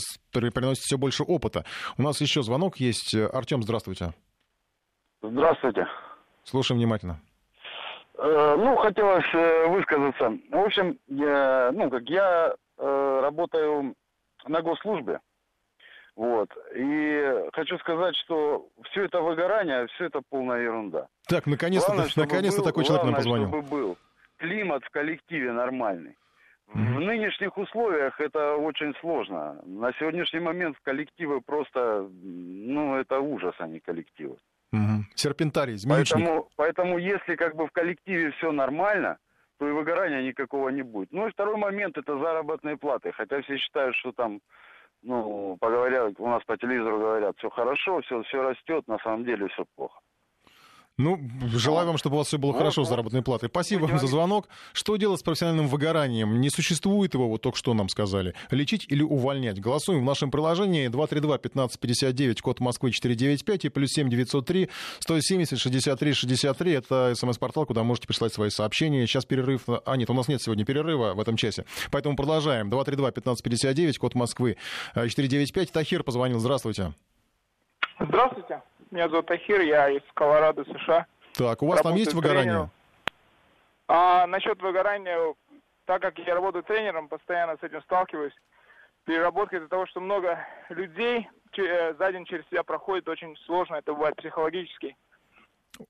приносит 0.51 0.83
все 0.83 0.99
больше 0.99 1.23
опыта. 1.23 1.65
У 1.97 2.03
нас 2.03 2.21
еще 2.21 2.43
звонок 2.43 2.77
есть. 2.77 3.15
Артем, 3.15 3.63
здравствуйте. 3.63 4.13
Здравствуйте. 5.23 5.87
Слушаем 6.43 6.79
внимательно. 6.79 7.21
Э, 8.19 8.55
ну, 8.55 8.75
хотелось 8.75 9.25
э, 9.33 9.67
высказаться. 9.69 10.37
В 10.51 10.59
общем, 10.59 10.99
я, 11.07 11.71
ну, 11.73 11.89
как 11.89 12.03
я 12.03 12.53
э, 12.77 13.19
работаю 13.19 13.95
на 14.45 14.61
госслужбе. 14.61 15.21
Вот. 16.15 16.49
И 16.75 17.49
хочу 17.53 17.79
сказать, 17.79 18.15
что 18.17 18.67
все 18.91 19.05
это 19.05 19.21
выгорание, 19.21 19.87
все 19.95 20.05
это 20.05 20.21
полная 20.29 20.61
ерунда. 20.61 21.07
Так, 21.27 21.47
наконец-то, 21.47 21.93
был, 21.95 22.63
такой 22.63 22.83
человек 22.83 23.05
нам 23.05 23.15
позвонил. 23.15 23.47
чтобы 23.47 23.63
был 23.63 23.97
климат 24.43 24.83
в 24.83 24.89
коллективе 24.89 25.51
нормальный. 25.51 26.17
В 26.67 26.99
нынешних 26.99 27.57
условиях 27.57 28.19
это 28.19 28.55
очень 28.55 28.95
сложно. 28.99 29.61
На 29.65 29.93
сегодняшний 29.93 30.39
момент 30.39 30.75
коллективы 30.81 31.39
просто, 31.41 32.09
ну, 32.23 32.95
это 32.95 33.19
ужас, 33.19 33.53
а 33.59 33.67
не 33.67 33.79
коллективы. 33.79 34.37
Угу. 34.71 35.05
Серпентарий, 35.15 35.77
Поэтому, 35.87 36.49
поэтому 36.55 36.97
если 36.97 37.35
как 37.35 37.55
бы 37.55 37.67
в 37.67 37.71
коллективе 37.71 38.31
все 38.31 38.51
нормально, 38.51 39.17
то 39.59 39.67
и 39.67 39.71
выгорания 39.71 40.23
никакого 40.23 40.69
не 40.69 40.81
будет. 40.81 41.11
Ну 41.11 41.27
и 41.27 41.31
второй 41.31 41.57
момент 41.57 41.97
это 41.97 42.17
заработные 42.17 42.77
платы. 42.77 43.11
Хотя 43.11 43.41
все 43.43 43.57
считают, 43.57 43.95
что 43.95 44.11
там 44.11 44.39
ну, 45.03 45.57
поговорят, 45.59 46.15
у 46.17 46.27
нас 46.27 46.43
по 46.45 46.57
телевизору 46.57 46.97
говорят, 46.97 47.37
все 47.37 47.49
хорошо, 47.49 48.01
все, 48.01 48.23
все 48.23 48.41
растет, 48.41 48.87
на 48.87 48.97
самом 48.99 49.25
деле 49.25 49.47
все 49.49 49.65
плохо. 49.75 49.99
Ну, 50.99 51.19
желаю 51.51 51.87
вам, 51.87 51.97
чтобы 51.97 52.15
у 52.15 52.19
вас 52.19 52.27
все 52.27 52.37
было 52.37 52.53
хорошо 52.53 52.85
с 52.85 52.89
заработной 52.89 53.23
платой. 53.23 53.49
Спасибо 53.49 53.85
вам 53.85 53.97
за 53.97 54.05
звонок. 54.05 54.47
Что 54.73 54.95
делать 54.95 55.19
с 55.19 55.23
профессиональным 55.23 55.67
выгоранием? 55.67 56.39
Не 56.39 56.51
существует 56.51 57.15
его, 57.15 57.27
вот 57.27 57.41
только 57.41 57.57
что 57.57 57.73
нам 57.73 57.89
сказали. 57.89 58.35
Лечить 58.51 58.85
или 58.89 59.01
увольнять? 59.01 59.59
Голосуем 59.59 60.01
в 60.01 60.05
нашем 60.05 60.29
приложении 60.29 60.89
232-1559, 60.89 62.41
код 62.41 62.59
Москвы 62.59 62.91
495 62.91 63.65
и 63.65 63.69
плюс 63.69 63.89
7 63.89 64.07
903 64.07 64.69
170 64.99 65.59
63 65.59 66.13
63. 66.13 66.73
Это 66.73 67.13
смс-портал, 67.15 67.65
куда 67.65 67.81
можете 67.81 68.07
присылать 68.07 68.33
свои 68.33 68.51
сообщения. 68.51 69.07
Сейчас 69.07 69.25
перерыв. 69.25 69.63
А, 69.67 69.97
нет, 69.97 70.11
у 70.11 70.13
нас 70.13 70.27
нет 70.27 70.43
сегодня 70.43 70.63
перерыва 70.63 71.15
в 71.15 71.19
этом 71.19 71.37
часе. 71.37 71.65
Поэтому 71.89 72.15
продолжаем. 72.15 72.69
232-1559, 72.69 73.97
код 73.97 74.13
Москвы 74.13 74.57
495. 74.93 75.71
Тахир 75.71 76.03
позвонил. 76.03 76.37
Здравствуйте. 76.37 76.93
Здравствуйте. 77.99 78.61
Меня 78.93 79.09
зовут 79.09 79.31
Ахир, 79.31 79.61
я 79.61 79.89
из 79.89 80.03
Колорадо, 80.13 80.63
США. 80.65 81.07
Так, 81.33 81.63
у 81.63 81.67
вас 81.67 81.81
там 81.81 81.95
есть 81.95 82.13
выгорание? 82.13 82.69
А 83.87 84.27
насчет 84.27 84.61
выгорания, 84.61 85.33
так 85.85 85.99
как 85.99 86.19
я 86.19 86.35
работаю 86.35 86.63
тренером, 86.63 87.07
постоянно 87.07 87.57
с 87.57 87.63
этим 87.63 87.81
сталкиваюсь. 87.81 88.35
Переработка 89.05 89.57
из-за 89.57 89.67
того, 89.67 89.87
что 89.87 89.99
много 89.99 90.37
людей 90.69 91.27
э, 91.57 91.95
за 91.95 92.11
день 92.11 92.25
через 92.25 92.45
себя 92.49 92.61
проходит, 92.61 93.09
очень 93.09 93.35
сложно, 93.47 93.77
это 93.77 93.93
бывает 93.93 94.15
психологически. 94.15 94.95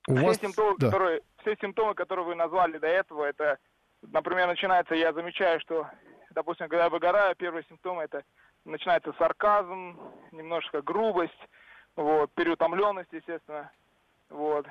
У 0.08 0.16
все, 0.16 0.26
вас... 0.26 0.38
симптомы, 0.38 0.78
да. 0.80 0.86
которые, 0.88 1.22
все 1.42 1.58
симптомы, 1.60 1.96
которые 1.96 2.26
вы 2.26 2.36
назвали 2.36 2.78
до 2.78 2.88
этого, 2.88 3.26
это, 3.26 3.58
например, 4.02 4.48
начинается, 4.48 4.96
я 4.96 5.12
замечаю, 5.12 5.60
что, 5.60 5.90
допустим, 6.32 6.70
когда 6.70 6.86
я 6.86 6.90
выгораю, 6.90 7.36
первые 7.36 7.66
симптомы 7.68 8.04
это 8.04 8.24
начинается 8.64 9.14
сарказм, 9.20 10.00
немножко 10.32 10.82
грубость, 10.82 11.34
вот, 11.96 12.32
переутомленность, 12.34 13.12
естественно, 13.12 13.72
вот. 14.30 14.66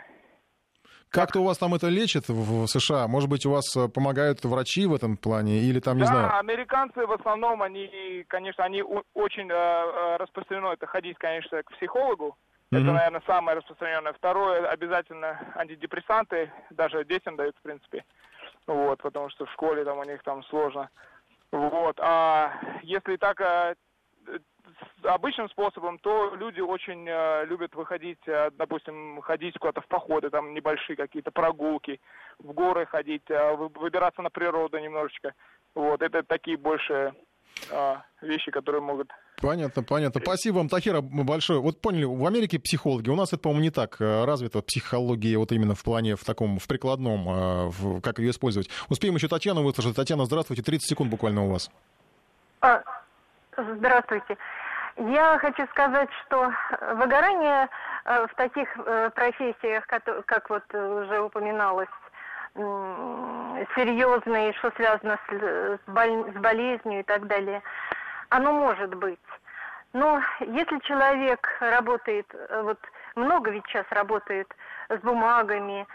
Как-то 1.13 1.41
у 1.41 1.45
вас 1.45 1.59
там 1.59 1.75
это 1.75 1.89
лечат 1.89 2.29
в 2.29 2.67
США? 2.67 3.07
Может 3.07 3.29
быть, 3.29 3.45
у 3.45 3.51
вас 3.51 3.77
э, 3.77 3.87
помогают 3.89 4.43
врачи 4.45 4.87
в 4.87 4.95
этом 4.95 5.19
плане 5.19 5.59
или 5.59 5.79
там, 5.79 5.97
не 5.99 6.05
да, 6.05 6.07
знаю? 6.07 6.39
американцы 6.39 7.07
в 7.07 7.13
основном, 7.13 7.63
они, 7.63 8.25
конечно, 8.29 8.65
они 8.65 8.83
очень 8.83 9.51
э, 9.51 9.55
э, 9.55 10.17
распространено 10.17 10.73
это 10.73 10.87
ходить, 10.87 11.19
конечно, 11.19 11.63
к 11.63 11.73
психологу. 11.73 12.37
Mm-hmm. 12.71 12.79
Это, 12.79 12.93
наверное, 12.93 13.23
самое 13.27 13.59
распространенное. 13.59 14.15
Второе, 14.15 14.67
обязательно 14.67 15.39
антидепрессанты, 15.55 16.51
даже 16.71 17.05
детям 17.05 17.37
дают, 17.37 17.57
в 17.59 17.63
принципе. 17.63 18.05
Вот, 18.67 19.03
потому 19.03 19.29
что 19.29 19.45
в 19.45 19.53
школе 19.53 19.85
там 19.85 19.99
у 19.99 20.05
них 20.05 20.23
там 20.23 20.43
сложно. 20.45 20.89
Вот, 21.51 22.01
а 22.01 22.53
если 22.83 23.17
так 23.17 23.39
обычным 25.05 25.49
способом, 25.51 25.99
то 25.99 26.35
люди 26.35 26.61
очень 26.61 27.07
э, 27.09 27.45
любят 27.47 27.75
выходить, 27.75 28.21
э, 28.27 28.51
допустим, 28.57 29.21
ходить 29.23 29.59
куда-то 29.59 29.81
в 29.81 29.87
походы, 29.87 30.31
там 30.31 30.55
небольшие 30.55 30.97
какие-то 30.97 31.31
прогулки, 31.31 32.01
в 32.39 32.53
горы 32.53 32.87
ходить, 32.87 33.29
э, 33.29 33.55
выбираться 33.55 34.23
на 34.23 34.31
природу 34.31 34.79
немножечко. 34.79 35.35
Вот, 35.75 36.03
это 36.03 36.23
такие 36.23 36.57
больше 36.57 37.15
э, 37.71 37.95
вещи, 38.21 38.51
которые 38.51 38.83
могут... 38.83 39.11
Понятно, 39.41 39.83
понятно. 39.83 40.21
Спасибо 40.21 40.57
вам, 40.57 40.69
Тахира, 40.69 41.01
большое. 41.01 41.61
Вот 41.61 41.81
поняли, 41.81 42.05
в 42.05 42.25
Америке 42.25 42.61
психологи, 42.61 43.09
у 43.11 43.17
нас 43.17 43.33
это, 43.33 43.43
по-моему, 43.43 43.65
не 43.65 43.71
так 43.71 43.97
развито, 43.99 44.63
психология 44.63 45.37
вот 45.37 45.51
именно 45.51 45.75
в 45.75 45.83
плане, 45.83 46.15
в 46.15 46.25
таком, 46.25 46.59
в 46.59 46.69
прикладном, 46.69 47.71
в, 47.71 48.01
как 48.01 48.21
ее 48.21 48.31
использовать. 48.31 48.69
Успеем 48.89 49.17
еще 49.17 49.27
Татьяну 49.27 49.65
выслушать. 49.65 49.97
Татьяна, 49.97 50.27
здравствуйте, 50.27 50.63
30 50.63 50.89
секунд 50.89 51.11
буквально 51.11 51.45
у 51.45 51.51
вас. 51.51 51.71
А, 52.61 52.83
здравствуйте. 53.57 54.37
Я 54.97 55.39
хочу 55.39 55.67
сказать, 55.69 56.11
что 56.27 56.53
выгорание 56.95 57.69
э, 58.05 58.27
в 58.27 58.35
таких 58.35 58.69
э, 58.77 59.11
профессиях, 59.15 59.87
как 59.87 60.51
вот 60.51 60.65
уже 60.75 61.21
упоминалось, 61.21 61.89
серьезные, 63.75 64.53
что 64.55 64.71
связано 64.73 65.19
с, 65.27 65.33
с 65.33 66.39
болезнью 66.39 67.01
и 67.01 67.03
так 67.03 67.27
далее, 67.27 67.63
оно 68.29 68.53
может 68.53 68.95
быть. 68.95 69.19
Но 69.93 70.23
если 70.41 70.79
человек 70.81 71.47
работает, 71.61 72.27
э, 72.33 72.63
вот 72.63 72.79
много 73.15 73.51
ведь 73.51 73.67
сейчас 73.67 73.87
работает 73.91 74.49
с 74.89 74.99
бумагами, 75.01 75.87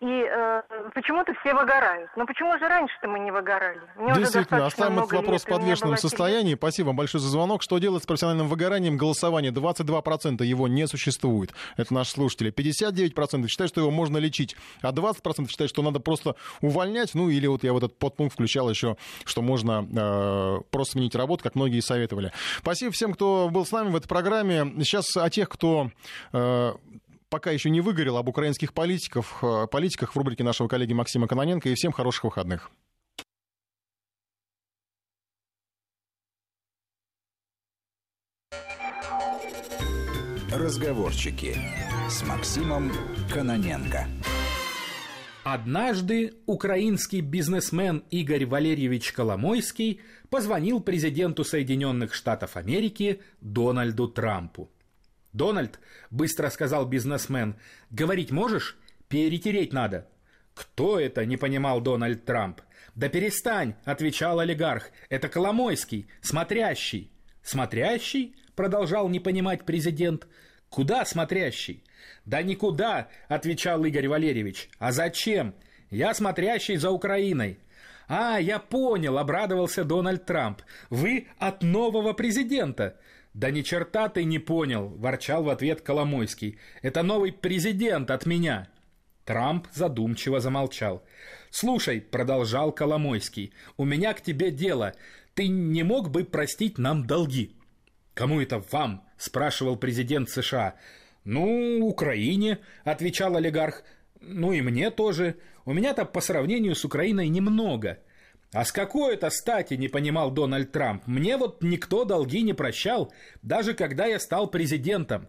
и 0.00 0.04
э, 0.04 0.62
почему-то 0.94 1.32
все 1.40 1.54
выгорают. 1.54 2.10
Но 2.16 2.26
почему 2.26 2.58
же 2.58 2.68
раньше-то 2.68 3.08
мы 3.08 3.18
не 3.18 3.30
выгорали? 3.30 3.80
Мне 3.96 4.14
Действительно, 4.14 4.66
оставим 4.66 4.98
этот 4.98 5.12
вопрос 5.12 5.44
в 5.44 5.48
подвешенном 5.48 5.96
состоянии. 5.96 6.54
Спасибо 6.54 6.88
вам 6.88 6.96
большое 6.96 7.22
за 7.22 7.28
звонок. 7.30 7.62
Что 7.62 7.78
делать 7.78 8.02
с 8.02 8.06
профессиональным 8.06 8.48
выгоранием? 8.48 8.98
Голосование 8.98 9.52
22% 9.52 10.44
его 10.44 10.68
не 10.68 10.86
существует. 10.86 11.52
Это 11.78 11.94
наши 11.94 12.10
слушатели. 12.10 12.52
59% 12.52 13.48
считают, 13.48 13.72
что 13.72 13.80
его 13.80 13.90
можно 13.90 14.18
лечить, 14.18 14.54
а 14.82 14.92
20% 14.92 15.48
считают, 15.48 15.70
что 15.70 15.80
надо 15.82 15.98
просто 15.98 16.36
увольнять. 16.60 17.14
Ну 17.14 17.30
или 17.30 17.46
вот 17.46 17.64
я 17.64 17.72
в 17.72 17.78
этот 17.78 17.98
подпункт 17.98 18.34
включал 18.34 18.68
еще, 18.68 18.98
что 19.24 19.40
можно 19.40 19.86
э, 19.90 20.60
просто 20.70 20.92
сменить 20.92 21.14
работу, 21.14 21.42
как 21.42 21.54
многие 21.54 21.80
советовали. 21.80 22.32
Спасибо 22.58 22.92
всем, 22.92 23.14
кто 23.14 23.48
был 23.50 23.64
с 23.64 23.72
нами 23.72 23.88
в 23.88 23.96
этой 23.96 24.08
программе. 24.08 24.74
Сейчас 24.84 25.16
о 25.16 25.30
тех, 25.30 25.48
кто 25.48 25.90
э, 26.34 26.72
пока 27.28 27.50
еще 27.50 27.70
не 27.70 27.80
выгорел, 27.80 28.16
об 28.16 28.28
украинских 28.28 28.72
политиках, 28.72 29.42
э, 29.42 29.66
политиках 29.70 30.14
в 30.14 30.16
рубрике 30.16 30.44
нашего 30.44 30.68
коллеги 30.68 30.92
Максима 30.92 31.26
Кононенко. 31.28 31.68
И 31.68 31.74
всем 31.74 31.92
хороших 31.92 32.24
выходных. 32.24 32.70
Разговорчики 40.50 41.56
с 42.08 42.22
Максимом 42.22 42.90
Кононенко. 43.30 44.06
Однажды 45.44 46.34
украинский 46.46 47.20
бизнесмен 47.20 48.02
Игорь 48.10 48.46
Валерьевич 48.46 49.12
Коломойский 49.12 50.00
позвонил 50.30 50.80
президенту 50.80 51.44
Соединенных 51.44 52.14
Штатов 52.14 52.56
Америки 52.56 53.20
Дональду 53.40 54.08
Трампу. 54.08 54.70
«Дональд»,— 55.36 55.78
быстро 56.10 56.50
сказал 56.50 56.86
бизнесмен,— 56.86 57.56
«говорить 57.90 58.30
можешь? 58.30 58.76
Перетереть 59.08 59.72
надо». 59.72 60.08
«Кто 60.54 60.98
это?»— 60.98 61.24
не 61.26 61.36
понимал 61.36 61.80
Дональд 61.80 62.24
Трамп. 62.24 62.62
«Да 62.94 63.08
перестань»,— 63.08 63.74
отвечал 63.84 64.40
олигарх. 64.40 64.90
«Это 65.10 65.28
Коломойский, 65.28 66.08
смотрящий». 66.22 67.10
«Смотрящий?» 67.42 68.34
продолжал 68.56 69.08
не 69.08 69.20
понимать 69.20 69.64
президент. 69.64 70.26
Куда 70.68 71.04
смотрящий? 71.04 71.84
Да 72.24 72.42
никуда, 72.42 73.08
отвечал 73.28 73.84
Игорь 73.84 74.08
Валерьевич. 74.08 74.68
А 74.78 74.90
зачем? 74.90 75.54
Я 75.90 76.12
смотрящий 76.14 76.76
за 76.76 76.90
Украиной. 76.90 77.60
А, 78.08 78.38
я 78.38 78.58
понял, 78.58 79.18
обрадовался 79.18 79.84
Дональд 79.84 80.26
Трамп. 80.26 80.62
Вы 80.90 81.28
от 81.38 81.62
нового 81.62 82.12
президента. 82.14 82.96
Да 83.36 83.50
ни 83.50 83.60
черта 83.60 84.08
ты 84.08 84.24
не 84.24 84.38
понял, 84.38 84.88
ворчал 84.96 85.42
в 85.42 85.50
ответ 85.50 85.82
Коломойский. 85.82 86.58
Это 86.80 87.02
новый 87.02 87.32
президент 87.32 88.10
от 88.10 88.24
меня. 88.24 88.66
Трамп 89.26 89.66
задумчиво 89.74 90.40
замолчал. 90.40 91.04
«Слушай»,— 91.50 92.00
продолжал 92.10 92.72
Коломойский,— 92.72 93.52
«у 93.76 93.84
меня 93.84 94.14
к 94.14 94.22
тебе 94.22 94.50
дело. 94.50 94.94
Ты 95.34 95.48
не 95.48 95.82
мог 95.82 96.10
бы 96.10 96.24
простить 96.24 96.78
нам 96.78 97.06
долги?» 97.06 97.54
«Кому 98.14 98.40
это 98.40 98.64
вам?»— 98.70 99.06
спрашивал 99.18 99.76
президент 99.76 100.30
США. 100.30 100.76
«Ну, 101.24 101.86
Украине»,— 101.86 102.60
отвечал 102.84 103.36
олигарх. 103.36 103.82
«Ну 104.18 104.54
и 104.54 104.62
мне 104.62 104.90
тоже. 104.90 105.36
У 105.66 105.74
меня-то 105.74 106.06
по 106.06 106.22
сравнению 106.22 106.74
с 106.74 106.86
Украиной 106.86 107.28
немного». 107.28 107.98
«А 108.52 108.64
с 108.64 108.72
какой 108.72 109.14
это 109.14 109.28
стати?»– 109.30 109.74
не 109.76 109.88
понимал 109.88 110.30
Дональд 110.30 110.72
Трамп. 110.72 111.06
«Мне 111.06 111.36
вот 111.36 111.62
никто 111.62 112.04
долги 112.04 112.42
не 112.42 112.52
прощал, 112.52 113.12
даже 113.42 113.74
когда 113.74 114.06
я 114.06 114.18
стал 114.18 114.48
президентом. 114.48 115.28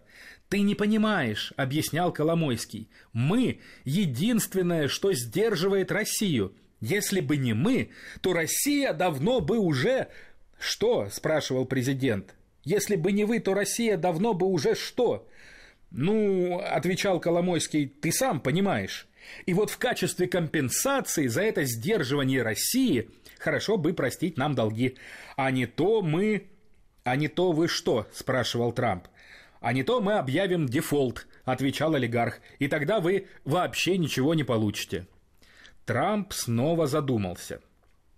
«Ты 0.49 0.61
не 0.61 0.75
понимаешь»,— 0.75 1.53
объяснял 1.57 2.13
Коломойский. 2.13 2.89
«Мы— 3.11 3.59
единственное, 3.83 4.87
что 4.87 5.11
сдерживает 5.13 5.91
Россию. 5.91 6.55
Если 6.79 7.19
бы 7.19 7.37
не 7.37 7.53
мы, 7.53 7.89
то 8.21 8.33
Россия 8.33 8.93
давно 8.93 9.41
бы 9.41 9.57
уже...» 9.57 10.07
«Что?»— 10.57 11.09
спрашивал 11.11 11.65
президент. 11.65 12.35
«Если 12.63 12.95
бы 12.95 13.11
не 13.11 13.25
вы, 13.25 13.39
то 13.39 13.53
Россия 13.53 13.97
давно 13.97 14.33
бы 14.33 14.47
уже 14.47 14.75
что?» 14.75 15.27
«Ну,— 15.91 16.59
отвечал 16.65 17.19
Коломойский,— 17.19 17.87
ты 18.01 18.11
сам 18.11 18.41
понимаешь. 18.41 19.07
И 19.45 19.53
вот 19.53 19.69
в 19.69 19.77
качестве 19.77 20.27
компенсации 20.27 21.27
за 21.27 21.43
это 21.43 21.63
сдерживание 21.63 22.43
России 22.43 23.09
хорошо 23.39 23.77
бы 23.77 23.93
простить 23.93 24.37
нам 24.37 24.55
долги. 24.55 24.97
А 25.35 25.51
не 25.51 25.65
то 25.65 26.01
мы...» 26.01 26.47
«А 27.03 27.15
не 27.15 27.29
то 27.29 27.53
вы 27.53 27.67
что?»– 27.67 28.07
спрашивал 28.11 28.73
Трамп. 28.73 29.07
А 29.59 29.73
не 29.73 29.83
то 29.83 30.01
мы 30.01 30.13
объявим 30.13 30.67
дефолт, 30.67 31.27
отвечал 31.45 31.95
олигарх, 31.95 32.39
и 32.59 32.67
тогда 32.67 32.99
вы 32.99 33.27
вообще 33.43 33.97
ничего 33.97 34.33
не 34.33 34.43
получите. 34.43 35.07
Трамп 35.85 36.33
снова 36.33 36.87
задумался. 36.87 37.61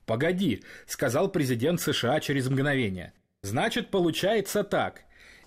«Погоди»,— 0.06 0.64
сказал 0.88 1.30
президент 1.30 1.80
США 1.80 2.20
через 2.20 2.50
мгновение. 2.50 3.14
«Значит, 3.44 3.90
получается 3.90 4.64
так. 4.64 5.04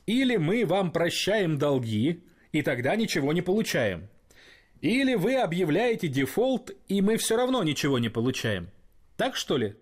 Или 0.06 0.36
мы 0.36 0.64
вам 0.64 0.92
прощаем 0.92 1.58
долги, 1.58 2.22
и 2.52 2.62
тогда 2.62 2.96
ничего 2.96 3.32
не 3.32 3.42
получаем. 3.42 4.08
Или 4.82 5.14
вы 5.14 5.36
объявляете 5.36 6.08
дефолт, 6.08 6.72
и 6.88 7.00
мы 7.00 7.16
все 7.16 7.36
равно 7.36 7.62
ничего 7.62 7.98
не 7.98 8.10
получаем. 8.10 8.68
Так 9.16 9.36
что 9.36 9.56
ли?» 9.56 9.76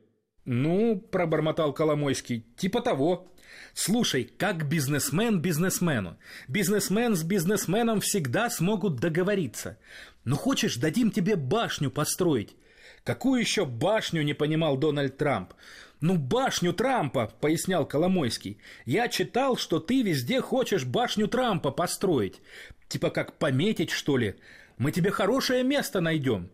«Ну»,— 0.45 1.01
пробормотал 1.11 1.73
Коломойский,— 1.73 2.47
«типа 2.57 2.81
того». 2.81 3.27
Слушай, 3.75 4.25
как 4.25 4.69
бизнесмен 4.69 5.41
бизнесмену. 5.41 6.19
Бизнесмен 6.49 7.15
с 7.15 7.23
бизнесменом 7.23 8.01
всегда 8.01 8.51
смогут 8.51 8.97
договориться. 8.97 9.79
Ну 10.25 10.37
хочешь, 10.37 10.77
дадим 10.77 11.11
тебе 11.11 11.37
башню 11.37 11.91
построить. 11.91 12.57
Какую 13.05 13.41
еще 13.41 13.65
башню, 13.65 14.23
не 14.23 14.35
понимал 14.35 14.77
Дональд 14.77 15.17
Трамп. 15.17 15.55
«Ну, 16.01 16.17
башню 16.17 16.73
Трампа»,— 16.73 17.31
пояснял 17.41 17.87
Коломойский. 17.87 18.59
«Я 18.87 19.09
читал, 19.09 19.59
что 19.59 19.79
ты 19.81 20.01
везде 20.01 20.41
хочешь 20.41 20.87
башню 20.87 21.29
Трампа 21.29 21.71
построить. 21.71 22.41
Типа 22.89 23.11
как 23.11 23.39
пометить, 23.39 23.91
что 23.91 24.17
ли? 24.17 24.37
Мы 24.81 24.93
тебе 24.93 25.11
хорошее 25.11 25.63
место 25.63 26.01
найдем. 26.01 26.49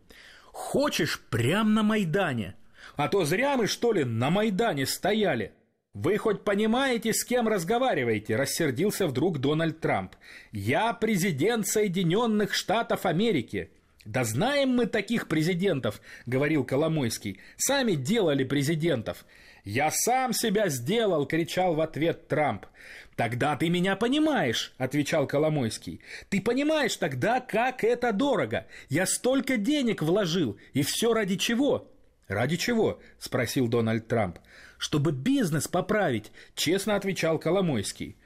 Хочешь, 0.47 1.21
прямо 1.31 1.71
на 1.71 1.83
Майдане. 1.85 2.57
А 2.97 3.07
то 3.07 3.25
зря 3.25 3.57
мы, 3.57 3.69
что 3.69 3.93
ли, 3.93 4.05
на 4.05 4.31
Майдане 4.31 4.85
стояли». 4.85 5.53
«Вы 5.95 6.19
хоть 6.19 6.45
понимаете, 6.45 7.15
с 7.15 7.25
кем 7.25 7.49
разговариваете?»– 7.49 8.37
рассердился 8.37 9.07
вдруг 9.07 9.39
Дональд 9.39 9.81
Трамп. 9.81 10.17
«Я 10.53 10.93
президент 10.93 11.67
Соединенных 11.67 12.53
Штатов 12.53 13.07
Америки». 13.07 13.71
«Да 14.05 14.25
знаем 14.25 14.71
мы 14.71 14.87
таких 14.87 15.27
президентов»,– 15.27 16.03
говорил 16.27 16.65
Коломойский. 16.65 17.41
«Сами 17.57 17.93
делали 17.93 18.45
президентов». 18.45 19.25
«Я 19.67 19.91
сам 19.91 20.33
себя 20.33 20.69
сделал!»– 20.69 21.27
кричал 21.27 21.75
в 21.75 21.81
ответ 21.81 22.29
Трамп. 22.29 22.67
«Тогда 23.17 23.57
ты 23.57 23.69
меня 23.69 23.97
понимаешь!»– 23.97 24.73
отвечал 24.79 25.27
Коломойский. 25.27 26.01
«Ты 26.29 26.41
понимаешь 26.41 26.97
тогда, 26.97 27.41
как 27.41 27.83
это 27.83 28.13
дорого! 28.13 28.69
Я 28.89 29.07
столько 29.07 29.57
денег 29.57 30.03
вложил, 30.03 30.57
и 30.73 30.85
все 30.85 31.13
ради 31.13 31.35
чего?» 31.35 31.91
«Ради 32.29 32.57
чего?»– 32.57 33.01
спросил 33.19 33.67
Дональд 33.67 34.07
Трамп. 34.07 34.39
«Чтобы 34.79 35.11
бизнес 35.11 35.67
поправить»,– 35.67 36.31
честно 36.55 36.95
отвечал 36.95 37.41
Коломойский. 37.41 38.17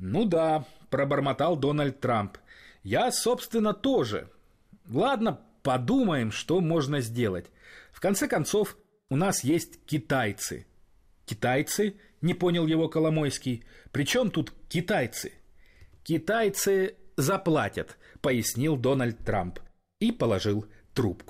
«Ну 0.00 0.24
да»,– 0.24 0.64
пробормотал 0.90 1.54
Дональд 1.54 2.00
Трамп. 2.00 2.36
«Я, 2.82 3.12
собственно, 3.12 3.74
тоже. 3.74 4.28
Ладно, 4.88 5.38
подумаем, 5.62 6.32
что 6.32 6.60
можно 6.60 7.00
сделать. 7.00 7.46
В 7.92 8.00
конце 8.00 8.26
концов, 8.26 8.76
у 9.08 9.14
нас 9.14 9.44
есть 9.44 9.84
китайцы». 9.86 10.66
«Китайцы?»– 11.30 11.94
не 12.22 12.34
понял 12.34 12.66
его 12.66 12.88
Коломойский. 12.88 13.62
«При 13.92 14.02
чем 14.04 14.32
тут 14.32 14.52
китайцы?» 14.68 15.32
«Китайцы 16.02 16.96
заплатят»,– 17.16 17.98
пояснил 18.20 18.76
Дональд 18.76 19.18
Трамп 19.24 19.60
и 20.00 20.10
положил 20.10 20.66
трубку. 20.92 21.28